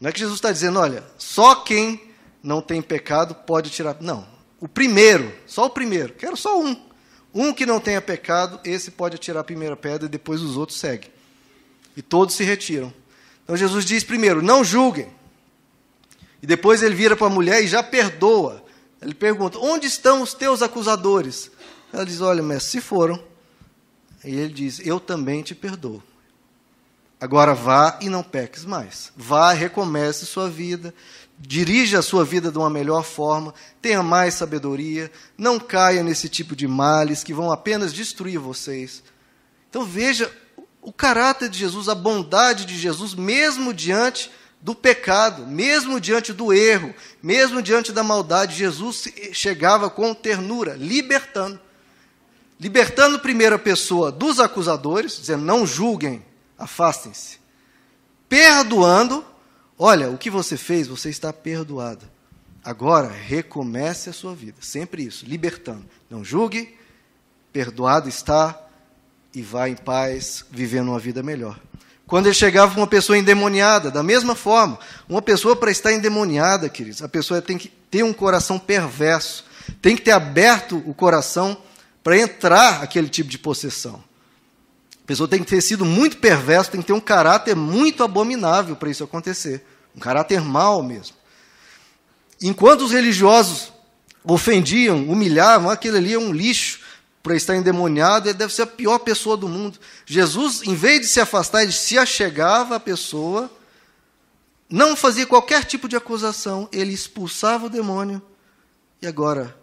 Não 0.00 0.10
é 0.10 0.12
que 0.12 0.18
Jesus 0.18 0.38
está 0.38 0.50
dizendo, 0.50 0.80
olha, 0.80 1.04
só 1.16 1.54
quem 1.54 2.10
não 2.42 2.60
tem 2.60 2.82
pecado 2.82 3.34
pode 3.34 3.70
tirar. 3.70 3.96
Não, 4.00 4.26
o 4.58 4.66
primeiro, 4.66 5.32
só 5.46 5.66
o 5.66 5.70
primeiro, 5.70 6.12
quero 6.14 6.36
só 6.36 6.60
um. 6.60 6.91
Um 7.34 7.52
que 7.52 7.64
não 7.64 7.80
tenha 7.80 8.00
pecado, 8.00 8.60
esse 8.64 8.90
pode 8.90 9.18
tirar 9.18 9.40
a 9.40 9.44
primeira 9.44 9.76
pedra 9.76 10.06
e 10.06 10.10
depois 10.10 10.42
os 10.42 10.56
outros 10.56 10.78
seguem. 10.78 11.10
E 11.96 12.02
todos 12.02 12.34
se 12.34 12.44
retiram. 12.44 12.92
Então 13.44 13.56
Jesus 13.56 13.84
diz 13.84 14.04
primeiro: 14.04 14.42
não 14.42 14.62
julguem. 14.62 15.08
E 16.42 16.46
depois 16.46 16.82
ele 16.82 16.94
vira 16.94 17.16
para 17.16 17.28
a 17.28 17.30
mulher 17.30 17.62
e 17.62 17.66
já 17.66 17.82
perdoa. 17.82 18.62
Ele 19.00 19.14
pergunta: 19.14 19.58
onde 19.58 19.86
estão 19.86 20.22
os 20.22 20.34
teus 20.34 20.62
acusadores? 20.62 21.50
Ela 21.92 22.04
diz: 22.04 22.20
olha, 22.20 22.42
mestre, 22.42 22.72
se 22.72 22.80
foram. 22.80 23.22
E 24.24 24.34
ele 24.34 24.52
diz: 24.52 24.80
eu 24.84 25.00
também 25.00 25.42
te 25.42 25.54
perdoo. 25.54 26.02
Agora 27.20 27.54
vá 27.54 27.98
e 28.00 28.08
não 28.08 28.22
peques 28.22 28.64
mais. 28.64 29.12
Vá, 29.16 29.52
recomece 29.52 30.26
sua 30.26 30.50
vida, 30.50 30.92
dirija 31.46 31.98
a 31.98 32.02
sua 32.02 32.24
vida 32.24 32.50
de 32.52 32.58
uma 32.58 32.70
melhor 32.70 33.04
forma, 33.04 33.52
tenha 33.80 34.02
mais 34.02 34.34
sabedoria, 34.34 35.10
não 35.36 35.58
caia 35.58 36.02
nesse 36.02 36.28
tipo 36.28 36.54
de 36.54 36.68
males 36.68 37.24
que 37.24 37.34
vão 37.34 37.50
apenas 37.50 37.92
destruir 37.92 38.38
vocês. 38.38 39.02
Então 39.68 39.84
veja 39.84 40.30
o 40.80 40.92
caráter 40.92 41.48
de 41.48 41.58
Jesus, 41.58 41.88
a 41.88 41.94
bondade 41.94 42.64
de 42.64 42.78
Jesus, 42.78 43.14
mesmo 43.14 43.74
diante 43.74 44.30
do 44.60 44.74
pecado, 44.74 45.44
mesmo 45.46 46.00
diante 46.00 46.32
do 46.32 46.52
erro, 46.52 46.94
mesmo 47.20 47.60
diante 47.60 47.90
da 47.90 48.04
maldade, 48.04 48.56
Jesus 48.56 49.08
chegava 49.32 49.90
com 49.90 50.14
ternura, 50.14 50.76
libertando. 50.76 51.60
Libertando 52.60 53.18
primeiro 53.18 53.56
a 53.56 53.58
pessoa 53.58 54.12
dos 54.12 54.38
acusadores, 54.38 55.16
dizendo: 55.16 55.44
não 55.44 55.66
julguem, 55.66 56.24
afastem-se. 56.56 57.40
Perdoando 58.28 59.24
Olha, 59.78 60.10
o 60.10 60.18
que 60.18 60.30
você 60.30 60.56
fez, 60.56 60.86
você 60.86 61.10
está 61.10 61.32
perdoado. 61.32 62.06
Agora, 62.64 63.08
recomece 63.08 64.08
a 64.10 64.12
sua 64.12 64.34
vida. 64.34 64.58
Sempre 64.60 65.04
isso, 65.04 65.26
libertando. 65.26 65.84
Não 66.08 66.24
julgue, 66.24 66.76
perdoado 67.52 68.08
está 68.08 68.58
e 69.34 69.42
vá 69.42 69.68
em 69.68 69.74
paz, 69.74 70.44
vivendo 70.50 70.88
uma 70.88 70.98
vida 70.98 71.22
melhor. 71.22 71.58
Quando 72.06 72.26
ele 72.26 72.34
chegava 72.34 72.76
uma 72.78 72.86
pessoa 72.86 73.16
endemoniada, 73.16 73.90
da 73.90 74.02
mesma 74.02 74.34
forma, 74.34 74.78
uma 75.08 75.22
pessoa 75.22 75.56
para 75.56 75.70
estar 75.70 75.92
endemoniada, 75.92 76.68
queridos, 76.68 77.02
a 77.02 77.08
pessoa 77.08 77.40
tem 77.40 77.56
que 77.56 77.68
ter 77.68 78.02
um 78.02 78.12
coração 78.12 78.58
perverso, 78.58 79.44
tem 79.80 79.96
que 79.96 80.02
ter 80.02 80.10
aberto 80.10 80.82
o 80.86 80.92
coração 80.92 81.56
para 82.02 82.18
entrar 82.18 82.82
aquele 82.82 83.08
tipo 83.08 83.30
de 83.30 83.38
possessão. 83.38 84.02
A 85.04 85.06
pessoa 85.06 85.28
tem 85.28 85.40
que 85.40 85.50
ter 85.50 85.60
sido 85.60 85.84
muito 85.84 86.18
perverso, 86.18 86.70
tem 86.70 86.80
que 86.80 86.86
ter 86.86 86.92
um 86.92 87.00
caráter 87.00 87.56
muito 87.56 88.02
abominável 88.04 88.76
para 88.76 88.90
isso 88.90 89.04
acontecer 89.04 89.64
um 89.94 90.00
caráter 90.00 90.40
mau 90.40 90.82
mesmo. 90.82 91.16
Enquanto 92.40 92.82
os 92.82 92.92
religiosos 92.92 93.72
ofendiam, 94.24 95.04
humilhavam, 95.08 95.70
aquele 95.70 95.98
ali 95.98 96.14
é 96.14 96.18
um 96.18 96.32
lixo 96.32 96.80
para 97.22 97.36
estar 97.36 97.54
endemoniado, 97.54 98.28
ele 98.28 98.38
deve 98.38 98.52
ser 98.52 98.62
a 98.62 98.66
pior 98.66 98.98
pessoa 98.98 99.36
do 99.36 99.48
mundo. 99.48 99.78
Jesus, 100.04 100.62
em 100.62 100.74
vez 100.74 101.02
de 101.02 101.06
se 101.06 101.20
afastar, 101.20 101.62
ele 101.62 101.72
se 101.72 101.96
achegava 101.96 102.76
à 102.76 102.80
pessoa, 102.80 103.50
não 104.68 104.96
fazia 104.96 105.26
qualquer 105.26 105.64
tipo 105.64 105.88
de 105.88 105.94
acusação, 105.94 106.68
ele 106.72 106.92
expulsava 106.92 107.66
o 107.66 107.70
demônio 107.70 108.20
e 109.00 109.06
agora 109.06 109.56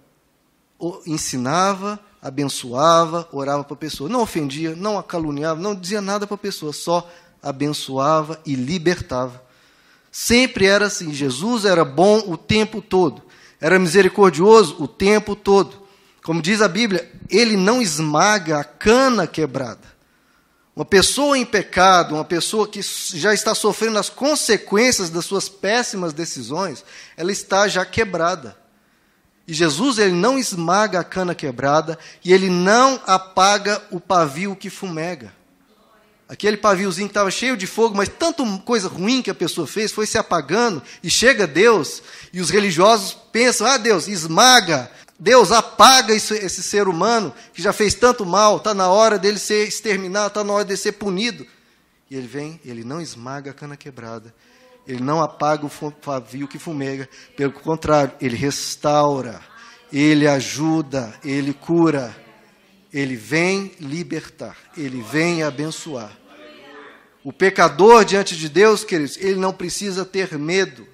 ensinava, 1.05 1.99
abençoava, 2.21 3.27
orava 3.31 3.63
para 3.63 3.73
a 3.73 3.77
pessoa. 3.77 4.09
Não 4.09 4.21
ofendia, 4.21 4.75
não 4.75 4.97
a 4.97 5.03
caluniava, 5.03 5.59
não 5.59 5.75
dizia 5.75 6.01
nada 6.01 6.27
para 6.27 6.35
a 6.35 6.37
pessoa, 6.37 6.73
só 6.73 7.09
abençoava 7.41 8.39
e 8.45 8.55
libertava. 8.55 9.41
Sempre 10.11 10.65
era 10.65 10.87
assim. 10.87 11.13
Jesus 11.13 11.65
era 11.65 11.85
bom 11.85 12.23
o 12.27 12.37
tempo 12.37 12.81
todo. 12.81 13.21
Era 13.61 13.79
misericordioso 13.79 14.75
o 14.79 14.87
tempo 14.87 15.35
todo. 15.35 15.87
Como 16.23 16.41
diz 16.41 16.61
a 16.61 16.67
Bíblia, 16.67 17.09
ele 17.29 17.55
não 17.55 17.81
esmaga 17.81 18.59
a 18.59 18.63
cana 18.63 19.25
quebrada. 19.25 19.89
Uma 20.75 20.85
pessoa 20.85 21.37
em 21.37 21.45
pecado, 21.45 22.15
uma 22.15 22.23
pessoa 22.23 22.67
que 22.67 22.81
já 22.81 23.33
está 23.33 23.53
sofrendo 23.53 23.99
as 23.99 24.09
consequências 24.09 25.09
das 25.09 25.25
suas 25.25 25.49
péssimas 25.49 26.13
decisões, 26.13 26.85
ela 27.17 27.31
está 27.31 27.67
já 27.67 27.85
quebrada. 27.85 28.58
E 29.49 29.53
Jesus 29.55 29.97
ele 29.97 30.13
não 30.13 30.37
esmaga 30.37 30.99
a 30.99 31.03
cana 31.03 31.33
quebrada 31.33 31.97
e 32.23 32.31
ele 32.31 32.51
não 32.51 33.01
apaga 33.07 33.81
o 33.89 33.99
pavio 33.99 34.55
que 34.55 34.69
fumega. 34.69 35.33
Aquele 36.27 36.55
paviozinho 36.55 37.07
que 37.07 37.13
estava 37.13 37.31
cheio 37.31 37.57
de 37.57 37.65
fogo, 37.65 37.97
mas 37.97 38.07
tanta 38.07 38.43
coisa 38.59 38.87
ruim 38.87 39.23
que 39.23 39.31
a 39.31 39.33
pessoa 39.33 39.65
fez 39.65 39.91
foi 39.91 40.05
se 40.05 40.19
apagando, 40.19 40.83
e 41.01 41.09
chega 41.09 41.47
Deus, 41.47 42.03
e 42.31 42.39
os 42.39 42.51
religiosos 42.51 43.17
pensam: 43.31 43.65
ah, 43.65 43.77
Deus, 43.77 44.07
esmaga, 44.07 44.91
Deus 45.17 45.51
apaga 45.51 46.13
esse, 46.13 46.35
esse 46.35 46.61
ser 46.61 46.87
humano 46.87 47.33
que 47.51 47.59
já 47.59 47.73
fez 47.73 47.95
tanto 47.95 48.23
mal, 48.27 48.57
está 48.57 48.75
na 48.75 48.89
hora 48.89 49.17
dele 49.17 49.39
ser 49.39 49.67
exterminado, 49.67 50.27
está 50.27 50.43
na 50.43 50.53
hora 50.53 50.65
de 50.65 50.77
ser 50.77 50.91
punido. 50.91 51.43
E 52.07 52.15
ele 52.15 52.27
vem, 52.27 52.61
ele 52.63 52.83
não 52.83 53.01
esmaga 53.01 53.49
a 53.49 53.53
cana 53.55 53.75
quebrada, 53.75 54.31
ele 54.89 55.03
não 55.03 55.21
apaga 55.21 55.67
o 55.67 55.91
pavio 55.91 56.47
que 56.47 56.57
fumega, 56.57 57.07
pelo 57.37 57.51
contrário, 57.53 58.11
ele 58.19 58.35
restaura, 58.35 59.39
ele 59.93 60.27
ajuda, 60.27 61.13
ele 61.23 61.53
cura. 61.53 62.15
Ele 62.91 63.15
vem 63.15 63.71
libertar, 63.79 64.57
ele 64.75 64.99
vem 65.03 65.43
abençoar. 65.43 66.11
O 67.23 67.31
pecador 67.31 68.03
diante 68.03 68.35
de 68.35 68.49
Deus, 68.49 68.83
queridos, 68.83 69.15
ele 69.17 69.35
não 69.35 69.53
precisa 69.53 70.03
ter 70.03 70.35
medo. 70.39 70.87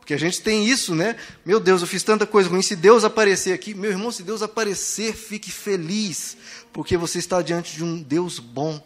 Porque 0.00 0.12
a 0.12 0.18
gente 0.18 0.42
tem 0.42 0.66
isso, 0.66 0.92
né? 0.92 1.14
Meu 1.46 1.60
Deus, 1.60 1.82
eu 1.82 1.86
fiz 1.86 2.02
tanta 2.02 2.26
coisa 2.26 2.50
ruim. 2.50 2.62
Se 2.62 2.74
Deus 2.74 3.04
aparecer 3.04 3.52
aqui, 3.52 3.74
meu 3.74 3.92
irmão, 3.92 4.10
se 4.10 4.24
Deus 4.24 4.42
aparecer, 4.42 5.14
fique 5.14 5.52
feliz, 5.52 6.36
porque 6.72 6.96
você 6.96 7.20
está 7.20 7.40
diante 7.40 7.76
de 7.76 7.84
um 7.84 8.02
Deus 8.02 8.40
bom. 8.40 8.84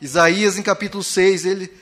Isaías, 0.00 0.58
em 0.58 0.62
capítulo 0.62 1.04
6, 1.04 1.44
ele, 1.44 1.72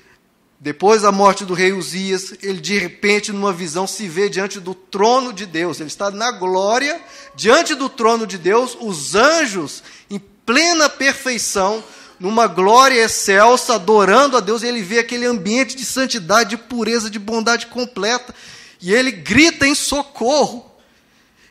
depois 0.60 1.02
da 1.02 1.12
morte 1.12 1.44
do 1.44 1.54
rei 1.54 1.72
Uzias, 1.72 2.34
ele 2.42 2.60
de 2.60 2.76
repente, 2.76 3.32
numa 3.32 3.52
visão, 3.52 3.86
se 3.86 4.08
vê 4.08 4.28
diante 4.28 4.58
do 4.58 4.74
trono 4.74 5.32
de 5.32 5.46
Deus. 5.46 5.78
Ele 5.78 5.88
está 5.88 6.10
na 6.10 6.32
glória, 6.32 7.00
diante 7.36 7.76
do 7.76 7.88
trono 7.88 8.26
de 8.26 8.36
Deus, 8.36 8.76
os 8.80 9.14
anjos, 9.14 9.84
em 10.10 10.18
plena 10.18 10.88
perfeição, 10.88 11.84
numa 12.18 12.48
glória 12.48 13.04
excelsa, 13.04 13.76
adorando 13.76 14.36
a 14.36 14.40
Deus, 14.40 14.64
ele 14.64 14.82
vê 14.82 14.98
aquele 14.98 15.26
ambiente 15.26 15.76
de 15.76 15.84
santidade, 15.84 16.50
de 16.50 16.56
pureza, 16.56 17.08
de 17.08 17.20
bondade 17.20 17.68
completa, 17.68 18.34
e 18.80 18.92
ele 18.92 19.12
grita 19.12 19.64
em 19.64 19.76
socorro 19.76 20.68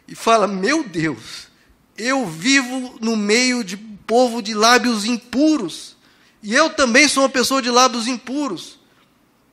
e 0.05 0.15
fala: 0.15 0.47
Meu 0.47 0.83
Deus, 0.83 1.47
eu 1.97 2.25
vivo 2.25 2.97
no 2.99 3.15
meio 3.15 3.63
de 3.63 3.77
povo 3.77 4.41
de 4.41 4.53
lábios 4.53 5.05
impuros. 5.05 5.95
E 6.43 6.53
eu 6.53 6.69
também 6.69 7.07
sou 7.07 7.23
uma 7.23 7.29
pessoa 7.29 7.61
de 7.61 7.69
lábios 7.69 8.07
impuros. 8.07 8.76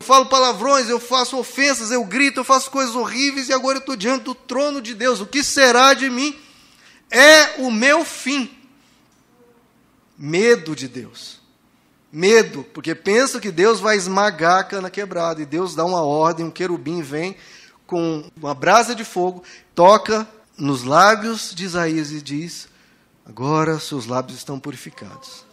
Falo 0.04 0.26
palavrões, 0.26 0.88
eu 0.88 1.00
faço 1.00 1.38
ofensas, 1.38 1.90
eu 1.90 2.04
grito, 2.04 2.40
eu 2.40 2.44
faço 2.44 2.70
coisas 2.70 2.94
horríveis 2.94 3.48
e 3.48 3.52
agora 3.52 3.78
eu 3.78 3.80
estou 3.80 3.96
diante 3.96 4.24
do 4.24 4.34
trono 4.34 4.80
de 4.80 4.94
Deus. 4.94 5.20
O 5.20 5.26
que 5.26 5.42
será 5.42 5.94
de 5.94 6.10
mim? 6.10 6.38
É 7.10 7.60
o 7.62 7.70
meu 7.70 8.04
fim. 8.04 8.50
Medo 10.16 10.76
de 10.76 10.86
Deus. 10.86 11.40
Medo, 12.12 12.64
porque 12.72 12.94
penso 12.94 13.40
que 13.40 13.50
Deus 13.50 13.80
vai 13.80 13.96
esmagar 13.96 14.60
a 14.60 14.64
cana 14.64 14.90
quebrada. 14.90 15.42
E 15.42 15.46
Deus 15.46 15.74
dá 15.74 15.84
uma 15.84 16.02
ordem, 16.02 16.46
um 16.46 16.50
querubim 16.50 17.02
vem 17.02 17.36
com 17.86 18.30
uma 18.36 18.54
brasa 18.54 18.94
de 18.94 19.04
fogo, 19.04 19.42
toca 19.74 20.26
nos 20.56 20.84
lábios 20.84 21.52
de 21.54 21.64
Isaías 21.64 22.12
e 22.12 22.20
diz: 22.20 22.68
Agora 23.26 23.80
seus 23.80 24.06
lábios 24.06 24.38
estão 24.38 24.60
purificados. 24.60 25.44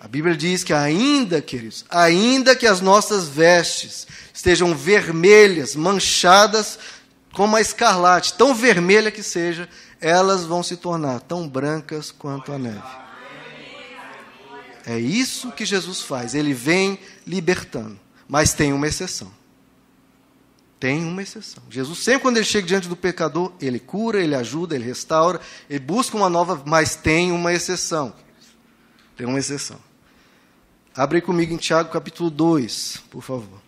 A 0.00 0.08
Bíblia 0.08 0.34
diz 0.34 0.64
que 0.64 0.72
ainda, 0.72 1.42
queridos, 1.42 1.84
ainda 1.90 2.56
que 2.56 2.66
as 2.66 2.80
nossas 2.80 3.28
vestes 3.28 4.06
estejam 4.32 4.74
vermelhas, 4.74 5.76
manchadas 5.76 6.78
como 7.34 7.54
a 7.54 7.60
escarlate, 7.60 8.32
tão 8.32 8.54
vermelha 8.54 9.10
que 9.10 9.22
seja, 9.22 9.68
elas 10.00 10.46
vão 10.46 10.62
se 10.62 10.78
tornar 10.78 11.20
tão 11.20 11.46
brancas 11.46 12.10
quanto 12.10 12.50
a 12.50 12.58
neve. 12.58 12.82
É 14.86 14.98
isso 14.98 15.52
que 15.52 15.66
Jesus 15.66 16.00
faz. 16.00 16.34
Ele 16.34 16.54
vem 16.54 16.98
libertando. 17.26 18.00
Mas 18.26 18.54
tem 18.54 18.72
uma 18.72 18.88
exceção. 18.88 19.30
Tem 20.80 21.04
uma 21.04 21.22
exceção. 21.22 21.62
Jesus, 21.68 21.98
sempre 21.98 22.22
quando 22.22 22.38
ele 22.38 22.46
chega 22.46 22.66
diante 22.66 22.88
do 22.88 22.96
pecador, 22.96 23.52
ele 23.60 23.78
cura, 23.78 24.22
ele 24.22 24.34
ajuda, 24.34 24.74
ele 24.74 24.84
restaura, 24.84 25.38
ele 25.68 25.80
busca 25.80 26.16
uma 26.16 26.30
nova, 26.30 26.62
mas 26.64 26.96
tem 26.96 27.30
uma 27.30 27.52
exceção. 27.52 28.14
Tem 29.14 29.26
uma 29.26 29.38
exceção. 29.38 29.89
Abre 30.96 31.20
comigo 31.20 31.54
em 31.54 31.56
Tiago 31.56 31.88
capítulo 31.88 32.28
2, 32.30 33.02
por 33.10 33.22
favor. 33.22 33.62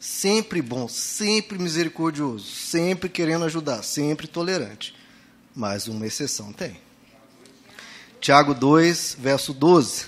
Sempre 0.00 0.62
bom, 0.62 0.88
sempre 0.88 1.58
misericordioso, 1.58 2.46
sempre 2.46 3.10
querendo 3.10 3.44
ajudar, 3.44 3.82
sempre 3.82 4.26
tolerante. 4.26 4.94
Mas 5.54 5.86
uma 5.86 6.06
exceção 6.06 6.50
tem. 6.50 6.80
Tiago 8.22 8.54
2, 8.54 9.18
verso 9.20 9.52
12. 9.52 10.06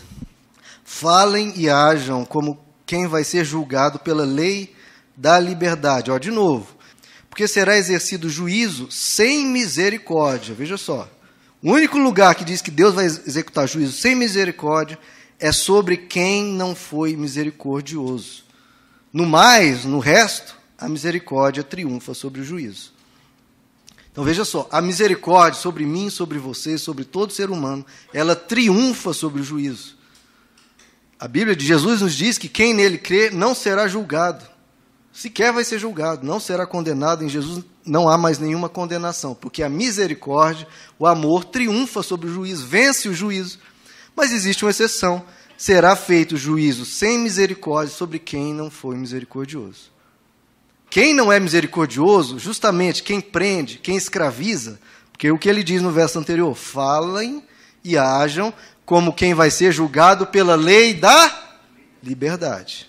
Falem 0.83 1.53
e 1.55 1.68
ajam 1.68 2.24
como 2.24 2.59
quem 2.87 3.07
vai 3.07 3.24
ser 3.24 3.44
julgado 3.44 3.98
pela 3.98 4.24
lei 4.24 4.74
da 5.14 5.38
liberdade. 5.38 6.11
Ó, 6.11 6.16
de 6.16 6.31
novo. 6.31 6.74
Porque 7.29 7.46
será 7.46 7.77
exercido 7.77 8.31
juízo 8.31 8.90
sem 8.90 9.44
misericórdia. 9.46 10.55
Veja 10.55 10.79
só. 10.79 11.11
O 11.62 11.72
único 11.72 11.98
lugar 11.98 12.35
que 12.35 12.44
diz 12.44 12.62
que 12.62 12.70
Deus 12.70 12.94
vai 12.94 13.05
executar 13.05 13.68
juízo 13.68 13.92
sem 13.92 14.14
misericórdia 14.14 14.98
é 15.38 15.53
sobre 15.53 15.97
quem 15.97 16.44
não 16.44 16.75
foi 16.75 17.16
misericordioso. 17.16 18.44
No 19.12 19.27
mais, 19.27 19.85
no 19.85 19.99
resto, 19.99 20.57
a 20.79 20.88
misericórdia 20.88 21.62
triunfa 21.62 22.14
sobre 22.14 22.40
o 22.40 22.44
juízo. 22.44 22.92
Então 24.11 24.25
veja 24.25 24.44
só, 24.44 24.68
a 24.70 24.81
misericórdia 24.81 25.61
sobre 25.61 25.85
mim, 25.85 26.09
sobre 26.09 26.38
você, 26.38 26.79
sobre 26.79 27.05
todo 27.05 27.33
ser 27.33 27.51
humano, 27.51 27.85
ela 28.12 28.37
triunfa 28.37 29.12
sobre 29.12 29.40
o 29.40 29.44
juízo. 29.44 29.97
A 31.18 31.27
Bíblia 31.27 31.57
de 31.57 31.66
Jesus 31.66 32.01
nos 32.01 32.14
diz 32.14 32.38
que 32.38 32.49
quem 32.49 32.75
nele 32.75 32.99
crê 32.99 33.31
não 33.31 33.55
será 33.55 33.88
julgado 33.88 34.55
sequer 35.14 35.53
vai 35.53 35.62
ser 35.62 35.79
julgado, 35.79 36.27
não 36.27 36.40
será 36.40 36.66
condenado. 36.66 37.25
Em 37.25 37.29
Jesus 37.29 37.64
não 37.87 38.09
há 38.09 38.18
mais 38.18 38.38
nenhuma 38.38 38.68
condenação, 38.68 39.35
porque 39.35 39.62
a 39.62 39.68
misericórdia, 39.68 40.66
o 40.99 41.07
amor 41.07 41.44
triunfa 41.44 42.03
sobre 42.03 42.29
o 42.29 42.35
juízo, 42.35 42.66
vence 42.66 43.09
o 43.09 43.14
juízo. 43.14 43.61
Mas 44.16 44.33
existe 44.33 44.64
uma 44.64 44.70
exceção: 44.70 45.24
será 45.57 45.96
feito 45.96 46.37
juízo 46.37 46.85
sem 46.85 47.18
misericórdia 47.18 47.94
sobre 47.94 48.18
quem 48.18 48.55
não 48.55 48.70
foi 48.70 48.96
misericordioso. 48.96 49.92
Quem 50.90 51.12
não 51.12 51.33
é 51.33 51.40
misericordioso, 51.40 52.38
justamente 52.38 53.03
quem 53.03 53.20
prende, 53.20 53.79
quem 53.79 53.96
escraviza, 53.96 54.79
porque 55.11 55.31
o 55.31 55.38
que 55.38 55.48
ele 55.48 55.64
diz 55.64 55.83
no 55.83 55.90
verso 55.90 56.18
anterior, 56.18 56.55
falem 56.55 57.42
e 57.83 57.98
ajam 57.98 58.55
como 58.85 59.12
quem 59.12 59.35
vai 59.35 59.50
ser 59.50 59.72
julgado 59.72 60.27
pela 60.27 60.55
lei 60.55 60.94
da 60.94 61.59
liberdade. 62.03 62.88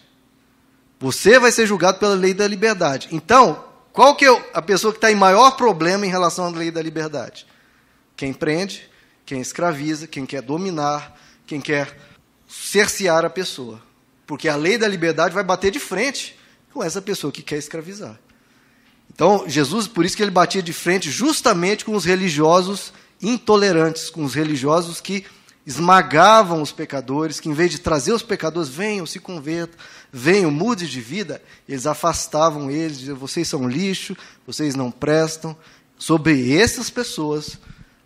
Você 0.99 1.39
vai 1.39 1.51
ser 1.51 1.65
julgado 1.65 1.97
pela 1.97 2.13
lei 2.13 2.33
da 2.33 2.47
liberdade. 2.47 3.07
Então, 3.11 3.65
qual 3.91 4.15
que 4.15 4.25
é 4.25 4.51
a 4.53 4.61
pessoa 4.61 4.91
que 4.91 4.97
está 4.97 5.11
em 5.11 5.15
maior 5.15 5.51
problema 5.51 6.05
em 6.05 6.09
relação 6.09 6.45
à 6.45 6.49
lei 6.49 6.69
da 6.69 6.81
liberdade? 6.81 7.45
Quem 8.15 8.33
prende, 8.33 8.89
quem 9.25 9.41
escraviza, 9.41 10.07
quem 10.07 10.25
quer 10.25 10.41
dominar, 10.41 11.19
quem 11.47 11.59
quer 11.59 11.97
cercear 12.47 13.25
a 13.25 13.29
pessoa. 13.29 13.81
Porque 14.25 14.47
a 14.47 14.55
lei 14.55 14.77
da 14.77 14.87
liberdade 14.87 15.33
vai 15.33 15.43
bater 15.43 15.71
de 15.71 15.79
frente 15.79 16.37
com 16.71 16.83
essa 16.83 17.01
pessoa 17.01 17.31
que 17.31 17.41
quer 17.41 17.57
escravizar. 17.57 18.19
Então, 19.13 19.45
Jesus, 19.47 19.87
por 19.87 20.03
isso 20.03 20.15
que 20.15 20.23
ele 20.23 20.31
batia 20.31 20.61
de 20.61 20.73
frente 20.73 21.09
justamente 21.09 21.85
com 21.85 21.95
os 21.95 22.05
religiosos 22.05 22.91
intolerantes, 23.21 24.09
com 24.09 24.23
os 24.23 24.33
religiosos 24.33 24.99
que 24.99 25.25
esmagavam 25.65 26.61
os 26.61 26.71
pecadores, 26.71 27.39
que 27.39 27.49
em 27.49 27.53
vez 27.53 27.71
de 27.71 27.79
trazer 27.79 28.13
os 28.13 28.21
pecadores, 28.21 28.69
venham, 28.69 29.05
se 29.05 29.19
convertam, 29.19 29.79
venham, 30.11 30.51
mude 30.51 30.87
de 30.87 31.01
vida, 31.01 31.41
eles 31.67 31.87
afastavam 31.87 32.69
eles, 32.69 32.99
diziam, 32.99 33.17
vocês 33.17 33.47
são 33.47 33.67
lixo, 33.67 34.15
vocês 34.45 34.75
não 34.75 34.91
prestam. 34.91 35.57
Sobre 35.97 36.55
essas 36.55 36.89
pessoas, 36.89 37.57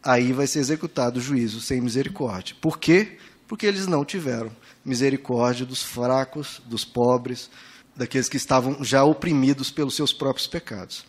aí 0.03 0.33
vai 0.33 0.47
ser 0.47 0.59
executado 0.59 1.19
o 1.19 1.21
juízo 1.21 1.61
sem 1.61 1.81
misericórdia. 1.81 2.55
Por 2.61 2.77
quê? 2.77 3.17
Porque 3.47 3.65
eles 3.65 3.87
não 3.87 4.05
tiveram 4.05 4.51
misericórdia 4.85 5.65
dos 5.65 5.83
fracos, 5.83 6.61
dos 6.65 6.85
pobres, 6.85 7.49
daqueles 7.95 8.29
que 8.29 8.37
estavam 8.37 8.83
já 8.83 9.03
oprimidos 9.03 9.71
pelos 9.71 9.95
seus 9.95 10.13
próprios 10.13 10.47
pecados. 10.47 11.05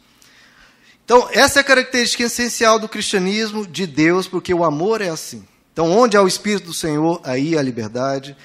Então, 1.04 1.28
essa 1.32 1.58
é 1.58 1.62
a 1.62 1.64
característica 1.64 2.24
essencial 2.24 2.78
do 2.78 2.88
cristianismo 2.88 3.66
de 3.66 3.86
Deus, 3.86 4.28
porque 4.28 4.54
o 4.54 4.64
amor 4.64 5.00
é 5.00 5.08
assim. 5.08 5.44
Então, 5.72 5.90
onde 5.90 6.16
há 6.16 6.22
o 6.22 6.28
Espírito 6.28 6.66
do 6.66 6.74
Senhor, 6.74 7.20
aí 7.24 7.56
há 7.56 7.62
liberdade. 7.62 8.36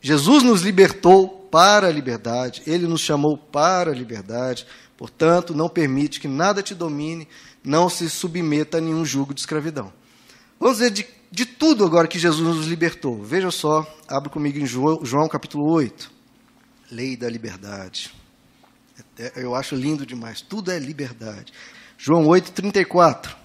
Jesus 0.00 0.42
nos 0.42 0.62
libertou 0.62 1.28
para 1.50 1.88
a 1.88 1.90
liberdade, 1.92 2.62
ele 2.66 2.86
nos 2.86 3.00
chamou 3.00 3.36
para 3.36 3.90
a 3.90 3.94
liberdade. 3.94 4.66
Portanto, 4.96 5.54
não 5.54 5.68
permite 5.68 6.20
que 6.20 6.28
nada 6.28 6.62
te 6.62 6.74
domine, 6.74 7.26
não 7.64 7.88
se 7.88 8.08
submeta 8.08 8.78
a 8.78 8.80
nenhum 8.80 9.04
jugo 9.04 9.34
de 9.34 9.40
escravidão. 9.40 9.92
Vamos 10.58 10.78
ver 10.78 10.90
de, 10.90 11.06
de 11.30 11.46
tudo 11.46 11.84
agora 11.84 12.08
que 12.08 12.18
Jesus 12.18 12.56
nos 12.56 12.66
libertou. 12.66 13.22
Veja 13.22 13.50
só, 13.50 13.86
abre 14.08 14.30
comigo 14.30 14.58
em 14.58 14.66
João, 14.66 15.04
João 15.04 15.28
capítulo 15.28 15.70
8. 15.72 16.10
Lei 16.90 17.16
da 17.16 17.28
liberdade. 17.28 18.12
É, 19.18 19.32
eu 19.36 19.54
acho 19.54 19.74
lindo 19.74 20.04
demais. 20.04 20.40
Tudo 20.40 20.70
é 20.70 20.78
liberdade. 20.78 21.52
João 21.96 22.26
8, 22.26 22.52
34. 22.52 23.36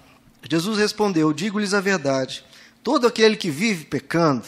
Jesus 0.48 0.78
respondeu: 0.78 1.32
Digo-lhes 1.32 1.74
a 1.74 1.80
verdade 1.80 2.44
Todo 2.86 3.08
aquele 3.08 3.34
que 3.34 3.50
vive 3.50 3.84
pecando, 3.84 4.46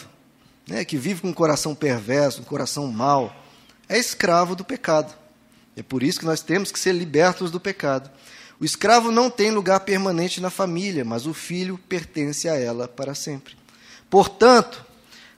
né, 0.65 0.85
que 0.85 0.97
vive 0.97 1.19
com 1.19 1.27
um 1.27 1.33
coração 1.33 1.75
perverso, 1.75 2.39
um 2.39 2.45
coração 2.45 2.87
mau, 2.87 3.35
é 3.89 3.99
escravo 3.99 4.55
do 4.55 4.63
pecado. 4.63 5.13
É 5.75 5.83
por 5.83 6.01
isso 6.01 6.21
que 6.21 6.25
nós 6.25 6.41
temos 6.41 6.71
que 6.71 6.79
ser 6.79 6.93
libertos 6.93 7.51
do 7.51 7.59
pecado. 7.59 8.09
O 8.59 8.65
escravo 8.65 9.11
não 9.11 9.29
tem 9.29 9.51
lugar 9.51 9.79
permanente 9.81 10.41
na 10.41 10.49
família, 10.49 11.05
mas 11.05 11.25
o 11.25 11.33
filho 11.33 11.79
pertence 11.87 12.49
a 12.49 12.55
ela 12.55 12.87
para 12.87 13.15
sempre. 13.15 13.55
Portanto, 14.09 14.85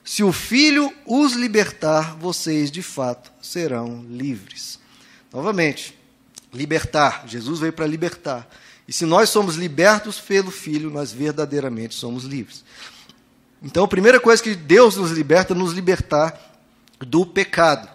se 0.04 0.24
o 0.24 0.32
filho 0.32 0.92
os 1.06 1.34
libertar, 1.34 2.16
vocês 2.16 2.70
de 2.70 2.82
fato 2.82 3.30
serão 3.40 4.04
livres. 4.08 4.80
Novamente, 5.32 5.96
libertar. 6.52 7.24
Jesus 7.26 7.60
veio 7.60 7.72
para 7.72 7.86
libertar. 7.86 8.48
E 8.86 8.92
se 8.92 9.06
nós 9.06 9.30
somos 9.30 9.54
libertos 9.54 10.18
pelo 10.20 10.50
Filho, 10.50 10.90
nós 10.90 11.12
verdadeiramente 11.12 11.94
somos 11.94 12.24
livres. 12.24 12.64
Então, 13.62 13.84
a 13.84 13.88
primeira 13.88 14.18
coisa 14.18 14.42
que 14.42 14.54
Deus 14.54 14.96
nos 14.96 15.12
liberta 15.12 15.54
é 15.54 15.56
nos 15.56 15.72
libertar 15.72 16.60
do 16.98 17.24
pecado. 17.24 17.88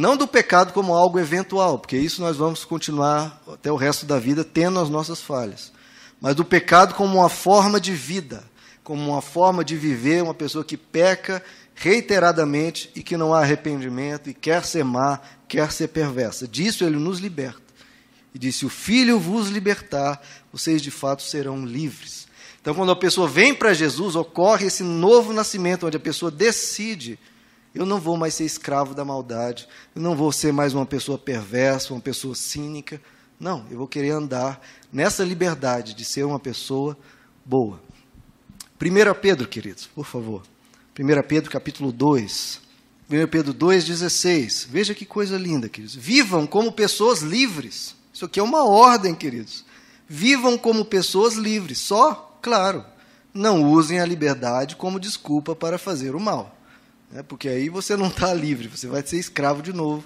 Não 0.00 0.16
do 0.16 0.26
pecado 0.26 0.72
como 0.72 0.94
algo 0.94 1.18
eventual, 1.18 1.78
porque 1.78 1.98
isso 1.98 2.22
nós 2.22 2.38
vamos 2.38 2.64
continuar 2.64 3.38
até 3.46 3.70
o 3.70 3.76
resto 3.76 4.06
da 4.06 4.18
vida 4.18 4.42
tendo 4.42 4.80
as 4.80 4.88
nossas 4.88 5.20
falhas. 5.20 5.70
Mas 6.18 6.34
do 6.34 6.42
pecado 6.42 6.94
como 6.94 7.18
uma 7.18 7.28
forma 7.28 7.78
de 7.78 7.92
vida, 7.92 8.42
como 8.82 9.10
uma 9.10 9.20
forma 9.20 9.62
de 9.62 9.76
viver, 9.76 10.22
uma 10.22 10.32
pessoa 10.32 10.64
que 10.64 10.74
peca 10.74 11.44
reiteradamente 11.74 12.90
e 12.96 13.02
que 13.02 13.14
não 13.14 13.34
há 13.34 13.40
arrependimento 13.40 14.30
e 14.30 14.32
quer 14.32 14.64
ser 14.64 14.86
má, 14.86 15.20
quer 15.46 15.70
ser 15.70 15.88
perversa. 15.88 16.48
Disso 16.48 16.82
ele 16.82 16.96
nos 16.96 17.18
liberta. 17.18 17.60
E 18.34 18.38
disse: 18.38 18.64
O 18.64 18.70
Filho 18.70 19.20
vos 19.20 19.50
libertar, 19.50 20.18
vocês 20.50 20.80
de 20.80 20.90
fato 20.90 21.22
serão 21.22 21.66
livres. 21.66 22.26
Então, 22.58 22.74
quando 22.74 22.92
a 22.92 22.96
pessoa 22.96 23.28
vem 23.28 23.54
para 23.54 23.74
Jesus, 23.74 24.16
ocorre 24.16 24.68
esse 24.68 24.82
novo 24.82 25.34
nascimento, 25.34 25.86
onde 25.86 25.98
a 25.98 26.00
pessoa 26.00 26.30
decide: 26.30 27.18
eu 27.74 27.86
não 27.86 28.00
vou 28.00 28.16
mais 28.16 28.34
ser 28.34 28.44
escravo 28.44 28.94
da 28.94 29.04
maldade, 29.04 29.68
eu 29.94 30.02
não 30.02 30.16
vou 30.16 30.32
ser 30.32 30.52
mais 30.52 30.74
uma 30.74 30.84
pessoa 30.84 31.16
perversa, 31.16 31.92
uma 31.92 32.00
pessoa 32.00 32.34
cínica. 32.34 33.00
Não, 33.38 33.64
eu 33.70 33.78
vou 33.78 33.86
querer 33.86 34.10
andar 34.10 34.60
nessa 34.92 35.24
liberdade 35.24 35.94
de 35.94 36.04
ser 36.04 36.24
uma 36.24 36.38
pessoa 36.38 36.96
boa. 37.44 37.80
1 38.80 39.20
Pedro, 39.20 39.46
queridos, 39.46 39.86
por 39.86 40.04
favor. 40.04 40.42
1 40.98 41.28
Pedro, 41.28 41.50
capítulo 41.50 41.92
2. 41.92 42.60
1 43.10 43.26
Pedro 43.28 43.54
2,16. 43.54 44.66
Veja 44.68 44.94
que 44.94 45.04
coisa 45.04 45.36
linda, 45.36 45.68
queridos. 45.68 45.94
Vivam 45.94 46.46
como 46.46 46.72
pessoas 46.72 47.22
livres. 47.22 47.94
Isso 48.12 48.24
aqui 48.24 48.40
é 48.40 48.42
uma 48.42 48.64
ordem, 48.64 49.14
queridos. 49.14 49.64
Vivam 50.08 50.58
como 50.58 50.84
pessoas 50.84 51.34
livres. 51.34 51.78
Só, 51.78 52.38
claro, 52.42 52.84
não 53.32 53.64
usem 53.64 54.00
a 54.00 54.06
liberdade 54.06 54.76
como 54.76 55.00
desculpa 55.00 55.54
para 55.54 55.78
fazer 55.78 56.14
o 56.14 56.20
mal. 56.20 56.56
Né? 57.10 57.22
Porque 57.22 57.48
aí 57.48 57.68
você 57.68 57.96
não 57.96 58.08
está 58.08 58.32
livre, 58.32 58.68
você 58.68 58.86
vai 58.86 59.04
ser 59.04 59.18
escravo 59.18 59.62
de 59.62 59.72
novo. 59.72 60.04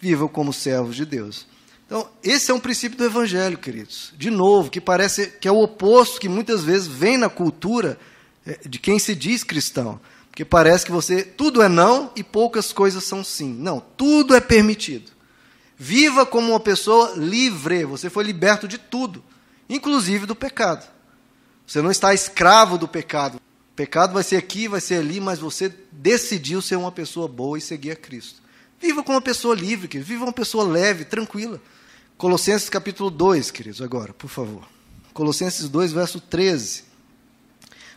Vivam 0.00 0.28
como 0.28 0.52
servos 0.52 0.94
de 0.94 1.04
Deus. 1.04 1.46
Então, 1.86 2.08
esse 2.22 2.50
é 2.50 2.54
um 2.54 2.60
princípio 2.60 2.98
do 2.98 3.04
Evangelho, 3.04 3.58
queridos. 3.58 4.12
De 4.16 4.30
novo, 4.30 4.70
que 4.70 4.80
parece 4.80 5.26
que 5.26 5.48
é 5.48 5.50
o 5.50 5.60
oposto 5.62 6.20
que 6.20 6.28
muitas 6.28 6.62
vezes 6.62 6.86
vem 6.86 7.16
na 7.16 7.28
cultura 7.28 7.98
é, 8.46 8.58
de 8.68 8.78
quem 8.78 8.98
se 8.98 9.14
diz 9.14 9.42
cristão. 9.42 10.00
Porque 10.30 10.44
parece 10.44 10.84
que 10.84 10.92
você 10.92 11.22
tudo 11.22 11.62
é 11.62 11.68
não 11.68 12.12
e 12.14 12.22
poucas 12.22 12.72
coisas 12.72 13.02
são 13.04 13.24
sim. 13.24 13.52
Não, 13.54 13.80
tudo 13.80 14.36
é 14.36 14.40
permitido. 14.40 15.10
Viva 15.76 16.26
como 16.26 16.50
uma 16.50 16.60
pessoa 16.60 17.14
livre. 17.16 17.84
Você 17.84 18.08
foi 18.10 18.22
liberto 18.22 18.68
de 18.68 18.78
tudo, 18.78 19.24
inclusive 19.68 20.26
do 20.26 20.36
pecado. 20.36 20.86
Você 21.66 21.82
não 21.82 21.90
está 21.90 22.14
escravo 22.14 22.78
do 22.78 22.86
pecado. 22.86 23.40
Pecado 23.78 24.12
vai 24.12 24.24
ser 24.24 24.34
aqui, 24.34 24.66
vai 24.66 24.80
ser 24.80 24.96
ali, 24.96 25.20
mas 25.20 25.38
você 25.38 25.72
decidiu 25.92 26.60
ser 26.60 26.74
uma 26.74 26.90
pessoa 26.90 27.28
boa 27.28 27.56
e 27.56 27.60
seguir 27.60 27.92
a 27.92 27.96
Cristo. 27.96 28.42
Viva 28.80 29.04
como 29.04 29.14
uma 29.14 29.22
pessoa 29.22 29.54
livre, 29.54 29.86
querido. 29.86 30.08
viva 30.08 30.24
uma 30.24 30.32
pessoa 30.32 30.64
leve, 30.64 31.04
tranquila. 31.04 31.60
Colossenses 32.16 32.68
capítulo 32.68 33.08
2, 33.08 33.52
queridos, 33.52 33.80
agora, 33.80 34.12
por 34.12 34.28
favor. 34.28 34.66
Colossenses 35.14 35.68
2, 35.68 35.92
verso 35.92 36.20
13. 36.20 36.82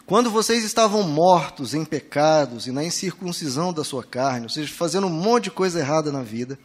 Quando 0.05 0.29
vocês 0.29 0.63
estavam 0.63 1.01
mortos 1.01 1.73
em 1.73 1.83
pecados 1.83 2.67
e 2.67 2.71
na 2.71 2.83
incircuncisão 2.83 3.73
da 3.73 3.83
sua 3.83 4.03
carne, 4.03 4.43
ou 4.43 4.49
seja, 4.49 4.71
fazendo 4.71 5.07
um 5.07 5.09
monte 5.09 5.45
de 5.45 5.51
coisa 5.51 5.79
errada 5.79 6.11
na 6.11 6.21
vida, 6.21 6.59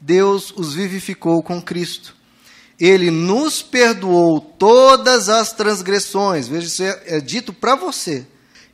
Deus 0.00 0.52
os 0.56 0.74
vivificou 0.74 1.40
com 1.40 1.62
Cristo. 1.62 2.16
Ele 2.80 3.12
nos 3.12 3.62
perdoou 3.62 4.40
todas 4.40 5.28
as 5.28 5.52
transgressões, 5.52 6.48
veja, 6.48 6.66
isso 6.66 6.82
é, 6.82 7.02
é 7.06 7.20
dito 7.20 7.52
para 7.52 7.76
você, 7.76 8.26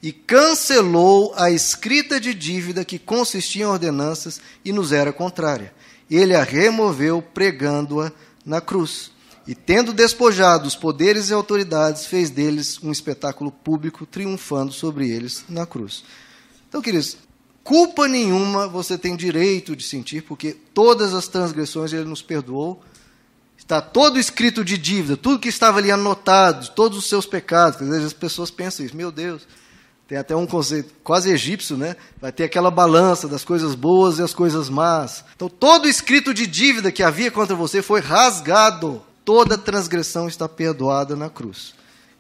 e 0.03 0.13
cancelou 0.13 1.33
a 1.37 1.51
escrita 1.51 2.19
de 2.21 2.35
dívida 2.35 2.85
que 2.85 2.99
consistia 2.99 3.63
em 3.63 3.69
ordenanças 3.69 4.41
e 4.65 4.73
nos 4.73 4.93
era 4.93 5.13
contrária 5.13 5.73
ele 6.15 6.35
a 6.35 6.43
removeu 6.43 7.23
pregando-a 7.23 8.13
na 8.45 8.61
cruz. 8.61 9.11
E 9.47 9.55
tendo 9.55 9.93
despojado 9.93 10.69
os 10.69 10.77
poderes 10.77 11.29
e 11.29 11.33
autoridades, 11.33 12.07
fez 12.07 12.31
deles 12.31 12.79
um 12.83 12.93
espetáculo 12.93 13.51
público, 13.51 14.07
triunfando 14.07 14.73
sobre 14.73 15.11
eles 15.11 15.45
na 15.49 15.67
cruz. 15.67 16.05
Então, 16.69 16.81
queridos, 16.81 17.17
culpa 17.65 18.07
nenhuma 18.07 18.69
você 18.69 18.97
tem 18.97 19.17
direito 19.17 19.75
de 19.75 19.83
sentir, 19.83 20.23
porque 20.23 20.57
todas 20.73 21.13
as 21.13 21.27
transgressões 21.27 21.93
ele 21.93 22.05
nos 22.05 22.23
perdoou. 22.23 22.83
Está 23.59 23.81
todo 23.81 24.19
escrito 24.19 24.65
de 24.65 24.77
dívida, 24.77 25.17
tudo 25.17 25.41
que 25.41 25.49
estava 25.49 25.79
ali 25.79 25.91
anotado, 25.91 26.71
todos 26.71 26.99
os 26.99 27.09
seus 27.09 27.27
pecados. 27.27 27.81
Às 27.81 27.89
vezes 27.89 28.07
as 28.07 28.13
pessoas 28.13 28.51
pensam 28.51 28.85
isso, 28.85 28.97
meu 28.97 29.11
Deus, 29.11 29.47
tem 30.13 30.19
até 30.19 30.37
um 30.37 30.47
conceito 30.47 30.93
quase 31.03 31.31
egípcio, 31.31 31.75
né? 31.75 31.97
Vai 32.21 32.31
ter 32.31 32.45
aquela 32.45 32.71
balança 32.71 33.27
das 33.27 33.45
coisas 33.45 33.75
boas 33.75 34.19
e 34.19 34.23
as 34.23 34.35
coisas 34.35 34.69
más. 34.69 35.25
Então, 35.35 35.49
todo 35.49 35.89
escrito 35.89 36.35
de 36.35 36.47
dívida 36.47 36.93
que 36.93 37.03
havia 37.03 37.31
contra 37.31 37.57
você 37.57 37.81
foi 37.81 38.03
rasgado. 38.03 39.03
Toda 39.25 39.57
transgressão 39.57 40.29
está 40.29 40.47
perdoada 40.47 41.17
na 41.17 41.31
cruz. 41.31 41.73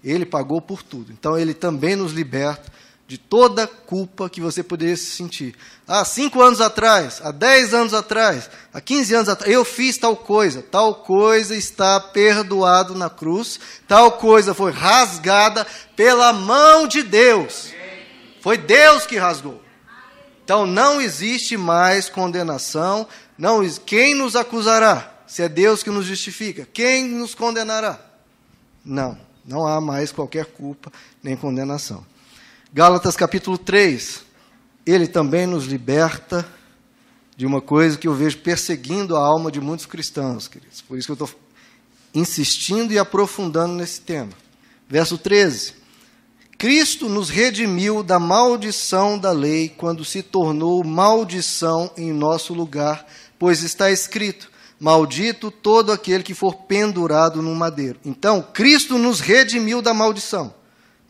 Ele 0.02 0.24
pagou 0.24 0.59
por 0.62 0.83
tudo. 0.83 1.12
Então, 1.12 1.37
ele 1.38 1.52
também 1.52 1.94
nos 1.94 2.12
liberta 2.12 2.72
de 3.07 3.18
toda 3.18 3.66
culpa 3.66 4.31
que 4.31 4.40
você 4.40 4.62
poderia 4.62 4.96
se 4.96 5.11
sentir. 5.11 5.55
Há 5.87 6.02
cinco 6.02 6.40
anos 6.40 6.62
atrás, 6.62 7.20
há 7.22 7.31
dez 7.31 7.74
anos 7.74 7.92
atrás, 7.92 8.48
há 8.72 8.81
quinze 8.81 9.14
anos 9.14 9.28
atrás, 9.28 9.52
eu 9.52 9.66
fiz 9.66 9.98
tal 9.98 10.16
coisa. 10.16 10.62
Tal 10.62 10.94
coisa 10.94 11.55
está 11.55 12.00
perdoado 12.00 12.94
na 12.94 13.11
cruz. 13.11 13.61
Tal 13.87 14.12
coisa 14.12 14.55
foi 14.55 14.72
rasgada 14.72 15.66
pela 15.94 16.33
mão 16.33 16.87
de 16.88 17.02
Deus. 17.02 17.71
Foi 18.42 18.59
Deus 18.59 19.07
que 19.07 19.16
rasgou. 19.16 19.62
Então 20.44 20.66
não 20.66 21.00
existe 21.00 21.57
mais 21.57 22.09
condenação. 22.09 23.07
Não, 23.38 23.66
quem 23.87 24.16
nos 24.16 24.35
acusará? 24.35 25.14
Se 25.28 25.42
é 25.42 25.48
Deus 25.48 25.85
que 25.85 25.90
nos 25.90 26.07
justifica, 26.07 26.68
quem 26.72 27.07
nos 27.07 27.37
condenará? 27.37 27.98
Não, 28.85 29.16
não 29.44 29.64
há 29.64 29.81
mais 29.81 30.11
qualquer 30.11 30.46
culpa 30.46 30.92
nem 31.22 31.37
condenação. 31.37 32.05
Gálatas 32.72 33.16
capítulo 33.16 33.57
3. 33.57 34.24
Ele 34.85 35.07
também 35.07 35.46
nos 35.46 35.66
liberta 35.66 36.44
de 37.37 37.46
uma 37.46 37.61
coisa 37.61 37.96
que 37.96 38.09
eu 38.09 38.14
vejo 38.14 38.38
perseguindo 38.38 39.16
a 39.16 39.24
alma 39.24 39.52
de 39.52 39.61
muitos 39.61 39.87
cristãos, 39.87 40.48
queridos. 40.48 40.81
Por 40.81 40.98
isso 40.98 41.07
que 41.07 41.22
eu 41.22 41.26
estou 41.26 41.40
insistindo 42.12 42.92
e 42.92 42.98
aprofundando 42.98 43.74
nesse 43.74 44.00
tema. 44.00 44.33
Verso 44.88 45.16
13. 45.16 45.82
Cristo 46.62 47.09
nos 47.09 47.29
redimiu 47.29 48.05
da 48.05 48.20
maldição 48.20 49.18
da 49.18 49.33
lei 49.33 49.68
quando 49.68 50.05
se 50.05 50.22
tornou 50.22 50.85
maldição 50.85 51.90
em 51.96 52.12
nosso 52.12 52.55
lugar, 52.55 53.05
pois 53.37 53.64
está 53.64 53.90
escrito: 53.90 54.48
Maldito 54.79 55.51
todo 55.51 55.90
aquele 55.90 56.22
que 56.22 56.35
for 56.35 56.55
pendurado 56.55 57.42
no 57.42 57.53
madeiro. 57.53 57.98
Então, 58.05 58.40
Cristo 58.40 58.96
nos 58.96 59.18
redimiu 59.18 59.83
da 59.83 59.92
maldição. 59.92 60.55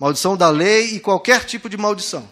Maldição 0.00 0.38
da 0.38 0.48
lei 0.48 0.94
e 0.94 1.00
qualquer 1.00 1.44
tipo 1.44 1.68
de 1.68 1.76
maldição. 1.76 2.26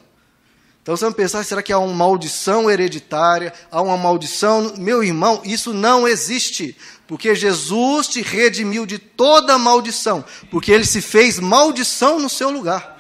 Então 0.83 0.96
você 0.96 1.04
vai 1.04 1.12
pensar, 1.12 1.44
será 1.44 1.62
que 1.62 1.74
há 1.74 1.78
uma 1.78 1.92
maldição 1.92 2.70
hereditária? 2.70 3.52
Há 3.70 3.83
uma 3.83 3.98
maldição? 3.98 4.76
Meu 4.78 5.04
irmão, 5.04 5.42
isso 5.44 5.74
não 5.74 6.09
existe. 6.09 6.74
Porque 7.06 7.35
Jesus 7.35 8.09
te 8.09 8.22
redimiu 8.22 8.87
de 8.87 8.98
toda 8.98 9.59
maldição. 9.59 10.24
Porque 10.50 10.72
ele 10.72 10.87
se 10.87 11.02
fez 11.02 11.38
maldição 11.38 12.18
no 12.18 12.30
seu 12.30 12.48
lugar. 12.48 12.98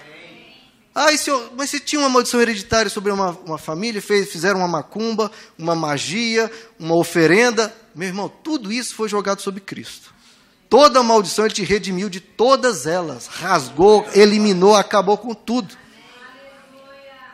Ah, 0.94 1.08
mas 1.56 1.70
se 1.70 1.78
tinha 1.78 2.00
uma 2.00 2.08
maldição 2.08 2.40
hereditária 2.40 2.90
sobre 2.90 3.12
uma, 3.12 3.30
uma 3.44 3.58
família, 3.58 4.02
fez, 4.02 4.30
fizeram 4.30 4.58
uma 4.58 4.68
macumba, 4.68 5.30
uma 5.56 5.74
magia, 5.74 6.50
uma 6.78 6.96
oferenda. 6.96 7.72
Meu 7.94 8.08
irmão, 8.08 8.28
tudo 8.42 8.72
isso 8.72 8.94
foi 8.94 9.08
jogado 9.08 9.40
sobre 9.40 9.60
Cristo. 9.60 10.12
Toda 10.68 11.02
maldição 11.02 11.44
ele 11.44 11.54
te 11.54 11.64
redimiu 11.64 12.08
de 12.08 12.20
todas 12.20 12.86
elas, 12.86 13.26
rasgou, 13.26 14.06
eliminou, 14.14 14.74
acabou 14.74 15.16
com 15.18 15.34
tudo. 15.34 15.76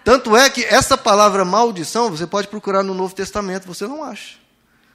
Tanto 0.05 0.37
é 0.37 0.49
que 0.49 0.65
essa 0.65 0.97
palavra 0.97 1.45
maldição 1.45 2.11
você 2.11 2.27
pode 2.27 2.49
procurar 2.49 2.83
no 2.83 2.95
Novo 2.95 3.15
Testamento, 3.15 3.67
você 3.67 3.87
não 3.87 4.05
acha. 4.05 4.37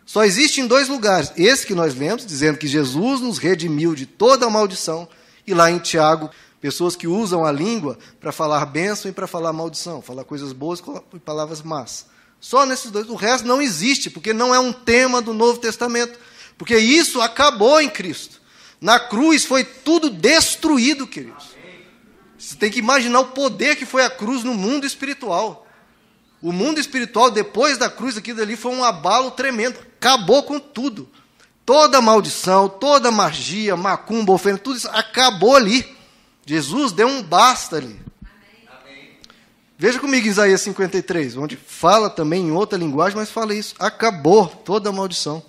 Só 0.05 0.23
existe 0.23 0.61
em 0.61 0.67
dois 0.67 0.87
lugares. 0.87 1.31
Esse 1.35 1.67
que 1.67 1.75
nós 1.75 1.93
lemos, 1.93 2.25
dizendo 2.25 2.57
que 2.57 2.67
Jesus 2.67 3.21
nos 3.21 3.37
redimiu 3.37 3.93
de 3.93 4.05
toda 4.05 4.49
maldição, 4.49 5.07
e 5.45 5.53
lá 5.53 5.69
em 5.69 5.79
Tiago 5.79 6.29
Pessoas 6.61 6.95
que 6.95 7.07
usam 7.07 7.43
a 7.43 7.51
língua 7.51 7.97
para 8.19 8.31
falar 8.31 8.63
bênção 8.67 9.09
e 9.09 9.13
para 9.13 9.25
falar 9.25 9.51
maldição, 9.51 9.99
falar 9.99 10.23
coisas 10.23 10.53
boas 10.53 10.81
e 11.11 11.19
palavras 11.19 11.63
más. 11.63 12.05
Só 12.39 12.65
nesses 12.67 12.91
dois. 12.91 13.09
O 13.09 13.15
resto 13.15 13.47
não 13.47 13.59
existe, 13.59 14.11
porque 14.11 14.31
não 14.31 14.53
é 14.53 14.59
um 14.59 14.71
tema 14.71 15.21
do 15.21 15.33
Novo 15.33 15.59
Testamento. 15.59 16.19
Porque 16.57 16.77
isso 16.77 17.19
acabou 17.19 17.81
em 17.81 17.89
Cristo. 17.89 18.39
Na 18.79 18.99
cruz 18.99 19.43
foi 19.43 19.63
tudo 19.63 20.09
destruído, 20.09 21.07
queridos. 21.07 21.49
Você 22.37 22.55
tem 22.55 22.71
que 22.71 22.79
imaginar 22.79 23.19
o 23.19 23.27
poder 23.29 23.75
que 23.75 23.85
foi 23.85 24.03
a 24.03 24.09
cruz 24.09 24.43
no 24.43 24.53
mundo 24.53 24.85
espiritual. 24.85 25.67
O 26.41 26.51
mundo 26.51 26.79
espiritual, 26.79 27.29
depois 27.29 27.77
da 27.77 27.89
cruz, 27.89 28.17
aquilo 28.17 28.41
ali 28.41 28.55
foi 28.55 28.71
um 28.71 28.83
abalo 28.83 29.31
tremendo. 29.31 29.79
Acabou 29.99 30.43
com 30.43 30.59
tudo. 30.59 31.09
Toda 31.63 32.01
maldição, 32.01 32.67
toda 32.67 33.11
magia, 33.11 33.75
macumba, 33.75 34.33
ofenda, 34.33 34.57
tudo 34.57 34.77
isso 34.77 34.89
acabou 34.89 35.55
ali. 35.55 36.00
Jesus 36.51 36.91
deu 36.91 37.07
um 37.07 37.23
basta 37.23 37.77
ali. 37.77 37.97
Veja 39.77 39.97
comigo 40.01 40.27
Isaías 40.27 40.59
53, 40.59 41.37
onde 41.37 41.55
fala 41.55 42.09
também 42.09 42.49
em 42.49 42.51
outra 42.51 42.77
linguagem, 42.77 43.17
mas 43.17 43.31
fala 43.31 43.55
isso. 43.55 43.73
Acabou 43.79 44.47
toda 44.47 44.89
a 44.89 44.91
maldição. 44.91 45.41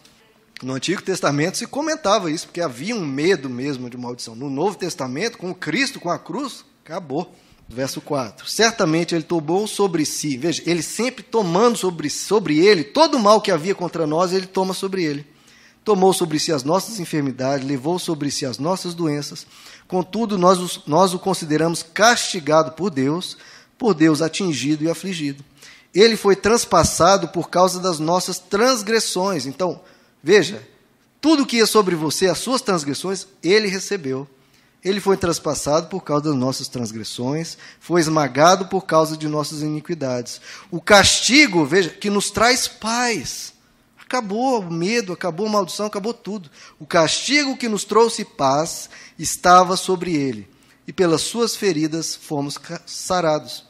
No 0.63 0.75
Antigo 0.75 1.03
Testamento 1.03 1.59
se 1.59 1.67
comentava 1.67 2.31
isso, 2.31 2.47
porque 2.47 2.61
havia 2.61 2.95
um 2.95 3.05
medo 3.05 3.51
mesmo 3.51 3.91
de 3.91 3.97
maldição. 3.97 4.37
No 4.37 4.49
Novo 4.49 4.79
Testamento, 4.79 5.39
com 5.39 5.53
Cristo, 5.53 5.99
com 5.99 6.09
a 6.09 6.21
cruz, 6.21 6.65
acabou. 6.85 7.35
Verso 7.69 8.01
4. 8.01 8.49
Certamente 8.49 9.13
ele 9.13 9.25
tomou 9.25 9.67
sobre 9.67 10.07
si, 10.07 10.37
veja, 10.37 10.63
ele 10.65 10.83
sempre 10.83 11.25
tomando 11.25 11.77
sobre, 11.77 12.09
sobre 12.11 12.65
ele, 12.65 12.85
todo 12.85 13.17
o 13.17 13.21
mal 13.21 13.41
que 13.41 13.51
havia 13.51 13.75
contra 13.75 14.07
nós, 14.07 14.33
ele 14.33 14.47
toma 14.47 14.73
sobre 14.73 15.03
ele. 15.03 15.27
Tomou 15.85 16.13
sobre 16.13 16.39
si 16.39 16.53
as 16.53 16.63
nossas 16.63 17.01
enfermidades, 17.01 17.67
levou 17.67 17.99
sobre 17.99 18.31
si 18.31 18.47
as 18.47 18.57
nossas 18.57 18.95
doenças. 18.95 19.45
Contudo, 19.93 20.39
nós, 20.39 20.81
nós 20.87 21.13
o 21.13 21.19
consideramos 21.19 21.83
castigado 21.83 22.73
por 22.73 22.89
Deus, 22.89 23.37
por 23.77 23.93
Deus 23.93 24.23
atingido 24.23 24.83
e 24.83 24.89
afligido. 24.89 25.45
Ele 25.95 26.17
foi 26.17 26.35
transpassado 26.35 27.29
por 27.29 27.51
causa 27.51 27.79
das 27.79 27.99
nossas 27.99 28.39
transgressões. 28.39 29.45
Então, 29.45 29.83
veja, 30.23 30.67
tudo 31.21 31.45
que 31.45 31.59
ia 31.59 31.67
sobre 31.67 31.95
você, 31.95 32.27
as 32.27 32.39
suas 32.39 32.63
transgressões, 32.63 33.27
ele 33.43 33.69
recebeu. 33.69 34.27
Ele 34.83 34.99
foi 34.99 35.19
traspassado 35.19 35.89
por 35.89 36.03
causa 36.03 36.31
das 36.31 36.37
nossas 36.37 36.69
transgressões, 36.69 37.59
foi 37.79 38.01
esmagado 38.01 38.69
por 38.69 38.87
causa 38.87 39.15
de 39.15 39.29
nossas 39.29 39.61
iniquidades. 39.61 40.41
O 40.71 40.81
castigo, 40.81 41.67
veja, 41.67 41.91
que 41.91 42.09
nos 42.09 42.31
traz 42.31 42.67
paz. 42.67 43.53
Acabou 44.13 44.61
o 44.61 44.71
medo, 44.71 45.15
acabou 45.15 45.47
a 45.47 45.49
maldição, 45.49 45.87
acabou 45.87 46.13
tudo. 46.13 46.51
O 46.79 46.85
castigo 46.85 47.57
que 47.57 47.67
nos 47.67 47.83
trouxe 47.83 48.27
paz 48.27 48.91
estava 49.19 49.75
sobre 49.75 50.15
ele, 50.15 50.47
e 50.87 50.93
pelas 50.93 51.23
suas 51.23 51.57
feridas 51.57 52.15
fomos 52.15 52.59
sarados. 52.85 53.65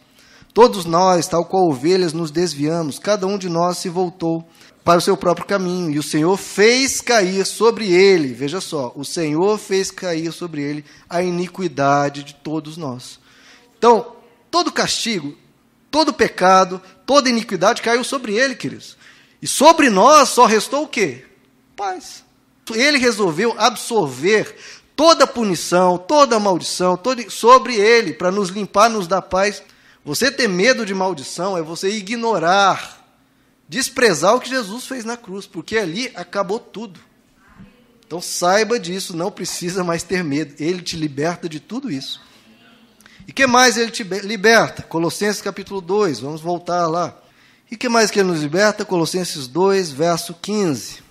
Todos 0.53 0.85
nós, 0.85 1.29
tal 1.29 1.45
qual 1.45 1.69
ovelhas, 1.69 2.13
nos 2.13 2.33
desviamos, 2.33 2.99
cada 2.99 3.25
um 3.25 3.39
de 3.39 3.49
nós 3.49 3.79
se 3.79 3.89
voltou 3.89 4.45
para 4.83 4.99
o 4.99 5.01
seu 5.01 5.17
próprio 5.17 5.47
caminho, 5.47 5.93
e 5.93 5.99
o 6.01 6.03
Senhor 6.03 6.37
fez 6.37 7.01
cair 7.01 7.47
sobre 7.47 7.93
ele, 7.93 8.35
veja 8.35 8.61
só, 8.61 8.93
o 8.97 9.05
Senhor 9.05 9.57
fez 9.59 9.93
cair 9.93 10.33
sobre 10.33 10.61
ele 10.61 10.85
a 11.09 11.23
iniquidade 11.23 12.25
de 12.25 12.35
todos 12.35 12.77
nós. 12.77 13.21
Então, 13.79 14.17
todo 14.51 14.73
castigo, 14.73 15.39
todo 15.89 16.13
pecado, 16.13 16.83
toda 17.07 17.31
iniquidade 17.31 17.81
caiu 17.81 18.03
sobre 18.03 18.35
ele, 18.35 18.57
queridos. 18.57 19.01
E 19.43 19.49
sobre 19.49 19.91
nós 19.91 20.29
só 20.29 20.47
restou 20.47 20.85
o 20.85 20.89
quê? 20.89 21.25
Paz. 21.77 22.25
Ele 22.73 22.97
resolveu 22.97 23.55
absorver 23.59 24.57
toda 24.95 25.25
a 25.25 25.27
punição, 25.27 25.99
toda 25.99 26.37
a 26.37 26.41
maldição, 26.41 26.97
todo, 26.97 27.29
sobre 27.29 27.75
ele, 27.75 28.15
para 28.15 28.31
nos 28.31 28.51
limpar, 28.51 28.89
nos 28.89 29.09
dar 29.09 29.21
paz. 29.21 29.61
Você 30.05 30.31
ter 30.31 30.49
medo 30.49 30.87
de 30.87 30.95
maldição 30.95 31.59
é 31.59 31.63
você 31.63 31.91
ignorar 31.91 33.03
desprezar 33.73 34.35
o 34.35 34.41
que 34.41 34.51
Jesus 34.51 34.87
fez 34.87 35.03
na 35.03 35.17
cruz, 35.17 35.47
porque 35.47 35.79
ali 35.79 36.13
acabou 36.15 36.61
tudo. 36.61 37.01
Então 38.07 38.21
saiba 38.21 38.79
disso, 38.79 39.17
não 39.17 39.31
precisa 39.31 39.83
mais 39.83 40.03
ter 40.03 40.23
medo. 40.23 40.55
Ele 40.59 40.83
te 40.83 40.95
liberta 40.95 41.49
de 41.49 41.59
tudo 41.59 41.91
isso. 41.91 42.21
E 43.27 43.33
que 43.33 43.47
mais 43.47 43.79
ele 43.79 43.91
te 43.91 44.03
liberta? 44.03 44.83
Colossenses 44.83 45.41
capítulo 45.41 45.81
2, 45.81 46.21
vamos 46.21 46.43
voltar 46.43 46.87
lá. 46.87 47.17
E 47.73 47.77
que 47.77 47.89
mais 47.89 48.11
que 48.11 48.21
ele 48.21 48.29
nos 48.29 48.43
liberta? 48.43 48.85
Colossenses 48.85 49.49
2, 49.49 49.91
verso 49.91 50.35
15. 50.35 51.03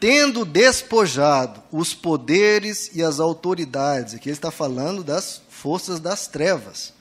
Tendo 0.00 0.44
despojado 0.44 1.62
os 1.70 1.92
poderes 1.92 2.90
e 2.94 3.02
as 3.02 3.20
autoridades, 3.20 4.14
aqui 4.14 4.28
ele 4.28 4.36
está 4.36 4.50
falando 4.50 5.02
das 5.02 5.42
forças 5.50 6.00
das 6.00 6.26
trevas, 6.26 6.94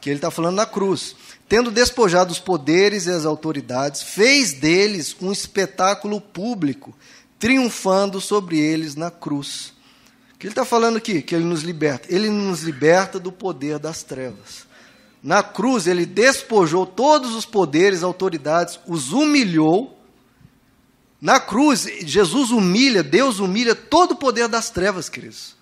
que 0.00 0.10
ele 0.10 0.18
está 0.18 0.30
falando 0.30 0.56
na 0.56 0.66
cruz 0.66 1.16
tendo 1.48 1.70
despojado 1.70 2.32
os 2.32 2.38
poderes 2.38 3.06
e 3.06 3.10
as 3.10 3.24
autoridades, 3.24 4.02
fez 4.02 4.52
deles 4.52 5.16
um 5.20 5.30
espetáculo 5.30 6.20
público, 6.20 6.96
triunfando 7.38 8.20
sobre 8.20 8.58
eles 8.58 8.94
na 8.94 9.10
cruz. 9.10 9.72
O 10.34 10.38
que 10.38 10.46
ele 10.46 10.52
está 10.52 10.64
falando 10.64 10.96
aqui? 10.96 11.22
Que 11.22 11.34
ele 11.34 11.44
nos 11.44 11.62
liberta. 11.62 12.12
Ele 12.14 12.28
nos 12.28 12.62
liberta 12.62 13.18
do 13.18 13.32
poder 13.32 13.78
das 13.78 14.02
trevas. 14.02 14.65
Na 15.26 15.42
cruz, 15.42 15.88
ele 15.88 16.06
despojou 16.06 16.86
todos 16.86 17.34
os 17.34 17.44
poderes, 17.44 18.04
autoridades, 18.04 18.78
os 18.86 19.12
humilhou. 19.12 19.98
Na 21.20 21.40
cruz, 21.40 21.80
Jesus 22.02 22.52
humilha, 22.52 23.02
Deus 23.02 23.40
humilha 23.40 23.74
todo 23.74 24.12
o 24.12 24.16
poder 24.16 24.46
das 24.46 24.70
trevas, 24.70 25.08
queridos. 25.08 25.56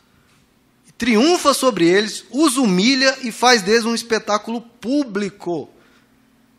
Triunfa 0.99 1.55
sobre 1.55 1.89
eles, 1.89 2.27
os 2.31 2.59
humilha 2.59 3.17
e 3.23 3.33
faz 3.33 3.63
deles 3.63 3.87
um 3.87 3.95
espetáculo 3.95 4.61
público. 4.61 5.71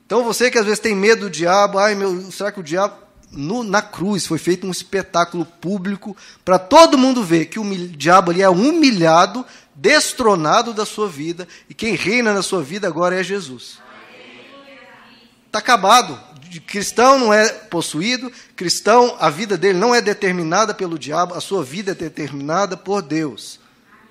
Então 0.07 0.23
você 0.23 0.49
que 0.49 0.57
às 0.57 0.65
vezes 0.65 0.79
tem 0.79 0.95
medo 0.95 1.27
do 1.27 1.29
diabo, 1.29 1.77
ai 1.77 1.93
meu, 1.93 2.31
será 2.31 2.51
que 2.51 2.59
o 2.59 2.63
diabo 2.63 3.04
no, 3.35 3.63
na 3.63 3.81
cruz 3.81 4.25
foi 4.25 4.37
feito 4.37 4.65
um 4.65 4.71
espetáculo 4.71 5.45
público 5.45 6.15
para 6.43 6.57
todo 6.57 6.97
mundo 6.97 7.23
ver 7.23 7.45
que 7.45 7.59
o 7.59 7.87
diabo 7.89 8.31
ali 8.31 8.41
é 8.41 8.49
humilhado, 8.49 9.45
destronado 9.73 10.73
da 10.73 10.85
sua 10.85 11.07
vida 11.07 11.47
e 11.69 11.73
quem 11.73 11.95
reina 11.95 12.33
na 12.33 12.41
sua 12.41 12.63
vida 12.63 12.87
agora 12.87 13.19
é 13.19 13.23
Jesus. 13.23 13.79
Está 15.45 15.59
acabado. 15.59 16.19
Cristão 16.67 17.19
não 17.19 17.33
é 17.33 17.49
possuído, 17.49 18.31
cristão, 18.55 19.17
a 19.19 19.29
vida 19.29 19.57
dele 19.57 19.77
não 19.77 19.93
é 19.93 20.01
determinada 20.01 20.73
pelo 20.73 20.97
diabo, 20.97 21.33
a 21.33 21.41
sua 21.41 21.63
vida 21.63 21.91
é 21.91 21.95
determinada 21.95 22.77
por 22.77 23.01
Deus. 23.01 23.59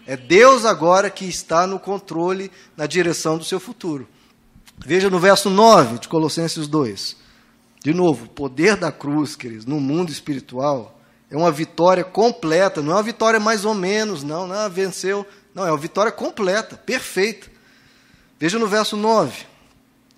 É 0.06 0.14
Deus 0.14 0.66
agora 0.66 1.08
que 1.08 1.24
está 1.24 1.66
no 1.66 1.78
controle, 1.78 2.50
na 2.76 2.86
direção 2.86 3.38
do 3.38 3.44
seu 3.44 3.58
futuro. 3.58 4.06
Veja 4.76 5.08
no 5.08 5.18
verso 5.18 5.48
9 5.48 6.00
de 6.00 6.08
Colossenses 6.08 6.66
2. 6.66 7.23
De 7.84 7.92
novo, 7.92 8.24
o 8.24 8.28
poder 8.28 8.76
da 8.76 8.90
cruz, 8.90 9.36
queridos, 9.36 9.66
no 9.66 9.78
mundo 9.78 10.10
espiritual, 10.10 10.98
é 11.30 11.36
uma 11.36 11.52
vitória 11.52 12.02
completa, 12.02 12.80
não 12.80 12.92
é 12.92 12.94
uma 12.94 13.02
vitória 13.02 13.38
mais 13.38 13.66
ou 13.66 13.74
menos, 13.74 14.22
não, 14.22 14.46
não, 14.46 14.70
venceu, 14.70 15.26
não, 15.54 15.66
é 15.66 15.70
uma 15.70 15.76
vitória 15.76 16.10
completa, 16.10 16.78
perfeita. 16.78 17.46
Veja 18.40 18.58
no 18.58 18.66
verso 18.66 18.96
9. 18.96 19.44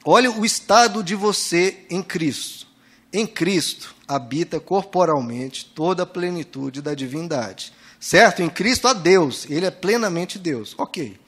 Olha 0.04 0.30
o 0.30 0.46
estado 0.46 1.02
de 1.02 1.16
você 1.16 1.78
em 1.90 2.04
Cristo. 2.04 2.68
Em 3.12 3.26
Cristo 3.26 3.96
habita 4.06 4.60
corporalmente 4.60 5.64
toda 5.64 6.04
a 6.04 6.06
plenitude 6.06 6.80
da 6.80 6.94
divindade. 6.94 7.72
Certo? 7.98 8.42
Em 8.42 8.48
Cristo 8.48 8.86
há 8.86 8.92
Deus, 8.92 9.44
ele 9.50 9.66
é 9.66 9.72
plenamente 9.72 10.38
Deus. 10.38 10.72
Ok. 10.78 11.18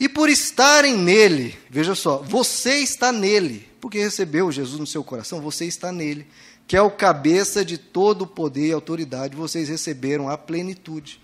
E 0.00 0.08
por 0.08 0.28
estarem 0.28 0.96
nele, 0.96 1.56
veja 1.70 1.94
só, 1.94 2.18
você 2.18 2.78
está 2.78 3.12
nele, 3.12 3.68
porque 3.86 4.00
recebeu 4.00 4.50
Jesus 4.50 4.80
no 4.80 4.86
seu 4.86 5.04
coração, 5.04 5.40
você 5.40 5.64
está 5.64 5.92
nele, 5.92 6.26
que 6.66 6.76
é 6.76 6.82
o 6.82 6.90
cabeça 6.90 7.64
de 7.64 7.78
todo 7.78 8.22
o 8.22 8.26
poder 8.26 8.66
e 8.66 8.72
autoridade, 8.72 9.36
vocês 9.36 9.68
receberam 9.68 10.28
a 10.28 10.36
plenitude. 10.36 11.20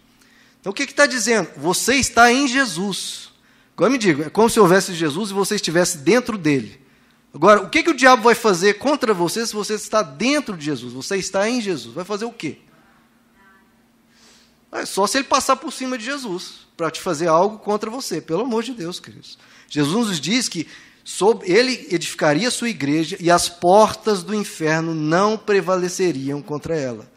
Então 0.61 0.71
o 0.71 0.73
que 0.73 0.85
está 0.85 1.05
dizendo? 1.05 1.49
Você 1.57 1.97
está 1.97 2.33
em 2.33 2.47
Jesus. 2.47 3.31
Agora 3.77 3.91
me 3.91 3.99
diga, 3.99 4.27
é 4.27 4.31
como 4.31 4.49
se 4.49 4.61
houvesse 4.61 4.95
Jesus 4.95 5.31
e 5.31 5.35
você 5.35 5.57
estivesse 5.57 5.99
dentro 5.99 6.39
dele. 6.39 6.81
Agora, 7.35 7.63
o 7.63 7.69
que, 7.69 7.83
que 7.83 7.91
o 7.91 7.97
diabo 7.97 8.23
vai 8.23 8.37
fazer 8.37 8.75
contra 8.75 9.13
você 9.13 9.45
se 9.45 9.53
você 9.53 9.75
está 9.75 10.01
dentro 10.01 10.57
de 10.57 10.65
Jesus? 10.65 10.93
Você 10.93 11.17
está 11.17 11.51
em 11.51 11.61
Jesus. 11.61 11.93
Vai 11.93 12.05
fazer 12.05 12.27
o 12.27 12.33
quê? 12.33 12.59
É 14.71 14.87
só 14.87 15.09
se 15.09 15.19
ele 15.19 15.25
passar 15.25 15.57
por 15.57 15.73
cima 15.73 15.99
de 15.99 16.05
Jesus 16.05 16.69
para 16.77 16.93
te 16.93 17.01
fazer 17.01 17.27
algo 17.27 17.59
contra 17.59 17.91
você, 17.91 18.21
pelo 18.21 18.43
amor 18.43 18.63
de 18.63 18.73
Deus, 18.73 19.01
queridos. 19.01 19.37
Jesus 19.69 20.07
nos 20.07 20.21
diz 20.21 20.49
que 20.49 20.69
ele 21.45 21.89
edificaria 21.91 22.51
sua 22.51 22.69
igreja 22.69 23.17
e 23.19 23.31
as 23.31 23.49
portas 23.49 24.23
do 24.23 24.35
inferno 24.35 24.95
não 24.95 25.37
prevaleceriam 25.37 26.41
contra 26.41 26.77
ela. 26.77 27.11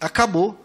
Acabou. 0.00 0.58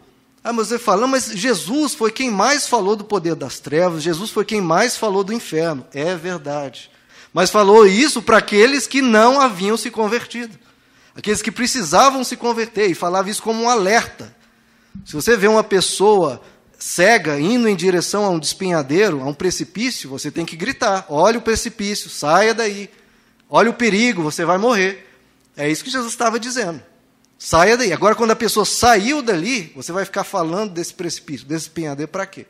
Ah, 0.43 0.53
mas 0.53 0.69
você 0.69 0.79
fala, 0.79 1.05
mas 1.07 1.25
Jesus 1.25 1.93
foi 1.93 2.11
quem 2.11 2.31
mais 2.31 2.67
falou 2.67 2.95
do 2.95 3.03
poder 3.03 3.35
das 3.35 3.59
trevas, 3.59 4.01
Jesus 4.01 4.31
foi 4.31 4.45
quem 4.45 4.61
mais 4.61 4.95
falou 4.95 5.23
do 5.23 5.33
inferno. 5.33 5.85
É 5.93 6.15
verdade. 6.15 6.89
Mas 7.33 7.49
falou 7.51 7.85
isso 7.85 8.21
para 8.21 8.37
aqueles 8.37 8.87
que 8.87 9.01
não 9.01 9.39
haviam 9.39 9.77
se 9.77 9.91
convertido. 9.91 10.57
Aqueles 11.15 11.41
que 11.41 11.51
precisavam 11.51 12.23
se 12.23 12.37
converter, 12.37 12.89
e 12.89 12.95
falava 12.95 13.29
isso 13.29 13.43
como 13.43 13.63
um 13.63 13.69
alerta. 13.69 14.35
Se 15.05 15.13
você 15.13 15.35
vê 15.35 15.47
uma 15.47 15.63
pessoa 15.63 16.41
cega 16.77 17.39
indo 17.39 17.67
em 17.67 17.75
direção 17.75 18.25
a 18.25 18.29
um 18.29 18.39
despenhadeiro, 18.39 19.21
a 19.21 19.25
um 19.25 19.33
precipício, 19.33 20.09
você 20.09 20.29
tem 20.29 20.45
que 20.45 20.55
gritar: 20.55 21.05
olha 21.09 21.37
o 21.37 21.41
precipício, 21.41 22.09
saia 22.09 22.53
daí. 22.53 22.89
Olha 23.49 23.69
o 23.69 23.73
perigo, 23.73 24.21
você 24.21 24.43
vai 24.43 24.57
morrer. 24.57 25.07
É 25.55 25.69
isso 25.69 25.83
que 25.83 25.89
Jesus 25.89 26.11
estava 26.11 26.39
dizendo. 26.39 26.81
Saia 27.39 27.77
daí. 27.77 27.93
Agora, 27.93 28.13
quando 28.13 28.31
a 28.31 28.35
pessoa 28.35 28.65
saiu 28.65 29.21
dali, 29.21 29.71
você 29.75 29.91
vai 29.91 30.03
ficar 30.03 30.23
falando 30.23 30.73
desse 30.73 30.93
precipício, 30.93 31.47
desse 31.47 31.65
despenhadeiro, 31.65 32.11
para 32.11 32.25
quê? 32.25 32.45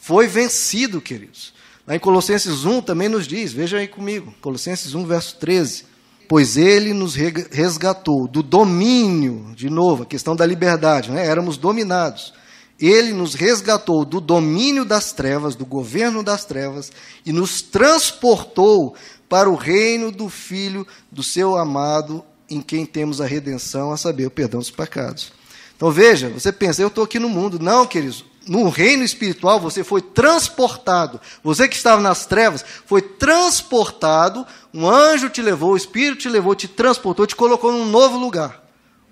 Foi 0.00 0.28
vencido, 0.28 1.00
queridos. 1.00 1.52
Lá 1.86 1.96
em 1.96 1.98
Colossenses 1.98 2.64
1 2.64 2.82
também 2.82 3.08
nos 3.08 3.26
diz, 3.26 3.52
veja 3.52 3.78
aí 3.78 3.88
comigo, 3.88 4.32
Colossenses 4.40 4.94
1, 4.94 5.04
verso 5.06 5.36
13 5.36 5.88
pois 6.28 6.58
ele 6.58 6.92
nos 6.92 7.14
resgatou 7.14 8.28
do 8.28 8.42
domínio, 8.42 9.50
de 9.56 9.70
novo, 9.70 10.02
a 10.02 10.06
questão 10.06 10.36
da 10.36 10.44
liberdade, 10.44 11.10
né? 11.10 11.26
éramos 11.26 11.56
dominados. 11.56 12.34
Ele 12.80 13.12
nos 13.12 13.34
resgatou 13.34 14.04
do 14.04 14.20
domínio 14.20 14.84
das 14.84 15.12
trevas, 15.12 15.56
do 15.56 15.66
governo 15.66 16.22
das 16.22 16.44
trevas, 16.44 16.92
e 17.26 17.32
nos 17.32 17.60
transportou 17.60 18.94
para 19.28 19.50
o 19.50 19.56
reino 19.56 20.12
do 20.12 20.28
Filho 20.28 20.86
do 21.10 21.22
seu 21.22 21.56
amado, 21.56 22.24
em 22.48 22.60
quem 22.60 22.86
temos 22.86 23.20
a 23.20 23.26
redenção, 23.26 23.90
a 23.90 23.96
saber, 23.96 24.26
o 24.26 24.30
perdão 24.30 24.60
dos 24.60 24.70
pecados. 24.70 25.32
Então 25.76 25.90
veja, 25.90 26.28
você 26.28 26.50
pensa, 26.52 26.80
eu 26.80 26.88
estou 26.88 27.04
aqui 27.04 27.18
no 27.18 27.28
mundo. 27.28 27.58
Não, 27.58 27.86
queridos, 27.86 28.24
no 28.46 28.68
reino 28.68 29.04
espiritual 29.04 29.60
você 29.60 29.84
foi 29.84 30.00
transportado. 30.00 31.20
Você 31.42 31.68
que 31.68 31.76
estava 31.76 32.00
nas 32.00 32.26
trevas 32.26 32.64
foi 32.86 33.02
transportado. 33.02 34.46
Um 34.72 34.88
anjo 34.88 35.28
te 35.28 35.42
levou, 35.42 35.72
o 35.72 35.76
Espírito 35.76 36.22
te 36.22 36.28
levou, 36.28 36.54
te 36.54 36.66
transportou, 36.66 37.26
te 37.26 37.36
colocou 37.36 37.70
num 37.70 37.86
novo 37.86 38.16
lugar 38.18 38.64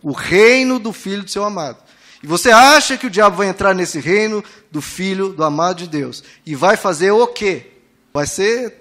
o 0.02 0.12
reino 0.12 0.78
do 0.78 0.92
Filho 0.92 1.24
do 1.24 1.30
seu 1.30 1.44
amado. 1.44 1.78
E 2.22 2.26
você 2.26 2.50
acha 2.50 2.96
que 2.96 3.06
o 3.06 3.10
diabo 3.10 3.36
vai 3.36 3.48
entrar 3.48 3.74
nesse 3.74 4.00
reino 4.00 4.42
do 4.70 4.80
Filho 4.80 5.30
do 5.30 5.44
amado 5.44 5.78
de 5.78 5.88
Deus 5.88 6.24
e 6.44 6.54
vai 6.54 6.76
fazer 6.76 7.10
o 7.10 7.26
quê? 7.26 7.66
Vai 8.12 8.26
ser 8.26 8.74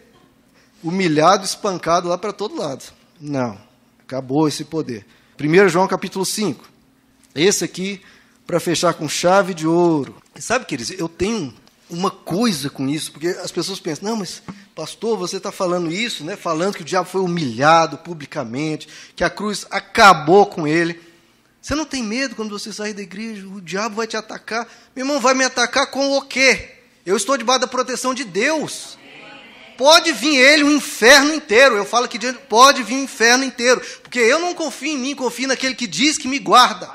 humilhado, 0.84 1.44
espancado 1.46 2.08
lá 2.08 2.18
para 2.18 2.32
todo 2.32 2.56
lado. 2.56 2.84
Não, 3.20 3.58
acabou 4.04 4.48
esse 4.48 4.64
poder. 4.64 5.06
1 5.40 5.70
João 5.70 5.88
capítulo 5.88 6.26
5. 6.26 6.64
Esse 7.34 7.66
aqui 7.66 8.02
para 8.46 8.60
fechar 8.60 8.94
com 8.94 9.10
chave 9.10 9.54
de 9.54 9.68
ouro. 9.68 10.16
E 10.36 10.42
sabe, 10.42 10.66
queridos, 10.66 10.92
eu 10.92 11.10
tenho 11.10 11.54
uma 11.90 12.10
coisa 12.10 12.70
com 12.70 12.88
isso, 12.88 13.12
porque 13.12 13.28
as 13.28 13.52
pessoas 13.52 13.80
pensam, 13.80 14.10
não, 14.10 14.18
mas 14.18 14.42
pastor, 14.76 15.18
você 15.18 15.38
está 15.38 15.52
falando 15.52 15.92
isso, 15.92 16.24
né? 16.24 16.36
Falando 16.36 16.76
que 16.76 16.82
o 16.82 16.86
diabo 16.86 17.08
foi 17.08 17.22
humilhado 17.22 17.98
publicamente, 18.00 18.88
que 19.16 19.24
a 19.24 19.30
cruz 19.30 19.66
acabou 19.70 20.46
com 20.46 20.68
ele. 20.68 21.00
Você 21.66 21.74
não 21.74 21.84
tem 21.84 22.04
medo 22.04 22.36
quando 22.36 22.52
você 22.52 22.72
sair 22.72 22.94
da 22.94 23.02
igreja? 23.02 23.48
O 23.48 23.60
diabo 23.60 23.96
vai 23.96 24.06
te 24.06 24.16
atacar. 24.16 24.68
Meu 24.96 25.04
irmão, 25.04 25.20
vai 25.20 25.34
me 25.34 25.44
atacar 25.44 25.90
com 25.90 26.16
o 26.16 26.22
quê? 26.22 26.76
Eu 27.04 27.18
estou 27.18 27.36
debaixo 27.36 27.62
da 27.62 27.68
proteção 27.68 28.14
de 28.14 28.24
Deus. 28.24 29.00
Pode 29.76 30.12
vir 30.12 30.36
ele 30.36 30.64
o 30.64 30.72
inferno 30.72 31.34
inteiro. 31.34 31.76
Eu 31.76 31.84
falo 31.84 32.08
que 32.08 32.20
pode 32.34 32.84
vir 32.84 32.94
o 32.94 33.04
inferno 33.06 33.44
inteiro. 33.44 33.82
Porque 34.04 34.20
eu 34.20 34.38
não 34.38 34.54
confio 34.54 34.92
em 34.92 34.98
mim, 35.00 35.16
confio 35.16 35.48
naquele 35.48 35.74
que 35.74 35.88
diz 35.88 36.20
que 36.20 36.28
me 36.28 36.38
guarda. 36.38 36.88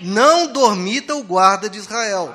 Não 0.00 0.46
dormita 0.46 1.14
o 1.14 1.22
guarda 1.22 1.68
de 1.68 1.76
Israel. 1.76 2.34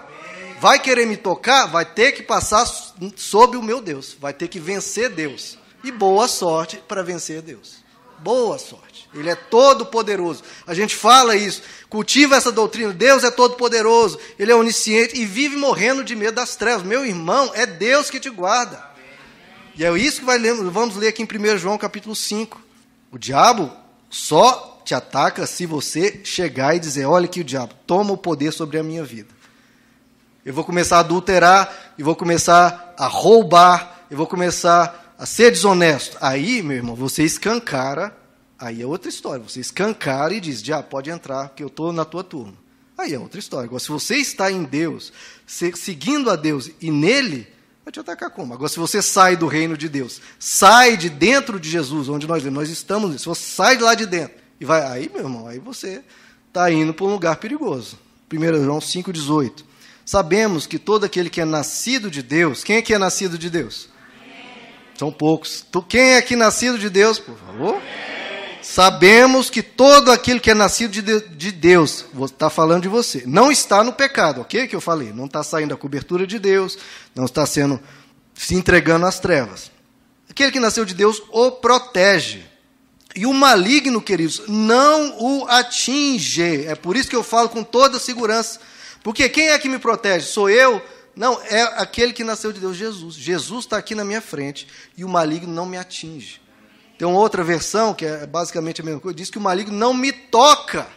Vai 0.59 0.78
querer 0.78 1.07
me 1.07 1.17
tocar? 1.17 1.65
Vai 1.65 1.86
ter 1.86 2.11
que 2.11 2.21
passar 2.21 2.67
sob 3.15 3.57
o 3.57 3.63
meu 3.63 3.82
Deus. 3.82 4.15
Vai 4.21 4.32
ter 4.32 4.47
que 4.47 4.59
vencer 4.59 5.09
Deus. 5.09 5.57
E 5.84 5.91
boa 5.91 6.28
sorte 6.28 6.78
para 6.88 7.01
vencer 7.01 7.41
Deus. 7.41 7.78
Boa 8.19 8.59
sorte. 8.59 8.94
Ele 9.16 9.30
é 9.30 9.36
todo 9.36 9.86
poderoso. 9.86 10.43
A 10.68 10.74
gente 10.74 10.95
fala 10.95 11.36
isso, 11.36 11.61
cultiva 11.89 12.36
essa 12.36 12.51
doutrina. 12.51 12.91
Deus 12.91 13.24
é 13.24 13.32
todo 13.32 13.55
poderoso, 13.55 14.20
ele 14.38 14.51
é 14.51 14.55
onisciente 14.55 15.20
e 15.20 15.26
vive 15.26 15.55
morrendo 15.55 16.03
de 16.03 16.16
medo 16.16 16.36
das 16.36 16.55
trevas. 16.55 16.84
Meu 16.84 17.05
irmão, 17.05 17.51
é 17.53 17.66
Deus 17.66 18.09
que 18.09 18.20
te 18.20 18.30
guarda. 18.30 18.84
E 19.78 19.84
é 19.84 19.97
isso 19.97 20.20
que 20.20 20.26
vai 20.26 20.39
vamos 20.39 20.95
ler 20.95 21.09
aqui 21.09 21.22
em 21.22 21.26
1 21.26 21.57
João 21.57 21.78
capítulo 21.78 22.16
5. 22.16 22.61
O 23.11 23.18
diabo 23.18 23.72
só 24.09 24.82
te 24.86 24.93
ataca 24.93 25.45
se 25.45 25.66
você 25.66 26.22
chegar 26.24 26.76
e 26.76 26.80
dizer: 26.80 27.05
Olha 27.05 27.28
que 27.28 27.41
o 27.41 27.43
diabo 27.43 27.74
toma 27.88 28.13
o 28.13 28.18
poder 28.18 28.51
sobre 28.51 28.78
a 28.78 28.84
minha 28.84 29.03
vida. 29.03 29.34
Eu 30.45 30.53
vou 30.53 30.63
começar 30.63 30.97
a 30.97 30.99
adulterar, 30.99 31.93
e 31.97 32.03
vou 32.03 32.16
começar 32.16 32.93
a 32.97 33.07
roubar, 33.07 34.05
eu 34.11 34.18
vou 34.18 34.28
começar 34.28 35.16
a 35.18 35.26
ser 35.26 35.49
desonesto. 35.49 36.18
Aí, 36.22 36.61
meu 36.61 36.78
irmão, 36.78 36.95
você 36.95 37.24
escancara 37.24 38.16
Aí 38.57 38.81
é 38.81 38.85
outra 38.85 39.09
história. 39.09 39.43
Você 39.43 39.59
escancara 39.59 40.33
e 40.33 40.39
diz, 40.39 40.61
já 40.61 40.81
pode 40.81 41.09
entrar, 41.09 41.49
que 41.49 41.63
eu 41.63 41.67
estou 41.67 41.91
na 41.91 42.05
tua 42.05 42.23
turma. 42.23 42.53
Aí 42.97 43.13
é 43.13 43.19
outra 43.19 43.39
história. 43.39 43.65
Agora, 43.65 43.79
se 43.79 43.89
você 43.89 44.15
está 44.15 44.49
em 44.51 44.63
Deus, 44.63 45.11
seguindo 45.45 46.29
a 46.29 46.35
Deus 46.35 46.71
e 46.79 46.89
nele, 46.89 47.47
vai 47.83 47.91
te 47.91 47.99
atacar 47.99 48.29
como? 48.29 48.53
Agora, 48.53 48.69
se 48.69 48.79
você 48.79 49.01
sai 49.01 49.35
do 49.35 49.47
reino 49.47 49.77
de 49.77 49.89
Deus, 49.89 50.21
sai 50.39 50.95
de 50.95 51.09
dentro 51.09 51.59
de 51.59 51.69
Jesus, 51.69 52.07
onde 52.07 52.25
nós, 52.25 52.43
nós 52.45 52.69
estamos, 52.69 53.21
se 53.21 53.27
você 53.27 53.43
sai 53.43 53.75
de 53.75 53.83
lá 53.83 53.93
de 53.95 54.05
dentro 54.05 54.37
e 54.59 54.65
vai, 54.65 54.81
aí, 54.83 55.09
meu 55.13 55.23
irmão, 55.23 55.47
aí 55.47 55.59
você 55.59 56.01
está 56.47 56.71
indo 56.71 56.93
para 56.93 57.05
um 57.05 57.11
lugar 57.11 57.35
perigoso. 57.35 57.99
1 58.31 58.63
João 58.63 58.79
5,18. 58.79 59.63
Sabemos 60.05 60.65
que 60.65 60.79
todo 60.79 61.03
aquele 61.03 61.29
que 61.29 61.41
é 61.41 61.45
nascido 61.45 62.09
de 62.09 62.21
Deus, 62.21 62.63
quem 62.63 62.77
é 62.77 62.81
que 62.81 62.93
é 62.93 62.97
nascido 62.97 63.37
de 63.37 63.49
Deus? 63.49 63.89
São 64.97 65.11
poucos. 65.11 65.65
Quem 65.89 66.13
é 66.13 66.21
que 66.21 66.35
nascido 66.35 66.79
de 66.79 66.89
Deus, 66.89 67.19
por 67.19 67.37
favor? 67.37 67.81
Sabemos 68.68 69.51
que 69.51 69.61
todo 69.61 70.11
aquele 70.11 70.39
que 70.39 70.49
é 70.49 70.55
nascido 70.55 70.91
de 70.91 71.51
Deus, 71.51 72.03
está 72.24 72.49
falando 72.49 72.82
de 72.82 72.88
você, 72.88 73.24
não 73.28 73.51
está 73.51 73.84
no 73.84 73.93
pecado, 73.93 74.41
ok? 74.41 74.68
Que 74.68 74.76
eu 74.76 74.82
falei, 74.82 75.13
não 75.13 75.26
está 75.26 75.43
saindo 75.43 75.70
da 75.70 75.78
cobertura 75.78 76.26
de 76.26 76.39
Deus, 76.39 76.76
não 77.13 77.26
está 77.26 77.45
sendo 77.45 77.80
se 78.34 78.55
entregando 78.55 79.05
às 79.05 79.20
trevas. 79.20 79.72
Aquele 80.28 80.51
que 80.51 80.59
nasceu 80.59 80.84
de 80.84 80.95
Deus 80.95 81.22
o 81.30 81.51
protege. 81.51 82.43
E 83.16 83.28
o 83.28 83.34
maligno, 83.34 84.01
queridos, 84.01 84.41
não 84.47 85.16
o 85.22 85.45
atinge. 85.47 86.66
É 86.66 86.74
por 86.74 86.97
isso 86.97 87.07
que 87.07 87.16
eu 87.16 87.24
falo 87.24 87.47
com 87.49 87.63
toda 87.63 87.99
segurança. 87.99 88.59
Porque 89.03 89.30
quem 89.30 89.49
é 89.49 89.59
que 89.59 89.70
me 89.70 89.78
protege? 89.78 90.26
Sou 90.26 90.49
eu? 90.49 90.82
Não, 91.16 91.39
é 91.43 91.61
aquele 91.78 92.11
que 92.11 92.24
nasceu 92.24 92.51
de 92.51 92.59
Deus, 92.59 92.76
Jesus. 92.76 93.13
Jesus 93.13 93.66
está 93.66 93.78
aqui 93.78 93.93
na 93.93 94.03
minha 94.03 94.22
frente 94.22 94.68
e 94.97 95.05
o 95.05 95.07
maligno 95.07 95.53
não 95.53 95.68
me 95.68 95.78
atinge. 95.78 96.43
Tem 96.97 97.07
uma 97.07 97.19
outra 97.19 97.43
versão, 97.43 97.93
que 97.93 98.05
é 98.05 98.25
basicamente 98.25 98.81
a 98.81 98.83
mesma 98.83 98.99
coisa, 98.99 99.15
diz 99.15 99.29
que 99.29 99.37
o 99.37 99.41
maligno 99.41 99.75
não 99.75 99.93
me 99.93 100.11
toca. 100.11 100.87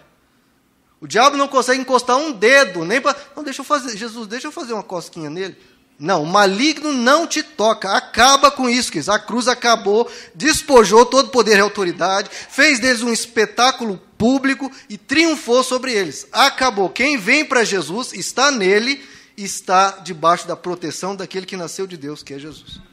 O 1.01 1.07
diabo 1.07 1.37
não 1.37 1.49
consegue 1.49 1.81
encostar 1.81 2.17
um 2.17 2.33
dedo, 2.33 2.85
nem 2.85 3.01
para. 3.01 3.17
Não, 3.37 3.43
deixa 3.43 3.61
eu 3.61 3.65
fazer, 3.65 3.97
Jesus, 3.97 4.27
deixa 4.27 4.47
eu 4.47 4.53
fazer 4.53 4.73
uma 4.73 4.83
cosquinha 4.83 5.31
nele. 5.31 5.57
Não, 5.99 6.23
o 6.23 6.27
maligno 6.27 6.93
não 6.93 7.27
te 7.27 7.43
toca. 7.43 7.91
Acaba 7.91 8.51
com 8.51 8.69
isso, 8.69 8.93
que 8.93 9.01
a 9.11 9.19
cruz 9.19 9.49
acabou, 9.49 10.09
despojou 10.35 11.05
todo 11.05 11.31
poder 11.31 11.59
e 11.59 11.61
autoridade, 11.61 12.31
fez 12.31 12.79
deles 12.79 13.03
um 13.03 13.13
espetáculo 13.13 14.01
público 14.17 14.71
e 14.89 14.97
triunfou 14.97 15.65
sobre 15.65 15.93
eles. 15.93 16.29
Acabou. 16.33 16.89
Quem 16.89 17.17
vem 17.17 17.45
para 17.45 17.65
Jesus 17.65 18.13
está 18.13 18.53
nele, 18.53 19.05
está 19.37 19.91
debaixo 19.99 20.47
da 20.47 20.57
proteção 20.57 21.17
daquele 21.17 21.47
que 21.47 21.57
nasceu 21.57 21.87
de 21.87 21.97
Deus, 21.97 22.23
que 22.23 22.35
é 22.35 22.39
Jesus 22.39 22.88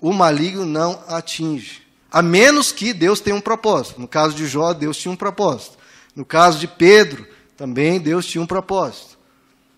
o 0.00 0.12
maligno 0.12 0.64
não 0.64 1.02
atinge. 1.08 1.82
A 2.10 2.22
menos 2.22 2.72
que 2.72 2.92
Deus 2.92 3.20
tenha 3.20 3.36
um 3.36 3.40
propósito. 3.40 4.00
No 4.00 4.08
caso 4.08 4.34
de 4.34 4.46
Jó, 4.46 4.72
Deus 4.72 4.96
tinha 4.96 5.12
um 5.12 5.16
propósito. 5.16 5.78
No 6.14 6.24
caso 6.24 6.58
de 6.58 6.66
Pedro, 6.66 7.26
também 7.56 8.00
Deus 8.00 8.26
tinha 8.26 8.42
um 8.42 8.46
propósito. 8.46 9.18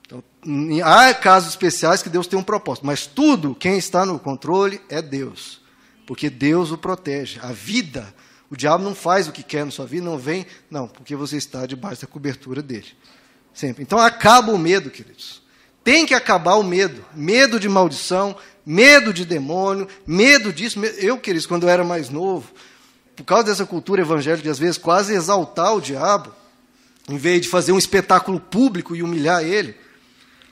Então, 0.06 0.22
há 0.84 1.12
casos 1.12 1.50
especiais 1.50 2.02
que 2.02 2.08
Deus 2.08 2.26
tem 2.26 2.38
um 2.38 2.42
propósito, 2.42 2.86
mas 2.86 3.06
tudo, 3.06 3.54
quem 3.54 3.76
está 3.76 4.06
no 4.06 4.18
controle 4.18 4.80
é 4.88 5.02
Deus. 5.02 5.60
Porque 6.06 6.30
Deus 6.30 6.70
o 6.70 6.78
protege. 6.78 7.38
A 7.42 7.52
vida, 7.52 8.14
o 8.50 8.56
diabo 8.56 8.82
não 8.82 8.94
faz 8.94 9.28
o 9.28 9.32
que 9.32 9.42
quer 9.42 9.64
na 9.64 9.70
sua 9.70 9.86
vida, 9.86 10.04
não 10.04 10.18
vem, 10.18 10.46
não, 10.70 10.88
porque 10.88 11.14
você 11.14 11.36
está 11.36 11.66
debaixo 11.66 12.02
da 12.02 12.06
cobertura 12.06 12.62
dele. 12.62 12.88
Sempre. 13.52 13.82
Então 13.82 13.98
acaba 13.98 14.52
o 14.52 14.58
medo, 14.58 14.90
queridos. 14.90 15.42
Tem 15.84 16.06
que 16.06 16.14
acabar 16.14 16.54
o 16.54 16.62
medo. 16.62 17.04
Medo 17.14 17.58
de 17.58 17.68
maldição, 17.68 18.36
medo 18.64 19.12
de 19.12 19.24
demônio, 19.24 19.88
medo 20.06 20.52
disso. 20.52 20.78
Eu, 20.98 21.18
queridos, 21.18 21.46
quando 21.46 21.64
eu 21.64 21.68
era 21.68 21.84
mais 21.84 22.08
novo, 22.08 22.50
por 23.16 23.24
causa 23.24 23.44
dessa 23.44 23.66
cultura 23.66 24.02
evangélica 24.02 24.42
de 24.42 24.50
às 24.50 24.58
vezes 24.58 24.78
quase 24.78 25.14
exaltar 25.14 25.74
o 25.74 25.80
diabo, 25.80 26.32
em 27.08 27.16
vez 27.16 27.42
de 27.42 27.48
fazer 27.48 27.72
um 27.72 27.78
espetáculo 27.78 28.40
público 28.40 28.94
e 28.94 29.02
humilhar 29.02 29.42
ele. 29.42 29.74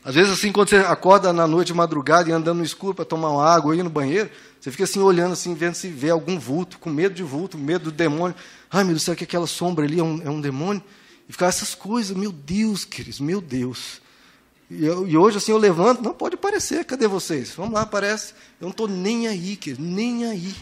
Às 0.02 0.14
vezes, 0.14 0.32
assim, 0.32 0.50
quando 0.50 0.70
você 0.70 0.76
acorda 0.76 1.32
na 1.32 1.46
noite 1.46 1.68
de 1.68 1.74
madrugada 1.74 2.28
e 2.28 2.32
andando 2.32 2.58
no 2.58 2.64
escuro 2.64 2.94
para 2.94 3.04
tomar 3.04 3.30
uma 3.30 3.46
água 3.46 3.74
aí 3.74 3.82
no 3.82 3.90
banheiro, 3.90 4.30
você 4.58 4.70
fica 4.70 4.84
assim 4.84 4.98
olhando, 4.98 5.32
assim, 5.32 5.54
vendo 5.54 5.74
se 5.74 5.88
vê 5.88 6.08
algum 6.08 6.38
vulto, 6.38 6.78
com 6.78 6.88
medo 6.88 7.14
de 7.14 7.22
vulto, 7.22 7.58
medo 7.58 7.84
do 7.84 7.92
demônio. 7.92 8.34
Ai, 8.70 8.82
meu 8.82 8.94
Deus, 8.94 9.02
será 9.02 9.14
que 9.14 9.24
aquela 9.24 9.46
sombra 9.46 9.84
ali 9.84 10.00
é 10.00 10.02
um, 10.02 10.22
é 10.22 10.30
um 10.30 10.40
demônio? 10.40 10.82
E 11.28 11.32
ficar 11.32 11.46
essas 11.46 11.74
coisas, 11.74 12.16
meu 12.16 12.32
Deus, 12.32 12.84
queridos, 12.84 13.20
meu 13.20 13.40
Deus. 13.42 14.00
E, 14.70 14.86
eu, 14.86 15.06
e, 15.06 15.16
hoje, 15.16 15.38
assim, 15.38 15.50
eu 15.50 15.58
levanto, 15.58 16.00
não 16.00 16.14
pode 16.14 16.36
aparecer, 16.36 16.84
cadê 16.84 17.08
vocês? 17.08 17.50
Vamos 17.56 17.74
lá, 17.74 17.82
aparece. 17.82 18.32
Eu 18.60 18.66
não 18.66 18.70
estou 18.70 18.86
nem 18.86 19.26
aí, 19.26 19.56
querido, 19.56 19.82
nem 19.82 20.26
aí. 20.26 20.54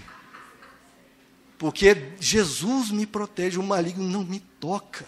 Porque 1.58 2.12
Jesus 2.18 2.90
me 2.90 3.04
protege, 3.04 3.58
o 3.58 3.62
maligno 3.62 4.08
não 4.08 4.24
me 4.24 4.40
toca. 4.40 5.04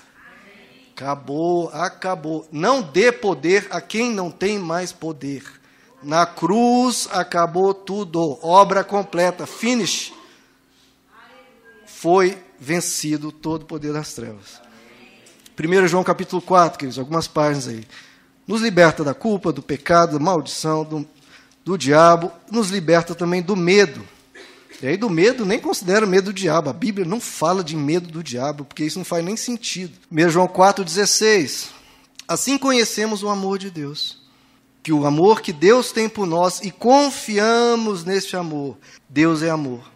Acabou, 0.92 1.70
acabou. 1.70 2.46
Não 2.53 2.82
dê 2.82 3.11
poder 3.11 3.68
a 3.70 3.80
quem 3.80 4.12
não 4.12 4.30
tem 4.30 4.59
mais 4.59 4.92
poder. 4.92 5.44
Na 6.03 6.26
cruz 6.26 7.09
acabou 7.11 7.72
tudo, 7.72 8.38
obra 8.42 8.84
completa, 8.84 9.46
finish. 9.46 10.12
Foi 11.86 12.36
vencido 12.59 13.32
todo 13.32 13.62
o 13.62 13.66
poder 13.66 13.94
das 13.94 14.12
trevas. 14.12 14.61
1 15.59 15.88
João 15.88 16.05
capítulo 16.05 16.42
4, 16.42 16.78
queridos, 16.78 16.98
algumas 16.98 17.26
páginas 17.26 17.68
aí 17.68 17.86
nos 18.51 18.62
liberta 18.62 19.05
da 19.05 19.14
culpa, 19.14 19.53
do 19.53 19.62
pecado, 19.62 20.18
da 20.18 20.24
maldição, 20.24 20.82
do, 20.82 21.07
do 21.64 21.78
diabo, 21.78 22.32
nos 22.51 22.68
liberta 22.68 23.14
também 23.14 23.40
do 23.40 23.55
medo. 23.55 24.03
E 24.82 24.88
aí, 24.88 24.96
do 24.96 25.09
medo, 25.09 25.46
nem 25.46 25.61
considera 25.61 26.05
medo 26.05 26.24
do 26.26 26.32
diabo. 26.32 26.68
A 26.68 26.72
Bíblia 26.72 27.07
não 27.07 27.20
fala 27.20 27.62
de 27.62 27.76
medo 27.76 28.09
do 28.09 28.24
diabo, 28.24 28.64
porque 28.64 28.82
isso 28.82 28.98
não 28.98 29.05
faz 29.05 29.24
nem 29.24 29.36
sentido. 29.36 29.92
1 30.11 30.30
João 30.30 30.48
4,16. 30.48 31.68
Assim 32.26 32.59
conhecemos 32.59 33.22
o 33.22 33.28
amor 33.28 33.57
de 33.57 33.70
Deus. 33.70 34.18
Que 34.82 34.92
o 34.92 35.07
amor 35.07 35.42
que 35.42 35.53
Deus 35.53 35.92
tem 35.92 36.09
por 36.09 36.26
nós 36.26 36.61
e 36.61 36.72
confiamos 36.72 38.05
neste 38.05 38.34
amor. 38.34 38.76
Deus 39.09 39.44
é 39.44 39.51
amor. 39.51 39.88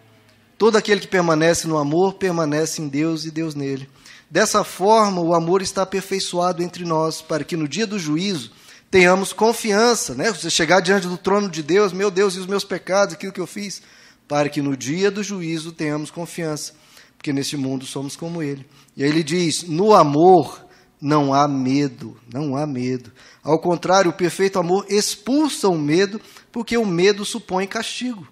Todo 0.56 0.76
aquele 0.76 1.00
que 1.00 1.08
permanece 1.08 1.66
no 1.66 1.76
amor 1.76 2.14
permanece 2.14 2.80
em 2.80 2.86
Deus 2.86 3.24
e 3.24 3.32
Deus 3.32 3.56
nele. 3.56 3.88
Dessa 4.30 4.64
forma, 4.64 5.20
o 5.20 5.34
amor 5.34 5.62
está 5.62 5.82
aperfeiçoado 5.82 6.62
entre 6.62 6.84
nós, 6.84 7.20
para 7.22 7.44
que 7.44 7.56
no 7.56 7.68
dia 7.68 7.86
do 7.86 7.98
juízo 7.98 8.50
tenhamos 8.90 9.32
confiança, 9.32 10.14
né? 10.14 10.32
Você 10.32 10.48
chegar 10.48 10.80
diante 10.80 11.06
do 11.06 11.18
trono 11.18 11.48
de 11.48 11.62
Deus, 11.62 11.92
meu 11.92 12.10
Deus, 12.10 12.34
e 12.34 12.38
os 12.38 12.46
meus 12.46 12.64
pecados, 12.64 13.14
aquilo 13.14 13.32
que 13.32 13.40
eu 13.40 13.46
fiz, 13.46 13.82
para 14.26 14.48
que 14.48 14.62
no 14.62 14.76
dia 14.76 15.10
do 15.10 15.22
juízo 15.22 15.72
tenhamos 15.72 16.10
confiança, 16.10 16.74
porque 17.16 17.32
neste 17.32 17.56
mundo 17.56 17.84
somos 17.84 18.16
como 18.16 18.42
Ele. 18.42 18.66
E 18.96 19.04
aí 19.04 19.10
ele 19.10 19.22
diz: 19.22 19.64
no 19.64 19.94
amor 19.94 20.64
não 21.00 21.34
há 21.34 21.46
medo, 21.46 22.16
não 22.32 22.56
há 22.56 22.66
medo. 22.66 23.12
Ao 23.42 23.58
contrário, 23.58 24.10
o 24.10 24.14
perfeito 24.14 24.58
amor 24.58 24.86
expulsa 24.88 25.68
o 25.68 25.76
medo, 25.76 26.20
porque 26.50 26.76
o 26.76 26.86
medo 26.86 27.24
supõe 27.24 27.66
castigo. 27.66 28.26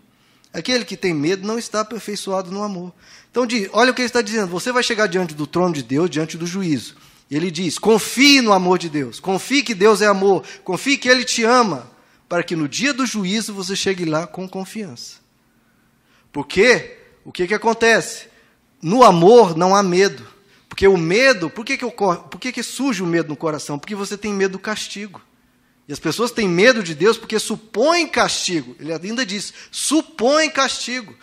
Aquele 0.52 0.84
que 0.84 0.96
tem 0.96 1.12
medo 1.12 1.46
não 1.46 1.58
está 1.58 1.80
aperfeiçoado 1.80 2.50
no 2.50 2.62
amor. 2.62 2.92
Então, 3.32 3.48
olha 3.72 3.90
o 3.90 3.94
que 3.94 4.02
ele 4.02 4.06
está 4.06 4.20
dizendo: 4.20 4.46
você 4.46 4.70
vai 4.70 4.82
chegar 4.82 5.06
diante 5.06 5.34
do 5.34 5.46
trono 5.46 5.74
de 5.74 5.82
Deus, 5.82 6.08
diante 6.08 6.36
do 6.36 6.46
juízo. 6.46 6.94
Ele 7.30 7.50
diz: 7.50 7.78
confie 7.78 8.42
no 8.42 8.52
amor 8.52 8.78
de 8.78 8.90
Deus, 8.90 9.18
confie 9.18 9.62
que 9.62 9.74
Deus 9.74 10.02
é 10.02 10.06
amor, 10.06 10.44
confie 10.62 10.98
que 10.98 11.08
Ele 11.08 11.24
te 11.24 11.42
ama, 11.42 11.90
para 12.28 12.42
que 12.42 12.54
no 12.54 12.68
dia 12.68 12.92
do 12.92 13.06
juízo 13.06 13.54
você 13.54 13.74
chegue 13.74 14.04
lá 14.04 14.26
com 14.26 14.46
confiança. 14.46 15.16
Porque 16.30 16.98
o 17.24 17.32
que, 17.32 17.46
que 17.46 17.54
acontece? 17.54 18.28
No 18.82 19.02
amor 19.02 19.56
não 19.56 19.74
há 19.74 19.82
medo. 19.82 20.30
Porque 20.68 20.86
o 20.86 20.96
medo, 20.96 21.48
por 21.50 21.64
que, 21.64 21.76
que, 21.76 21.84
ocorre, 21.84 22.20
por 22.30 22.40
que, 22.40 22.50
que 22.50 22.62
surge 22.62 23.02
o 23.02 23.06
medo 23.06 23.28
no 23.28 23.36
coração? 23.36 23.78
Porque 23.78 23.94
você 23.94 24.16
tem 24.16 24.32
medo 24.32 24.52
do 24.52 24.58
castigo. 24.58 25.20
E 25.88 25.92
as 25.92 25.98
pessoas 25.98 26.30
têm 26.30 26.48
medo 26.48 26.82
de 26.82 26.94
Deus 26.94 27.16
porque 27.16 27.38
supõem 27.38 28.06
castigo. 28.06 28.76
Ele 28.78 28.92
ainda 28.92 29.24
diz: 29.24 29.54
supõem 29.70 30.50
castigo. 30.50 31.14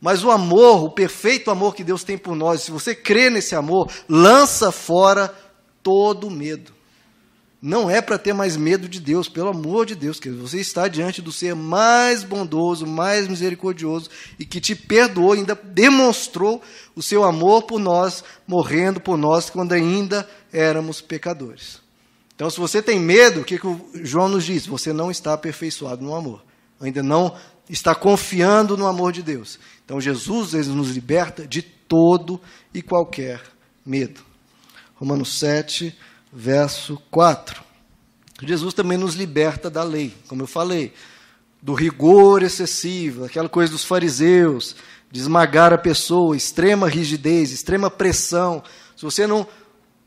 Mas 0.00 0.24
o 0.24 0.30
amor, 0.30 0.84
o 0.84 0.90
perfeito 0.90 1.50
amor 1.50 1.74
que 1.74 1.84
Deus 1.84 2.02
tem 2.02 2.16
por 2.16 2.34
nós, 2.34 2.62
se 2.62 2.70
você 2.70 2.94
crê 2.94 3.28
nesse 3.28 3.54
amor, 3.54 3.90
lança 4.08 4.72
fora 4.72 5.34
todo 5.82 6.30
medo. 6.30 6.72
Não 7.62 7.90
é 7.90 8.00
para 8.00 8.16
ter 8.16 8.32
mais 8.32 8.56
medo 8.56 8.88
de 8.88 8.98
Deus, 8.98 9.28
pelo 9.28 9.50
amor 9.50 9.84
de 9.84 9.94
Deus, 9.94 10.18
que 10.18 10.30
você 10.30 10.58
está 10.58 10.88
diante 10.88 11.20
do 11.20 11.30
ser 11.30 11.54
mais 11.54 12.24
bondoso, 12.24 12.86
mais 12.86 13.28
misericordioso 13.28 14.08
e 14.38 14.46
que 14.46 14.62
te 14.62 14.74
perdoou, 14.74 15.32
ainda 15.32 15.54
demonstrou 15.54 16.62
o 16.96 17.02
seu 17.02 17.22
amor 17.22 17.64
por 17.64 17.78
nós, 17.78 18.24
morrendo 18.46 18.98
por 18.98 19.18
nós 19.18 19.50
quando 19.50 19.72
ainda 19.72 20.26
éramos 20.50 21.02
pecadores. 21.02 21.80
Então, 22.34 22.48
se 22.48 22.58
você 22.58 22.80
tem 22.80 22.98
medo, 22.98 23.42
o 23.42 23.44
que, 23.44 23.58
que 23.58 23.66
o 23.66 23.90
João 23.92 24.30
nos 24.30 24.46
diz? 24.46 24.64
Você 24.66 24.94
não 24.94 25.10
está 25.10 25.34
aperfeiçoado 25.34 26.02
no 26.02 26.14
amor, 26.14 26.42
ainda 26.80 27.02
não 27.02 27.36
está 27.72 27.94
confiando 27.94 28.76
no 28.76 28.86
amor 28.86 29.12
de 29.12 29.22
Deus. 29.22 29.58
Então, 29.84 30.00
Jesus 30.00 30.54
ele 30.54 30.68
nos 30.68 30.90
liberta 30.90 31.46
de 31.46 31.62
todo 31.62 32.40
e 32.74 32.82
qualquer 32.82 33.40
medo. 33.84 34.20
Romanos 34.96 35.38
7, 35.38 35.96
verso 36.32 37.00
4. 37.10 37.62
Jesus 38.42 38.74
também 38.74 38.98
nos 38.98 39.14
liberta 39.14 39.70
da 39.70 39.82
lei, 39.82 40.14
como 40.26 40.42
eu 40.42 40.46
falei, 40.46 40.92
do 41.62 41.74
rigor 41.74 42.42
excessivo, 42.42 43.24
aquela 43.24 43.48
coisa 43.48 43.72
dos 43.72 43.84
fariseus, 43.84 44.76
de 45.10 45.20
esmagar 45.20 45.72
a 45.72 45.78
pessoa, 45.78 46.36
extrema 46.36 46.88
rigidez, 46.88 47.52
extrema 47.52 47.90
pressão. 47.90 48.62
Se 48.96 49.02
você 49.02 49.26
não 49.26 49.46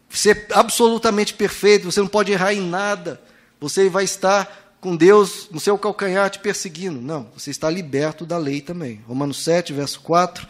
ser 0.09 0.47
absolutamente 0.51 1.33
perfeito, 1.33 1.91
você 1.91 1.99
não 1.99 2.07
pode 2.07 2.31
errar 2.31 2.53
em 2.53 2.61
nada, 2.61 3.21
você 3.59 3.89
vai 3.89 4.03
estar 4.03 4.62
com 4.83 4.97
Deus 4.97 5.47
no 5.49 5.61
seu 5.61 5.77
calcanhar 5.77 6.29
te 6.29 6.39
perseguindo. 6.39 6.99
Não, 6.99 7.29
você 7.33 7.49
está 7.49 7.69
liberto 7.69 8.25
da 8.25 8.37
lei 8.37 8.59
também. 8.59 9.01
Romanos 9.07 9.41
7, 9.41 9.71
verso 9.71 10.01
4. 10.01 10.45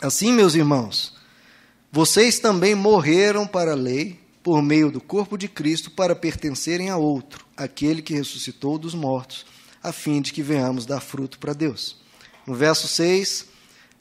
Assim, 0.00 0.32
meus 0.32 0.56
irmãos, 0.56 1.14
vocês 1.92 2.40
também 2.40 2.74
morreram 2.74 3.46
para 3.46 3.72
a 3.72 3.76
lei 3.76 4.18
por 4.42 4.60
meio 4.60 4.90
do 4.90 5.00
corpo 5.00 5.38
de 5.38 5.46
Cristo 5.46 5.88
para 5.88 6.16
pertencerem 6.16 6.90
a 6.90 6.96
outro, 6.96 7.46
aquele 7.56 8.02
que 8.02 8.12
ressuscitou 8.12 8.76
dos 8.76 8.92
mortos, 8.92 9.46
a 9.80 9.92
fim 9.92 10.20
de 10.20 10.32
que 10.32 10.42
venhamos 10.42 10.84
dar 10.84 11.00
fruto 11.00 11.38
para 11.38 11.52
Deus. 11.52 11.96
No 12.44 12.54
verso 12.54 12.88
6, 12.88 13.46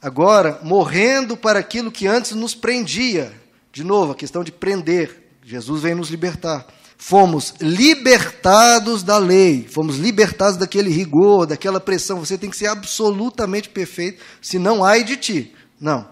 agora, 0.02 0.60
morrendo 0.64 1.38
para 1.38 1.60
aquilo 1.60 1.92
que 1.92 2.08
antes 2.08 2.32
nos 2.32 2.56
prendia, 2.56 3.32
de 3.72 3.84
novo, 3.84 4.14
a 4.14 4.16
questão 4.16 4.44
de 4.44 4.52
prender, 4.52 5.30
Jesus 5.44 5.84
vem 5.84 5.94
nos 5.94 6.10
libertar. 6.10 6.66
Fomos 6.98 7.54
libertados 7.62 9.04
da 9.04 9.18
lei, 9.18 9.68
fomos 9.70 9.98
libertados 9.98 10.58
daquele 10.58 10.90
rigor, 10.90 11.46
daquela 11.46 11.80
pressão. 11.80 12.20
Você 12.20 12.38
tem 12.38 12.50
que 12.50 12.58
ser 12.58 12.68
absolutamente 12.68 13.70
perfeito, 13.70 14.24
senão 14.42 14.84
ai 14.84 15.04
de 15.04 15.16
ti. 15.16 15.54
Não. 15.80 16.08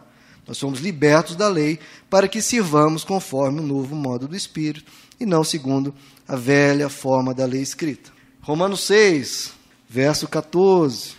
Nós 0.48 0.60
somos 0.60 0.80
libertos 0.80 1.36
da 1.36 1.48
lei 1.48 1.80
para 2.08 2.28
que 2.28 2.42
sirvamos 2.42 3.04
conforme 3.04 3.60
o 3.60 3.66
novo 3.66 3.96
modo 3.96 4.28
do 4.28 4.36
Espírito 4.36 4.92
e 5.20 5.26
não 5.26 5.44
segundo 5.44 5.94
a 6.28 6.36
velha 6.36 6.88
forma 6.88 7.34
da 7.34 7.46
lei 7.46 7.62
escrita. 7.62 8.12
Romanos 8.42 8.82
6, 8.82 9.54
verso 9.90 10.28
14. 10.28 11.16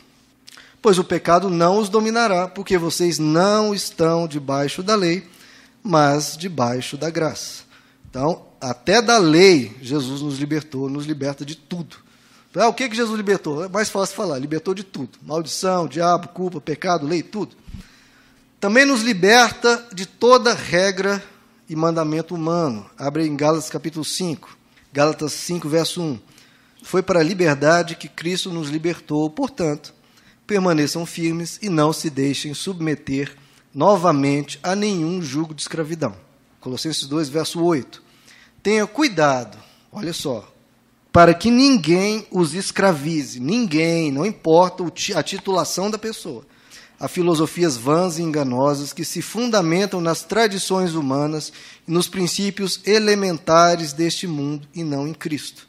Pois 0.81 0.97
o 0.97 1.05
pecado 1.05 1.51
não 1.51 1.79
os 1.79 1.89
dominará, 1.89 2.47
porque 2.47 2.79
vocês 2.79 3.19
não 3.19 3.75
estão 3.75 4.29
debaixo 4.29 4.81
da 4.81 4.95
lei, 4.95 5.27
mas 5.83 6.37
debaixo 6.37 6.97
da 6.97 7.11
graça. 7.11 7.66
Então, 8.17 8.47
até 8.59 9.03
da 9.03 9.19
lei, 9.19 9.77
Jesus 9.83 10.23
nos 10.23 10.39
libertou, 10.39 10.89
nos 10.89 11.05
liberta 11.05 11.45
de 11.45 11.55
tudo. 11.55 11.99
Ah, 12.55 12.67
o 12.67 12.73
que, 12.73 12.89
que 12.89 12.97
Jesus 12.97 13.15
libertou? 13.15 13.63
É 13.63 13.69
mais 13.69 13.91
fácil 13.91 14.17
falar, 14.17 14.39
libertou 14.39 14.73
de 14.73 14.83
tudo. 14.83 15.19
Maldição, 15.21 15.87
diabo, 15.87 16.29
culpa, 16.29 16.59
pecado, 16.59 17.07
lei, 17.07 17.23
tudo. 17.23 17.55
Também 18.59 18.87
nos 18.87 19.03
liberta 19.03 19.87
de 19.93 20.07
toda 20.07 20.55
regra 20.55 21.23
e 21.69 21.77
mandamento 21.77 22.35
humano. 22.35 22.89
Abre 22.97 23.27
em 23.27 23.37
Gálatas 23.37 23.69
capítulo 23.69 24.03
5. 24.03 24.57
Gálatas 24.95 25.35
5, 25.35 25.69
verso 25.69 26.01
1. 26.01 26.19
Foi 26.85 27.03
para 27.03 27.21
a 27.21 27.23
liberdade 27.23 27.97
que 27.97 28.09
Cristo 28.09 28.51
nos 28.51 28.71
libertou, 28.71 29.29
portanto, 29.29 29.93
permaneçam 30.47 31.05
firmes 31.05 31.59
e 31.61 31.69
não 31.69 31.93
se 31.93 32.09
deixem 32.09 32.55
submeter 32.55 33.37
novamente 33.75 34.59
a 34.63 34.75
nenhum 34.75 35.21
jugo 35.21 35.53
de 35.53 35.61
escravidão. 35.61 36.17
Colossenses 36.61 37.07
2, 37.07 37.29
verso 37.29 37.63
8. 37.63 38.06
Tenha 38.63 38.87
cuidado, 38.87 39.59
olha 39.93 40.13
só, 40.13 40.53
para 41.13 41.33
que 41.33 41.51
ninguém 41.51 42.27
os 42.31 42.55
escravize, 42.55 43.41
ninguém, 43.41 44.11
não 44.11 44.27
importa 44.27 44.85
a 45.15 45.23
titulação 45.23 45.91
da 45.91 45.99
pessoa 45.99 46.45
a 46.99 47.09
filosofias 47.09 47.77
vãs 47.77 48.19
e 48.19 48.23
enganosas 48.23 48.93
que 48.93 49.05
se 49.05 49.21
fundamentam 49.21 50.01
nas 50.01 50.23
tradições 50.23 50.95
humanas 50.95 51.53
e 51.87 51.91
nos 51.91 52.09
princípios 52.09 52.81
elementares 52.87 53.93
deste 53.93 54.27
mundo 54.27 54.67
e 54.75 54.83
não 54.83 55.07
em 55.07 55.13
Cristo. 55.13 55.67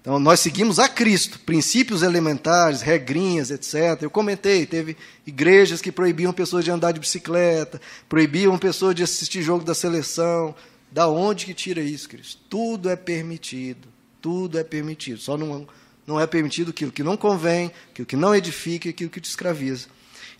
Então, 0.00 0.18
nós 0.18 0.40
seguimos 0.40 0.78
a 0.78 0.86
Cristo, 0.86 1.40
princípios 1.40 2.02
elementares, 2.02 2.82
regrinhas, 2.82 3.50
etc. 3.50 4.02
Eu 4.02 4.10
comentei, 4.10 4.66
teve 4.66 4.96
igrejas 5.26 5.80
que 5.80 5.90
proibiam 5.90 6.32
pessoas 6.32 6.62
de 6.62 6.70
andar 6.70 6.92
de 6.92 7.00
bicicleta, 7.00 7.80
proibiam 8.06 8.56
pessoas 8.58 8.94
de 8.94 9.02
assistir 9.02 9.42
jogo 9.42 9.64
da 9.64 9.74
seleção. 9.74 10.54
Da 10.94 11.08
onde 11.08 11.44
que 11.44 11.52
tira 11.52 11.80
isso, 11.80 12.08
Cristo? 12.08 12.40
Tudo 12.48 12.88
é 12.88 12.94
permitido, 12.94 13.88
tudo 14.22 14.60
é 14.60 14.62
permitido. 14.62 15.18
Só 15.18 15.36
não, 15.36 15.66
não 16.06 16.20
é 16.20 16.24
permitido 16.24 16.70
aquilo 16.70 16.92
que 16.92 17.02
não 17.02 17.16
convém, 17.16 17.72
aquilo 17.90 18.06
que 18.06 18.14
não 18.14 18.32
edifica, 18.32 18.88
aquilo 18.88 19.10
que 19.10 19.20
te 19.20 19.28
escraviza. 19.28 19.88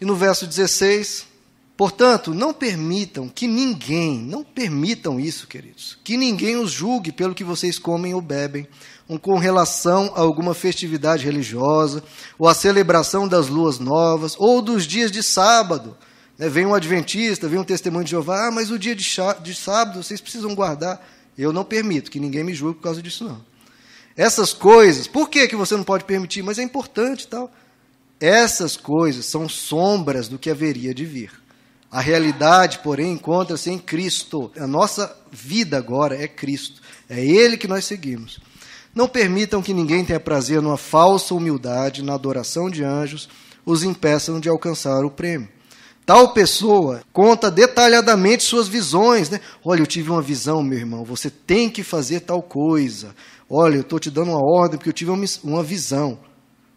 E 0.01 0.05
no 0.05 0.15
verso 0.15 0.47
16, 0.47 1.27
portanto, 1.77 2.33
não 2.33 2.55
permitam 2.55 3.29
que 3.29 3.49
ninguém, 3.49 4.17
não 4.17 4.45
permitam 4.45 5.19
isso, 5.19 5.49
queridos, 5.49 5.99
que 6.05 6.17
ninguém 6.17 6.55
os 6.55 6.71
julgue 6.71 7.11
pelo 7.11 7.35
que 7.35 7.43
vocês 7.43 7.77
comem 7.77 8.15
ou 8.15 8.21
bebem, 8.21 8.69
ou 9.09 9.19
com 9.19 9.37
relação 9.37 10.13
a 10.15 10.21
alguma 10.21 10.55
festividade 10.55 11.25
religiosa, 11.25 12.01
ou 12.39 12.47
a 12.47 12.55
celebração 12.55 13.27
das 13.27 13.49
luas 13.49 13.81
novas, 13.81 14.37
ou 14.39 14.63
dos 14.63 14.87
dias 14.87 15.11
de 15.11 15.21
sábado. 15.21 15.99
Né, 16.39 16.49
vem 16.49 16.67
um 16.67 16.75
adventista, 16.75 17.49
vem 17.49 17.59
um 17.59 17.65
testemunho 17.65 18.05
de 18.05 18.11
Jeová, 18.11 18.49
ah, 18.49 18.51
mas 18.51 18.71
o 18.71 18.79
dia 18.79 18.95
de, 18.95 19.05
de 19.43 19.55
sábado 19.55 20.03
vocês 20.03 20.21
precisam 20.21 20.55
guardar. 20.55 21.05
Eu 21.37 21.53
não 21.53 21.65
permito 21.65 22.11
que 22.11 22.21
ninguém 22.21 22.45
me 22.45 22.55
julgue 22.55 22.77
por 22.77 22.85
causa 22.85 23.03
disso, 23.03 23.25
não. 23.25 23.41
Essas 24.17 24.53
coisas, 24.53 25.07
por 25.09 25.29
que, 25.29 25.49
que 25.49 25.57
você 25.57 25.77
não 25.77 25.83
pode 25.83 26.05
permitir? 26.05 26.43
Mas 26.43 26.59
é 26.59 26.63
importante 26.63 27.27
tal. 27.27 27.51
Essas 28.21 28.77
coisas 28.77 29.27
são 29.27 29.49
sombras 29.49 30.29
do 30.29 30.39
que 30.39 30.51
haveria 30.51 30.95
de 30.95 31.05
vir. 31.05 31.33
A 31.91 32.01
realidade, 32.01 32.79
porém, 32.79 33.13
encontra-se 33.13 33.71
em 33.71 33.79
Cristo. 33.79 34.51
A 34.57 34.67
nossa 34.67 35.17
vida 35.31 35.77
agora 35.77 36.17
é 36.17 36.27
Cristo. 36.27 36.81
É 37.09 37.25
Ele 37.25 37.57
que 37.57 37.69
nós 37.69 37.85
seguimos. 37.85 38.41
Não 38.95 39.09
permitam 39.09 39.61
que 39.61 39.75
ninguém 39.75 40.05
tenha 40.05 40.21
prazer 40.21 40.63
numa 40.63 40.77
falsa 40.77 41.35
humildade, 41.35 42.03
na 42.03 42.15
adoração 42.15 42.71
de 42.71 42.85
anjos, 42.85 43.29
os 43.67 43.83
impeçam 43.83 44.39
de 44.39 44.49
alcançar 44.49 45.05
o 45.05 45.11
prêmio. 45.11 45.49
Tal 46.07 46.35
pessoa 46.35 47.03
conta 47.13 47.51
detalhadamente 47.51 48.43
suas 48.43 48.69
visões. 48.69 49.31
Né? 49.31 49.41
Olha, 49.65 49.81
eu 49.81 49.87
tive 49.87 50.11
uma 50.11 50.21
visão, 50.21 50.63
meu 50.63 50.79
irmão, 50.79 51.05
você 51.05 51.31
tem 51.31 51.71
que 51.71 51.83
fazer 51.83 52.21
tal 52.21 52.43
coisa. 52.43 53.15
Olha, 53.49 53.77
eu 53.77 53.81
estou 53.81 53.99
te 53.99 54.11
dando 54.11 54.31
uma 54.31 54.45
ordem 54.45 54.77
porque 54.77 54.91
eu 54.91 54.95
tive 54.95 55.11
uma 55.43 55.63
visão. 55.63 56.19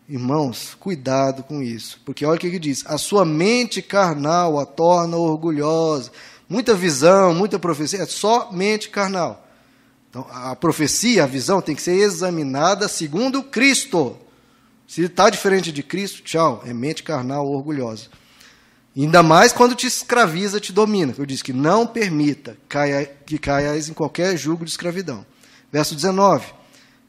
Irmãos, 0.07 0.77
cuidado 0.79 1.43
com 1.43 1.61
isso, 1.61 1.99
porque 2.05 2.25
olha 2.25 2.37
o 2.37 2.39
que 2.39 2.47
ele 2.47 2.59
diz: 2.59 2.85
a 2.85 2.97
sua 2.97 3.25
mente 3.25 3.81
carnal 3.81 4.57
a 4.57 4.65
torna 4.65 5.17
orgulhosa. 5.17 6.11
Muita 6.47 6.73
visão, 6.73 7.33
muita 7.33 7.59
profecia, 7.59 7.99
é 7.99 8.05
só 8.05 8.49
mente 8.53 8.89
carnal. 8.89 9.45
Então, 10.09 10.25
a 10.31 10.55
profecia, 10.55 11.25
a 11.25 11.27
visão 11.27 11.61
tem 11.61 11.75
que 11.75 11.81
ser 11.81 11.99
examinada 11.99 12.87
segundo 12.87 13.43
Cristo. 13.43 14.15
Se 14.87 15.03
está 15.03 15.29
diferente 15.29 15.73
de 15.73 15.83
Cristo, 15.83 16.23
tchau, 16.23 16.63
é 16.65 16.73
mente 16.73 17.03
carnal 17.03 17.45
orgulhosa. 17.45 18.07
Ainda 18.97 19.21
mais 19.21 19.53
quando 19.53 19.75
te 19.75 19.85
escraviza, 19.85 20.59
te 20.59 20.73
domina. 20.73 21.13
Eu 21.15 21.25
disse 21.25 21.43
que 21.43 21.53
não 21.53 21.85
permita 21.85 22.57
que 23.27 23.37
caias 23.37 23.87
em 23.87 23.93
qualquer 23.93 24.35
jugo 24.35 24.65
de 24.65 24.71
escravidão. 24.71 25.23
Verso 25.71 25.93
19. 25.93 26.47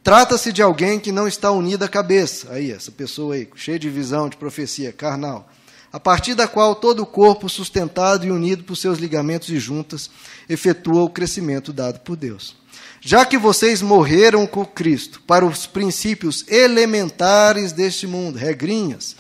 Trata-se 0.05 0.53
de 0.53 0.61
alguém 0.61 1.01
que 1.01 1.11
não 1.11 1.27
está 1.27 1.51
unido 1.51 1.85
à 1.85 1.89
cabeça. 1.89 2.53
Aí, 2.53 2.71
essa 2.71 2.93
pessoa 2.93 3.35
aí, 3.35 3.49
cheia 3.55 3.79
de 3.79 3.89
visão, 3.89 4.29
de 4.29 4.37
profecia, 4.37 4.93
carnal. 4.93 5.49
a 5.91 5.99
partir 5.99 6.35
da 6.35 6.47
qual 6.47 6.75
todo 6.75 7.03
o 7.03 7.07
corpo, 7.07 7.49
sustentado 7.49 8.27
e 8.27 8.31
unido 8.31 8.65
por 8.65 8.77
seus 8.77 8.99
ligamentos 8.99 9.49
e 9.49 9.59
juntas, 9.59 10.11
efetua 10.47 11.03
o 11.03 11.09
crescimento 11.09 11.73
dado 11.73 12.01
por 12.01 12.15
Deus. 12.15 12.55
Já 13.01 13.25
que 13.25 13.39
vocês 13.39 13.81
morreram 13.81 14.47
com 14.47 14.67
Cristo 14.67 15.23
para 15.27 15.47
os 15.47 15.67
princípios 15.67 16.45
elementares 16.47 17.73
deste 17.73 18.07
mundo, 18.07 18.37
regrinhas, 18.37 19.17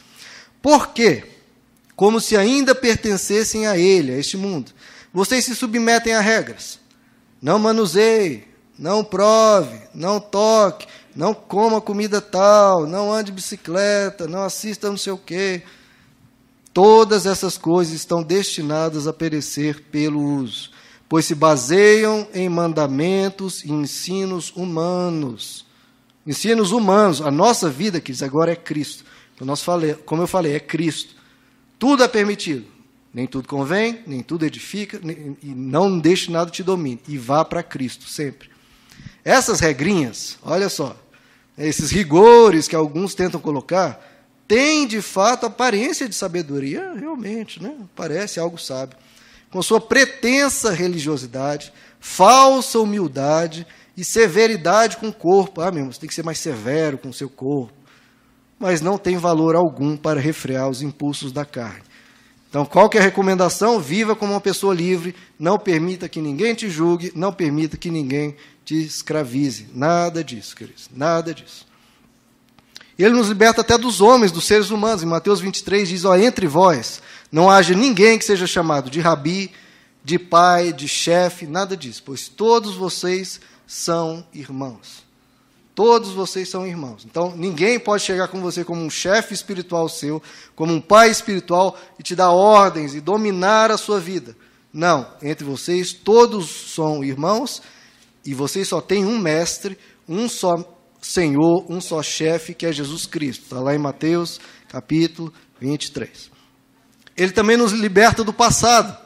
por 0.61 0.89
quê? 0.89 1.38
Como 1.99 2.21
se 2.21 2.37
ainda 2.37 2.77
pertencessem 2.77 3.67
a 3.67 3.77
ele, 3.77 4.13
a 4.13 4.19
este 4.19 4.37
mundo. 4.37 4.71
Vocês 5.13 5.45
se 5.45 5.57
submetem 5.57 6.15
a 6.15 6.21
regras. 6.21 6.79
Não 7.43 7.59
manuseie, 7.59 8.47
não 8.79 9.03
prove, 9.03 9.81
não 9.93 10.21
toque, 10.21 10.87
não 11.13 11.35
coma 11.35 11.81
comida 11.81 12.21
tal, 12.21 12.87
não 12.87 13.13
ande 13.13 13.33
de 13.33 13.33
bicicleta, 13.33 14.29
não 14.29 14.45
assista 14.45 14.89
não 14.89 14.97
sei 14.97 15.13
o 15.13 15.19
quê. 15.19 15.65
Todas 16.73 17.27
essas 17.27 17.59
coisas 17.59 17.95
estão 17.95 18.23
destinadas 18.23 19.09
a 19.09 19.13
perecer 19.13 19.83
pelo 19.91 20.23
uso, 20.23 20.71
pois 21.09 21.25
se 21.25 21.35
baseiam 21.35 22.29
em 22.33 22.49
mandamentos 22.49 23.65
e 23.65 23.73
ensinos 23.73 24.53
humanos. 24.55 25.67
Ensinos 26.25 26.71
humanos. 26.71 27.21
A 27.21 27.31
nossa 27.33 27.69
vida, 27.69 28.01
queridos, 28.01 28.23
agora 28.23 28.53
é 28.53 28.57
Cristo. 28.57 29.03
Como 30.07 30.23
eu 30.23 30.29
falei, 30.29 30.55
é 30.55 30.61
Cristo. 30.61 31.18
Tudo 31.79 32.03
é 32.03 32.09
permitido. 32.09 32.67
Nem 33.13 33.27
tudo 33.27 33.49
convém, 33.49 34.03
nem 34.07 34.23
tudo 34.23 34.45
edifica, 34.45 35.01
e 35.43 35.49
não 35.49 35.99
deixe 35.99 36.31
nada 36.31 36.51
te 36.51 36.63
domine. 36.63 37.01
E 37.09 37.17
vá 37.17 37.45
para 37.45 37.63
Cristo 37.63 38.09
sempre. 38.09 38.51
Essas 39.25 39.61
regrinhas, 39.61 40.39
olha 40.43 40.69
só, 40.69 40.97
esses 41.57 41.91
rigores 41.91 42.69
que 42.69 42.77
alguns 42.77 43.15
tentam 43.15 43.41
colocar, 43.41 44.01
têm 44.47 44.87
de 44.87 45.03
fato 45.03 45.47
aparência 45.47 46.09
de 46.09 46.15
sabedoria, 46.15 46.93
realmente, 46.95 47.63
né? 47.63 47.75
parece 47.97 48.39
algo 48.39 48.59
sábio. 48.59 48.97
Com 49.51 49.63
sua 49.63 49.81
pretensa 49.81 50.71
religiosidade, 50.71 51.73
falsa 51.99 52.79
humildade 52.79 53.67
e 53.97 54.05
severidade 54.05 54.97
com 54.97 55.09
o 55.09 55.13
corpo. 55.13 55.61
Ah, 55.61 55.73
meu 55.73 55.87
você 55.87 56.01
tem 56.01 56.09
que 56.09 56.15
ser 56.15 56.25
mais 56.25 56.39
severo 56.39 56.99
com 56.99 57.09
o 57.09 57.15
seu 57.15 57.29
corpo. 57.29 57.78
Mas 58.59 58.81
não 58.81 58.99
tem 58.99 59.17
valor 59.17 59.55
algum 59.55 59.97
para 59.97 60.21
refrear 60.21 60.69
os 60.69 60.83
impulsos 60.83 61.33
da 61.33 61.45
carne. 61.45 61.83
Então, 62.49 62.65
qual 62.65 62.89
que 62.89 62.97
é 62.97 63.01
a 63.01 63.05
recomendação? 63.05 63.79
Viva 63.79 64.17
como 64.17 64.33
uma 64.33 64.41
pessoa 64.41 64.75
livre, 64.75 65.15
não 65.39 65.59
permita 65.59 66.09
que 66.09 66.21
ninguém 66.21 66.55
te 66.55 66.71
julgue, 66.71 67.13
não 67.15 67.33
permita 67.33 67.77
que 67.77 67.91
ninguém 67.91 68.35
te 68.65 68.75
escravize. 68.75 69.69
Nada 69.75 70.25
disso, 70.25 70.57
queridos, 70.57 70.89
nada 70.95 71.35
disso. 71.35 71.67
Ele 72.99 73.15
nos 73.15 73.29
liberta 73.29 73.61
até 73.61 73.79
dos 73.79 74.01
homens, 74.01 74.33
dos 74.33 74.45
seres 74.45 74.71
humanos. 74.71 75.03
Em 75.03 75.07
Mateus 75.07 75.41
23 75.41 75.89
diz: 75.89 76.05
ó, 76.05 76.17
entre 76.17 76.47
vós 76.47 77.01
não 77.31 77.51
haja 77.51 77.75
ninguém 77.75 78.19
que 78.19 78.25
seja 78.25 78.47
chamado 78.47 78.91
de 78.91 78.99
rabi, 78.99 79.53
de 80.03 80.19
pai, 80.19 80.73
de 80.73 80.89
chefe, 80.89 81.47
nada 81.47 81.77
disso, 81.77 82.03
pois 82.05 82.29
todos 82.29 82.75
vocês 82.75 83.41
são 83.67 84.27
irmãos. 84.33 85.07
Todos 85.79 86.11
vocês 86.11 86.49
são 86.49 86.67
irmãos. 86.67 87.05
Então, 87.05 87.33
ninguém 87.37 87.79
pode 87.79 88.03
chegar 88.03 88.27
com 88.27 88.41
você 88.41 88.65
como 88.65 88.83
um 88.83 88.91
chefe 88.91 89.33
espiritual 89.33 89.89
seu, 89.89 90.21
como 90.57 90.73
um 90.73 90.81
pai 90.81 91.09
espiritual 91.09 91.79
e 91.97 92.03
te 92.03 92.17
dar 92.17 92.33
ordens 92.33 92.97
e 92.97 93.01
dominar 93.01 93.71
a 93.71 93.79
sua 93.79 94.01
vida. 94.01 94.37
Não, 94.73 95.07
entre 95.23 95.45
vocês 95.45 95.93
todos 95.93 96.75
são 96.75 97.05
irmãos 97.05 97.63
e 98.27 98.35
vocês 98.35 98.67
só 98.67 98.81
têm 98.81 99.05
um 99.05 99.21
mestre, 99.21 99.79
um 100.09 100.29
só 100.29 100.57
Senhor, 101.01 101.65
um 101.69 101.81
só 101.81 102.03
chefe, 102.03 102.55
que 102.55 102.67
é 102.67 102.73
Jesus 102.73 103.07
Cristo. 103.07 103.45
Está 103.45 103.61
lá 103.61 103.73
em 103.73 103.79
Mateus, 103.79 104.41
capítulo 104.69 105.33
23. 105.61 106.29
Ele 107.17 107.31
também 107.31 107.57
nos 107.57 107.71
liberta 107.71 108.25
do 108.25 108.33
passado. 108.33 108.99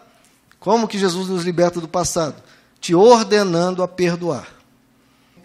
Como 0.58 0.88
que 0.88 0.98
Jesus 0.98 1.28
nos 1.28 1.44
liberta 1.44 1.82
do 1.82 1.88
passado? 1.88 2.42
Te 2.80 2.94
ordenando 2.94 3.82
a 3.82 3.88
perdoar 3.88 4.61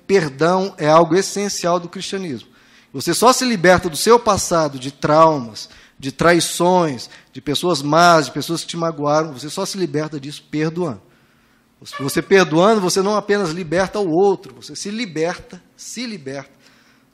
perdão 0.07 0.73
é 0.77 0.87
algo 0.87 1.15
essencial 1.15 1.79
do 1.79 1.89
cristianismo. 1.89 2.49
Você 2.93 3.13
só 3.13 3.33
se 3.33 3.45
liberta 3.45 3.89
do 3.89 3.97
seu 3.97 4.17
passado 4.17 4.79
de 4.79 4.91
traumas, 4.91 5.69
de 5.99 6.11
traições, 6.11 7.09
de 7.31 7.41
pessoas 7.41 7.81
más, 7.81 8.27
de 8.27 8.31
pessoas 8.31 8.61
que 8.61 8.67
te 8.67 8.77
magoaram, 8.77 9.33
você 9.33 9.49
só 9.49 9.65
se 9.65 9.77
liberta 9.77 10.19
disso 10.19 10.43
perdoando. 10.49 11.01
Você 11.99 12.23
perdoando, 12.23 12.81
você 12.81 13.03
não 13.03 13.15
apenas 13.15 13.51
liberta 13.51 13.99
o 13.99 14.09
outro, 14.09 14.55
você 14.55 14.75
se 14.75 14.89
liberta, 14.89 15.61
se 15.75 16.07
liberta 16.07 16.49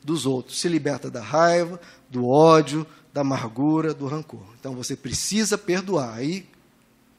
dos 0.01 0.25
outros, 0.25 0.59
se 0.59 0.69
liberta 0.69 1.09
da 1.09 1.21
raiva, 1.21 1.79
do 2.09 2.25
ódio, 2.29 2.87
da 3.11 3.21
amargura, 3.21 3.93
do 3.93 4.07
rancor. 4.07 4.45
Então 4.59 4.73
você 4.73 4.95
precisa 4.95 5.57
perdoar. 5.57 6.13
Aí 6.15 6.47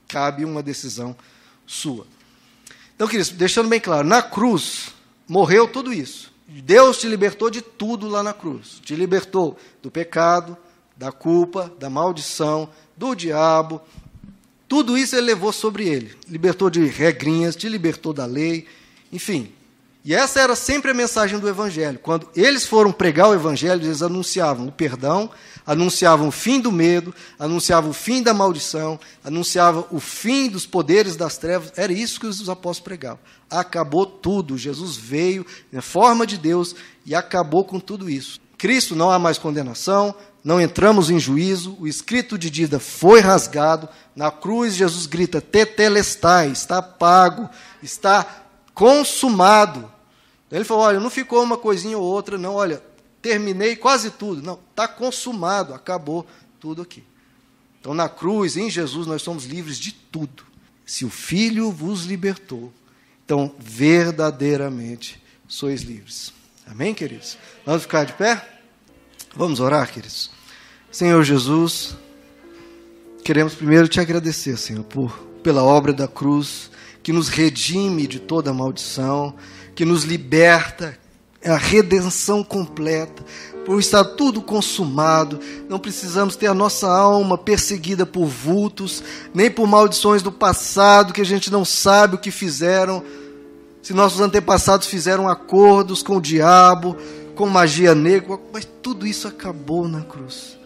cabe 0.08 0.44
uma 0.44 0.62
decisão 0.62 1.14
sua. 1.66 2.06
Então, 2.94 3.08
queridos, 3.08 3.30
deixando 3.30 3.68
bem 3.68 3.80
claro, 3.80 4.06
na 4.06 4.22
cruz, 4.22 4.93
morreu 5.28 5.68
tudo 5.68 5.92
isso. 5.92 6.32
Deus 6.46 6.98
te 6.98 7.08
libertou 7.08 7.50
de 7.50 7.62
tudo 7.62 8.08
lá 8.08 8.22
na 8.22 8.32
cruz. 8.32 8.80
Te 8.84 8.94
libertou 8.94 9.58
do 9.82 9.90
pecado, 9.90 10.56
da 10.96 11.10
culpa, 11.10 11.72
da 11.78 11.90
maldição, 11.90 12.68
do 12.96 13.14
diabo. 13.14 13.80
Tudo 14.68 14.96
isso 14.96 15.16
ele 15.16 15.26
levou 15.26 15.52
sobre 15.52 15.88
ele. 15.88 16.14
Libertou 16.28 16.70
de 16.70 16.84
regrinhas, 16.86 17.56
te 17.56 17.68
libertou 17.68 18.12
da 18.12 18.26
lei, 18.26 18.66
enfim. 19.12 19.52
E 20.04 20.14
essa 20.14 20.38
era 20.38 20.54
sempre 20.54 20.90
a 20.90 20.94
mensagem 20.94 21.38
do 21.38 21.48
Evangelho. 21.48 21.98
Quando 21.98 22.28
eles 22.36 22.66
foram 22.66 22.92
pregar 22.92 23.30
o 23.30 23.34
Evangelho, 23.34 23.82
eles 23.82 24.02
anunciavam 24.02 24.66
o 24.66 24.72
perdão, 24.72 25.30
anunciavam 25.64 26.28
o 26.28 26.30
fim 26.30 26.60
do 26.60 26.70
medo, 26.70 27.14
anunciavam 27.38 27.88
o 27.88 27.94
fim 27.94 28.22
da 28.22 28.34
maldição, 28.34 29.00
anunciavam 29.24 29.86
o 29.90 29.98
fim 29.98 30.50
dos 30.50 30.66
poderes 30.66 31.16
das 31.16 31.38
trevas. 31.38 31.72
Era 31.74 31.90
isso 31.90 32.20
que 32.20 32.26
os 32.26 32.50
apóstolos 32.50 32.80
pregavam. 32.80 33.20
Acabou 33.48 34.04
tudo. 34.04 34.58
Jesus 34.58 34.94
veio 34.94 35.46
na 35.72 35.80
forma 35.80 36.26
de 36.26 36.36
Deus 36.36 36.76
e 37.06 37.14
acabou 37.14 37.64
com 37.64 37.80
tudo 37.80 38.10
isso. 38.10 38.38
Cristo 38.58 38.94
não 38.94 39.10
há 39.10 39.18
mais 39.18 39.38
condenação, 39.38 40.14
não 40.44 40.60
entramos 40.60 41.08
em 41.08 41.18
juízo, 41.18 41.78
o 41.80 41.88
escrito 41.88 42.36
de 42.36 42.50
dívida 42.50 42.78
foi 42.78 43.20
rasgado. 43.20 43.88
Na 44.14 44.30
cruz, 44.30 44.74
Jesus 44.74 45.06
grita: 45.06 45.40
Tetelestai, 45.40 46.50
está 46.50 46.82
pago, 46.82 47.48
está 47.82 48.26
consumado. 48.74 49.93
Ele 50.50 50.64
falou: 50.64 50.84
olha, 50.84 51.00
não 51.00 51.10
ficou 51.10 51.42
uma 51.42 51.56
coisinha 51.56 51.98
ou 51.98 52.04
outra, 52.04 52.38
não, 52.38 52.54
olha, 52.54 52.82
terminei 53.20 53.76
quase 53.76 54.10
tudo. 54.10 54.42
Não, 54.42 54.58
está 54.70 54.86
consumado, 54.86 55.74
acabou 55.74 56.26
tudo 56.60 56.82
aqui. 56.82 57.02
Então, 57.80 57.92
na 57.92 58.08
cruz, 58.08 58.56
em 58.56 58.70
Jesus, 58.70 59.06
nós 59.06 59.22
somos 59.22 59.44
livres 59.44 59.78
de 59.78 59.92
tudo. 59.92 60.44
Se 60.86 61.04
o 61.04 61.10
Filho 61.10 61.70
vos 61.70 62.04
libertou, 62.04 62.72
então 63.24 63.54
verdadeiramente 63.58 65.22
sois 65.48 65.82
livres. 65.82 66.32
Amém, 66.66 66.94
queridos? 66.94 67.36
Vamos 67.64 67.82
ficar 67.82 68.04
de 68.04 68.12
pé? 68.14 68.46
Vamos 69.34 69.60
orar, 69.60 69.90
queridos? 69.92 70.30
Senhor 70.90 71.22
Jesus, 71.24 71.96
queremos 73.24 73.54
primeiro 73.54 73.88
te 73.88 74.00
agradecer, 74.00 74.56
Senhor, 74.56 74.84
por, 74.84 75.18
pela 75.42 75.62
obra 75.62 75.92
da 75.92 76.06
cruz, 76.06 76.70
que 77.02 77.12
nos 77.12 77.28
redime 77.28 78.06
de 78.06 78.18
toda 78.18 78.52
maldição, 78.52 79.34
que 79.74 79.84
nos 79.84 80.04
liberta, 80.04 80.98
é 81.42 81.50
a 81.50 81.58
redenção 81.58 82.42
completa, 82.42 83.22
por 83.66 83.78
estar 83.78 84.04
tudo 84.04 84.40
consumado, 84.40 85.40
não 85.68 85.78
precisamos 85.78 86.36
ter 86.36 86.46
a 86.46 86.54
nossa 86.54 86.86
alma 86.86 87.36
perseguida 87.36 88.06
por 88.06 88.26
vultos, 88.26 89.02
nem 89.34 89.50
por 89.50 89.66
maldições 89.66 90.22
do 90.22 90.32
passado 90.32 91.12
que 91.12 91.20
a 91.20 91.24
gente 91.24 91.50
não 91.50 91.64
sabe 91.64 92.14
o 92.14 92.18
que 92.18 92.30
fizeram. 92.30 93.02
Se 93.82 93.92
nossos 93.92 94.20
antepassados 94.20 94.86
fizeram 94.86 95.28
acordos 95.28 96.02
com 96.02 96.16
o 96.16 96.20
diabo, 96.20 96.96
com 97.34 97.46
magia 97.46 97.94
negra, 97.94 98.38
mas 98.52 98.66
tudo 98.82 99.06
isso 99.06 99.28
acabou 99.28 99.88
na 99.88 100.02
cruz. 100.02 100.58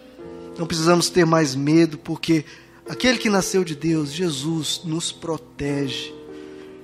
Não 0.57 0.67
precisamos 0.67 1.09
ter 1.09 1.25
mais 1.25 1.55
medo, 1.55 1.99
porque 1.99 2.45
aquele 2.89 3.19
que 3.19 3.31
nasceu 3.31 3.65
de 3.65 3.75
Deus, 3.75 4.13
Jesus, 4.13 4.83
nos 4.85 5.13
protege 5.13 6.13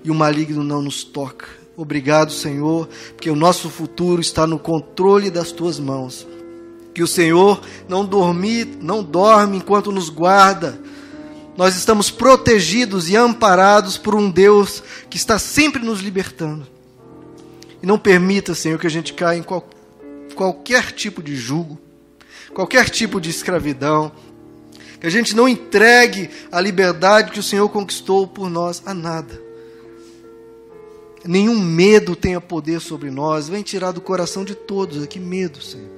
e 0.03 0.11
o 0.11 0.15
maligno 0.15 0.63
não 0.63 0.81
nos 0.81 1.03
toca 1.03 1.64
Obrigado, 1.77 2.33
Senhor, 2.33 2.89
porque 3.09 3.29
o 3.29 3.35
nosso 3.35 3.69
futuro 3.69 4.21
está 4.21 4.47
no 4.47 4.59
controle 4.59 5.29
das 5.29 5.51
tuas 5.51 5.81
mãos. 5.81 6.27
Que 6.95 7.03
o 7.03 7.07
Senhor 7.07 7.61
não 7.89 8.05
dorme, 8.05 8.65
não 8.81 9.03
dorme 9.03 9.57
enquanto 9.57 9.91
nos 9.91 10.09
guarda. 10.09 10.79
Nós 11.57 11.77
estamos 11.77 12.13
protegidos 12.13 13.11
e 13.11 13.17
amparados 13.17 13.99
por 13.99 14.15
um 14.15 14.31
Deus 14.31 14.83
que 15.11 15.17
está 15.17 15.37
sempre 15.37 15.85
nos 15.85 16.01
libertando. 16.01 16.65
E 17.83 17.87
não 17.87 17.99
permita, 17.99 18.55
Senhor, 18.55 18.79
que 18.79 18.87
a 18.87 18.91
gente 18.91 19.13
caia 19.13 19.39
em 19.39 19.43
qual, 19.43 19.69
qualquer 20.37 20.93
tipo 20.93 21.21
de 21.21 21.35
jugo, 21.35 21.79
qualquer 22.55 22.89
tipo 22.89 23.21
de 23.21 23.31
escravidão, 23.31 24.13
que 25.01 25.07
a 25.09 25.11
gente 25.11 25.35
não 25.35 25.49
entregue 25.49 26.31
a 26.53 26.61
liberdade 26.61 27.33
que 27.33 27.41
o 27.41 27.43
Senhor 27.43 27.69
conquistou 27.69 28.29
por 28.29 28.49
nós 28.49 28.81
a 28.87 28.95
nada 28.95 29.44
nenhum 31.25 31.59
medo 31.59 32.15
tenha 32.15 32.41
poder 32.41 32.81
sobre 32.81 33.11
nós. 33.11 33.49
Vem 33.49 33.63
tirar 33.63 33.93
do 33.93 34.01
coração 34.01 34.45
de 34.45 34.55
todos 34.55 35.03
aqui 35.03 35.19
medo, 35.19 35.63
Senhor. 35.63 35.91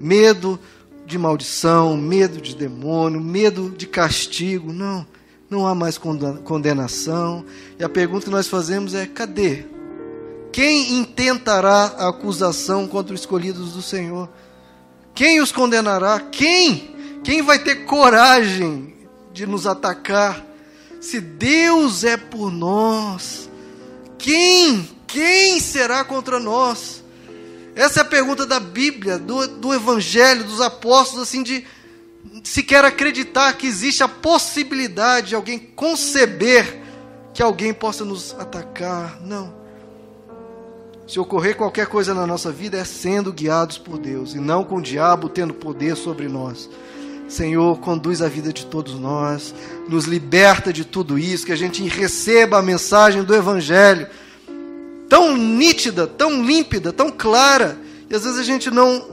Medo 0.00 0.58
de 1.06 1.18
maldição, 1.18 1.96
medo 1.96 2.40
de 2.40 2.54
demônio, 2.54 3.20
medo 3.20 3.70
de 3.76 3.86
castigo. 3.86 4.72
Não, 4.72 5.06
não 5.48 5.66
há 5.66 5.74
mais 5.74 5.98
condenação. 5.98 7.44
E 7.78 7.84
a 7.84 7.88
pergunta 7.88 8.24
que 8.24 8.30
nós 8.30 8.48
fazemos 8.48 8.94
é: 8.94 9.06
cadê? 9.06 9.64
Quem 10.52 10.94
intentará 11.00 11.94
a 11.98 12.08
acusação 12.08 12.88
contra 12.88 13.14
os 13.14 13.20
escolhidos 13.20 13.72
do 13.72 13.82
Senhor? 13.82 14.28
Quem 15.14 15.40
os 15.40 15.52
condenará? 15.52 16.18
Quem? 16.20 16.94
Quem 17.22 17.42
vai 17.42 17.58
ter 17.58 17.84
coragem 17.84 18.94
de 19.32 19.46
nos 19.46 19.66
atacar? 19.66 20.44
Se 21.00 21.20
Deus 21.20 22.04
é 22.04 22.16
por 22.16 22.50
nós, 22.50 23.50
quem? 24.18 24.88
Quem 25.06 25.60
será 25.60 26.04
contra 26.04 26.38
nós? 26.38 27.02
Essa 27.74 28.00
é 28.00 28.02
a 28.02 28.06
pergunta 28.06 28.46
da 28.46 28.58
Bíblia, 28.58 29.18
do, 29.18 29.46
do 29.46 29.74
Evangelho, 29.74 30.44
dos 30.44 30.60
apóstolos, 30.60 31.22
assim, 31.22 31.42
de 31.42 31.64
sequer 32.42 32.84
acreditar 32.84 33.52
que 33.54 33.66
existe 33.66 34.02
a 34.02 34.08
possibilidade 34.08 35.28
de 35.28 35.34
alguém 35.34 35.58
conceber 35.58 36.82
que 37.34 37.42
alguém 37.42 37.74
possa 37.74 38.04
nos 38.04 38.34
atacar. 38.38 39.20
Não. 39.20 39.54
Se 41.06 41.20
ocorrer 41.20 41.54
qualquer 41.54 41.86
coisa 41.86 42.14
na 42.14 42.26
nossa 42.26 42.50
vida, 42.50 42.78
é 42.78 42.84
sendo 42.84 43.32
guiados 43.32 43.78
por 43.78 43.98
Deus 43.98 44.34
e 44.34 44.40
não 44.40 44.64
com 44.64 44.76
o 44.76 44.82
diabo 44.82 45.28
tendo 45.28 45.54
poder 45.54 45.96
sobre 45.96 46.28
nós. 46.28 46.68
Senhor, 47.28 47.78
conduz 47.80 48.22
a 48.22 48.28
vida 48.28 48.52
de 48.52 48.66
todos 48.66 48.94
nós, 48.94 49.54
nos 49.88 50.04
liberta 50.04 50.72
de 50.72 50.84
tudo 50.84 51.18
isso, 51.18 51.46
que 51.46 51.52
a 51.52 51.56
gente 51.56 51.82
receba 51.88 52.58
a 52.58 52.62
mensagem 52.62 53.24
do 53.24 53.34
Evangelho 53.34 54.06
tão 55.08 55.36
nítida, 55.36 56.06
tão 56.06 56.44
límpida, 56.44 56.92
tão 56.92 57.10
clara, 57.10 57.78
e 58.08 58.14
às 58.14 58.24
vezes 58.24 58.38
a 58.38 58.44
gente 58.44 58.70
não 58.70 59.04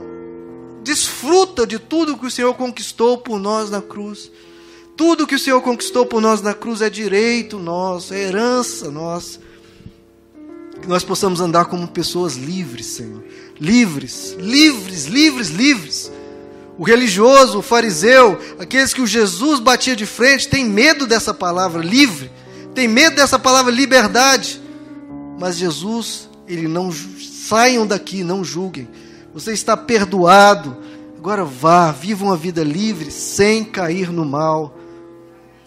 desfruta 0.82 1.66
de 1.66 1.78
tudo 1.78 2.16
que 2.16 2.26
o 2.26 2.30
Senhor 2.30 2.54
conquistou 2.54 3.18
por 3.18 3.38
nós 3.38 3.70
na 3.70 3.80
cruz. 3.80 4.30
Tudo 4.96 5.26
que 5.26 5.34
o 5.34 5.38
Senhor 5.38 5.60
conquistou 5.60 6.06
por 6.06 6.20
nós 6.20 6.40
na 6.40 6.54
cruz 6.54 6.80
é 6.80 6.90
direito 6.90 7.58
nosso, 7.58 8.14
é 8.14 8.20
herança 8.20 8.90
nossa. 8.90 9.40
Que 10.80 10.86
nós 10.86 11.02
possamos 11.02 11.40
andar 11.40 11.64
como 11.64 11.88
pessoas 11.88 12.36
livres, 12.36 12.86
Senhor. 12.86 13.24
Livres, 13.58 14.36
livres, 14.38 15.06
livres, 15.06 15.48
livres. 15.48 16.12
O 16.76 16.82
religioso, 16.82 17.58
o 17.58 17.62
fariseu, 17.62 18.38
aqueles 18.58 18.92
que 18.92 19.00
o 19.00 19.06
Jesus 19.06 19.60
batia 19.60 19.94
de 19.94 20.06
frente, 20.06 20.48
tem 20.48 20.64
medo 20.64 21.06
dessa 21.06 21.32
palavra 21.32 21.82
livre, 21.82 22.30
tem 22.74 22.88
medo 22.88 23.16
dessa 23.16 23.38
palavra 23.38 23.72
liberdade. 23.72 24.60
Mas 25.38 25.56
Jesus, 25.56 26.28
ele 26.48 26.66
não 26.66 26.90
saiam 26.92 27.86
daqui, 27.86 28.24
não 28.24 28.42
julguem. 28.42 28.88
Você 29.32 29.52
está 29.52 29.76
perdoado. 29.76 30.76
Agora 31.16 31.44
vá, 31.44 31.90
viva 31.92 32.24
uma 32.24 32.36
vida 32.36 32.62
livre, 32.62 33.10
sem 33.10 33.64
cair 33.64 34.10
no 34.10 34.24
mal. 34.24 34.76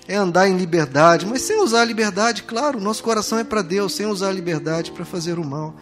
É 0.08 0.16
andar 0.16 0.47
em 0.47 0.55
liberdade, 0.55 1.26
mas 1.26 1.41
sem 1.41 1.60
usar 1.62 1.82
a 1.82 1.86
liberdade, 1.86 2.43
claro, 2.43 2.80
nosso 2.80 3.03
coração 3.03 3.39
é 3.39 3.43
para 3.43 3.62
Deus, 3.62 3.93
sem 3.93 4.05
usar 4.05 4.30
a 4.30 4.34
liberdade 4.34 4.91
para 4.91 5.03
fazer 5.03 5.38
o 5.38 5.43
mal. 5.43 5.76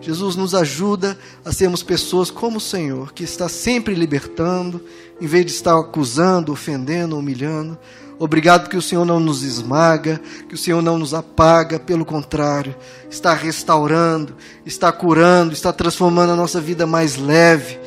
Jesus 0.00 0.34
nos 0.34 0.54
ajuda 0.54 1.18
a 1.44 1.52
sermos 1.52 1.82
pessoas 1.82 2.30
como 2.30 2.56
o 2.56 2.60
Senhor, 2.60 3.12
que 3.12 3.22
está 3.22 3.48
sempre 3.48 3.94
libertando, 3.94 4.80
em 5.20 5.26
vez 5.26 5.44
de 5.44 5.52
estar 5.52 5.78
acusando, 5.78 6.52
ofendendo, 6.52 7.18
humilhando. 7.18 7.78
Obrigado 8.18 8.68
que 8.68 8.76
o 8.76 8.82
Senhor 8.82 9.04
não 9.04 9.20
nos 9.20 9.42
esmaga, 9.42 10.20
que 10.48 10.54
o 10.54 10.58
Senhor 10.58 10.82
não 10.82 10.98
nos 10.98 11.12
apaga, 11.12 11.78
pelo 11.78 12.04
contrário, 12.04 12.74
está 13.10 13.34
restaurando, 13.34 14.34
está 14.64 14.90
curando, 14.90 15.52
está 15.52 15.72
transformando 15.72 16.32
a 16.32 16.36
nossa 16.36 16.60
vida 16.60 16.86
mais 16.86 17.16
leve. 17.16 17.78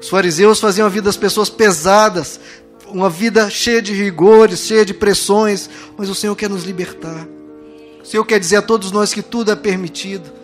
Os 0.00 0.08
fariseus 0.08 0.60
faziam 0.60 0.86
a 0.86 0.90
vida 0.90 1.06
das 1.06 1.16
pessoas 1.16 1.50
pesadas, 1.50 2.40
uma 2.88 3.10
vida 3.10 3.48
cheia 3.50 3.82
de 3.82 3.92
rigores, 3.92 4.60
cheia 4.60 4.84
de 4.84 4.94
pressões, 4.94 5.68
mas 5.96 6.08
o 6.08 6.14
Senhor 6.14 6.34
quer 6.34 6.48
nos 6.48 6.64
libertar. 6.64 7.26
O 8.02 8.06
Senhor 8.06 8.24
quer 8.24 8.40
dizer 8.40 8.56
a 8.56 8.62
todos 8.62 8.90
nós 8.90 9.12
que 9.12 9.22
tudo 9.22 9.50
é 9.50 9.56
permitido. 9.56 10.39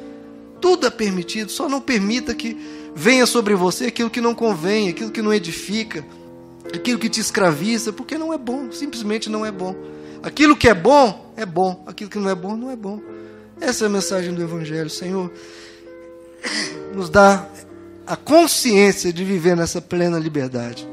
Tudo 0.66 0.84
é 0.84 0.90
permitido, 0.90 1.48
só 1.48 1.68
não 1.68 1.80
permita 1.80 2.34
que 2.34 2.56
venha 2.92 3.24
sobre 3.24 3.54
você 3.54 3.86
aquilo 3.86 4.10
que 4.10 4.20
não 4.20 4.34
convém, 4.34 4.88
aquilo 4.88 5.12
que 5.12 5.22
não 5.22 5.32
edifica 5.32 6.04
aquilo 6.74 6.98
que 6.98 7.08
te 7.08 7.20
escraviza, 7.20 7.92
porque 7.92 8.18
não 8.18 8.32
é 8.32 8.36
bom, 8.36 8.72
simplesmente 8.72 9.30
não 9.30 9.46
é 9.46 9.52
bom. 9.52 9.76
Aquilo 10.24 10.56
que 10.56 10.68
é 10.68 10.74
bom, 10.74 11.32
é 11.36 11.46
bom, 11.46 11.84
aquilo 11.86 12.10
que 12.10 12.18
não 12.18 12.28
é 12.28 12.34
bom, 12.34 12.56
não 12.56 12.68
é 12.68 12.74
bom. 12.74 13.00
Essa 13.60 13.84
é 13.84 13.86
a 13.86 13.88
mensagem 13.88 14.34
do 14.34 14.42
Evangelho, 14.42 14.90
Senhor. 14.90 15.30
Nos 16.92 17.08
dá 17.08 17.46
a 18.04 18.16
consciência 18.16 19.12
de 19.12 19.24
viver 19.24 19.56
nessa 19.56 19.80
plena 19.80 20.18
liberdade 20.18 20.84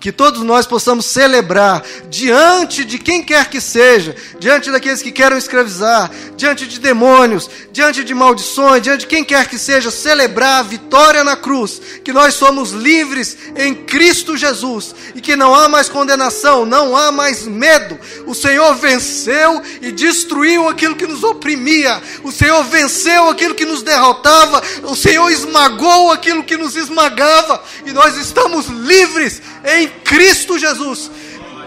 que 0.00 0.12
todos 0.12 0.42
nós 0.42 0.66
possamos 0.66 1.06
celebrar 1.06 1.82
diante 2.08 2.84
de 2.84 2.98
quem 2.98 3.22
quer 3.22 3.48
que 3.50 3.60
seja, 3.60 4.14
diante 4.38 4.70
daqueles 4.70 5.02
que 5.02 5.10
querem 5.10 5.38
escravizar, 5.38 6.10
diante 6.36 6.66
de 6.66 6.78
demônios, 6.78 7.50
diante 7.72 8.04
de 8.04 8.14
maldições, 8.14 8.82
diante 8.82 9.00
de 9.00 9.06
quem 9.06 9.24
quer 9.24 9.48
que 9.48 9.58
seja, 9.58 9.90
celebrar 9.90 10.60
a 10.60 10.62
vitória 10.62 11.24
na 11.24 11.36
cruz, 11.36 11.80
que 12.04 12.12
nós 12.12 12.34
somos 12.34 12.70
livres 12.70 13.36
em 13.56 13.74
Cristo 13.74 14.36
Jesus 14.36 14.94
e 15.14 15.20
que 15.20 15.36
não 15.36 15.54
há 15.54 15.68
mais 15.68 15.88
condenação, 15.88 16.64
não 16.64 16.96
há 16.96 17.10
mais 17.10 17.46
medo. 17.46 17.98
O 18.26 18.34
Senhor 18.34 18.74
venceu 18.76 19.62
e 19.82 19.90
destruiu 19.90 20.68
aquilo 20.68 20.96
que 20.96 21.06
nos 21.06 21.22
oprimia, 21.22 22.00
o 22.22 22.30
Senhor 22.30 22.62
venceu 22.64 23.28
aquilo 23.28 23.54
que 23.54 23.64
nos 23.64 23.82
derrotava, 23.82 24.62
o 24.84 24.94
Senhor 24.94 25.28
esmagou 25.30 26.12
aquilo 26.12 26.44
que 26.44 26.56
nos 26.56 26.76
esmagava. 26.76 27.62
E 27.84 27.92
nós 27.92 28.16
estamos 28.16 28.66
livres 28.66 29.40
em 29.68 29.88
Cristo 29.88 30.58
Jesus. 30.58 31.10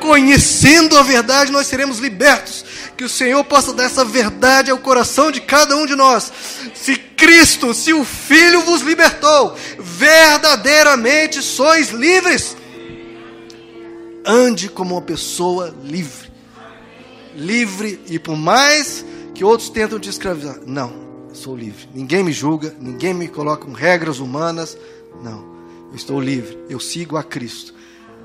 Conhecendo 0.02 0.97
a 0.97 1.04
verdade, 1.04 1.52
nós 1.52 1.68
seremos 1.68 1.99
libertos. 1.99 2.66
Que 2.97 3.04
o 3.04 3.10
Senhor 3.10 3.43
possa 3.43 3.72
dar 3.74 3.84
essa 3.84 4.04
verdade 4.04 4.72
ao 4.72 4.78
coração 4.80 5.32
de 5.32 5.39
cada 5.39 5.76
um 5.78 5.86
de 5.86 5.95
nós. 5.95 6.32
Se 6.74 6.95
Cristo, 6.95 7.74
se 7.74 7.93
o 7.93 8.04
Filho 8.04 8.62
vos 8.62 8.82
libertou, 8.82 9.56
verdadeiramente 9.80 11.41
sois 11.41 11.89
livres. 11.89 12.58
Ande 14.26 14.70
como 14.70 14.95
uma 14.95 15.02
pessoa 15.02 15.76
livre. 15.84 16.32
Livre 17.36 17.99
e 18.08 18.20
por 18.20 18.36
mais 18.36 19.06
que 19.34 19.43
outros 19.43 19.70
tentam 19.70 19.99
te 19.99 20.10
escravizar. 20.10 20.60
Não, 20.66 20.93
sou 21.34 21.56
livre. 21.56 21.88
Ninguém 21.93 22.24
me 22.24 22.32
julga, 22.32 22.76
ninguém 22.80 23.14
me 23.14 23.28
coloca 23.28 23.66
com 23.66 23.72
regras 23.72 24.20
humanas. 24.20 24.78
Não, 25.24 25.43
eu 25.89 25.95
estou 25.95 26.20
livre. 26.20 26.58
Eu 26.70 26.80
sigo 26.80 27.18
a 27.18 27.24
Cristo. 27.24 27.74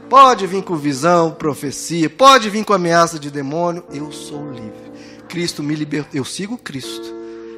Pode 0.09 0.47
vir 0.47 0.63
com 0.63 0.77
visão, 0.77 1.33
profecia, 1.33 2.09
pode 2.09 2.49
vir 2.49 2.65
com 2.65 2.73
ameaça 2.73 3.19
de 3.19 3.29
demônio, 3.29 3.85
eu 3.93 4.13
sou 4.13 4.51
livre. 4.53 4.93
Cristo 5.29 5.65
me 5.65 5.75
libertou, 5.75 6.13
eu 6.15 6.25
sigo 6.25 6.57
Cristo. 6.57 7.13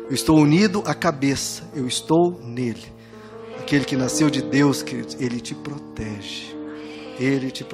Eu 0.09 0.14
estou 0.14 0.38
unido 0.38 0.82
à 0.86 0.94
cabeça, 0.94 1.68
eu 1.74 1.86
estou 1.86 2.40
nele. 2.42 2.86
Aquele 3.61 3.84
que 3.84 3.96
nasceu 3.96 4.30
de 4.30 4.40
Deus, 4.40 4.82
queridos, 4.82 5.14
ele 5.20 5.40
te 5.40 5.55
protege. 5.55 6.57
Ele 7.18 7.51
te 7.51 7.62
protege. 7.62 7.66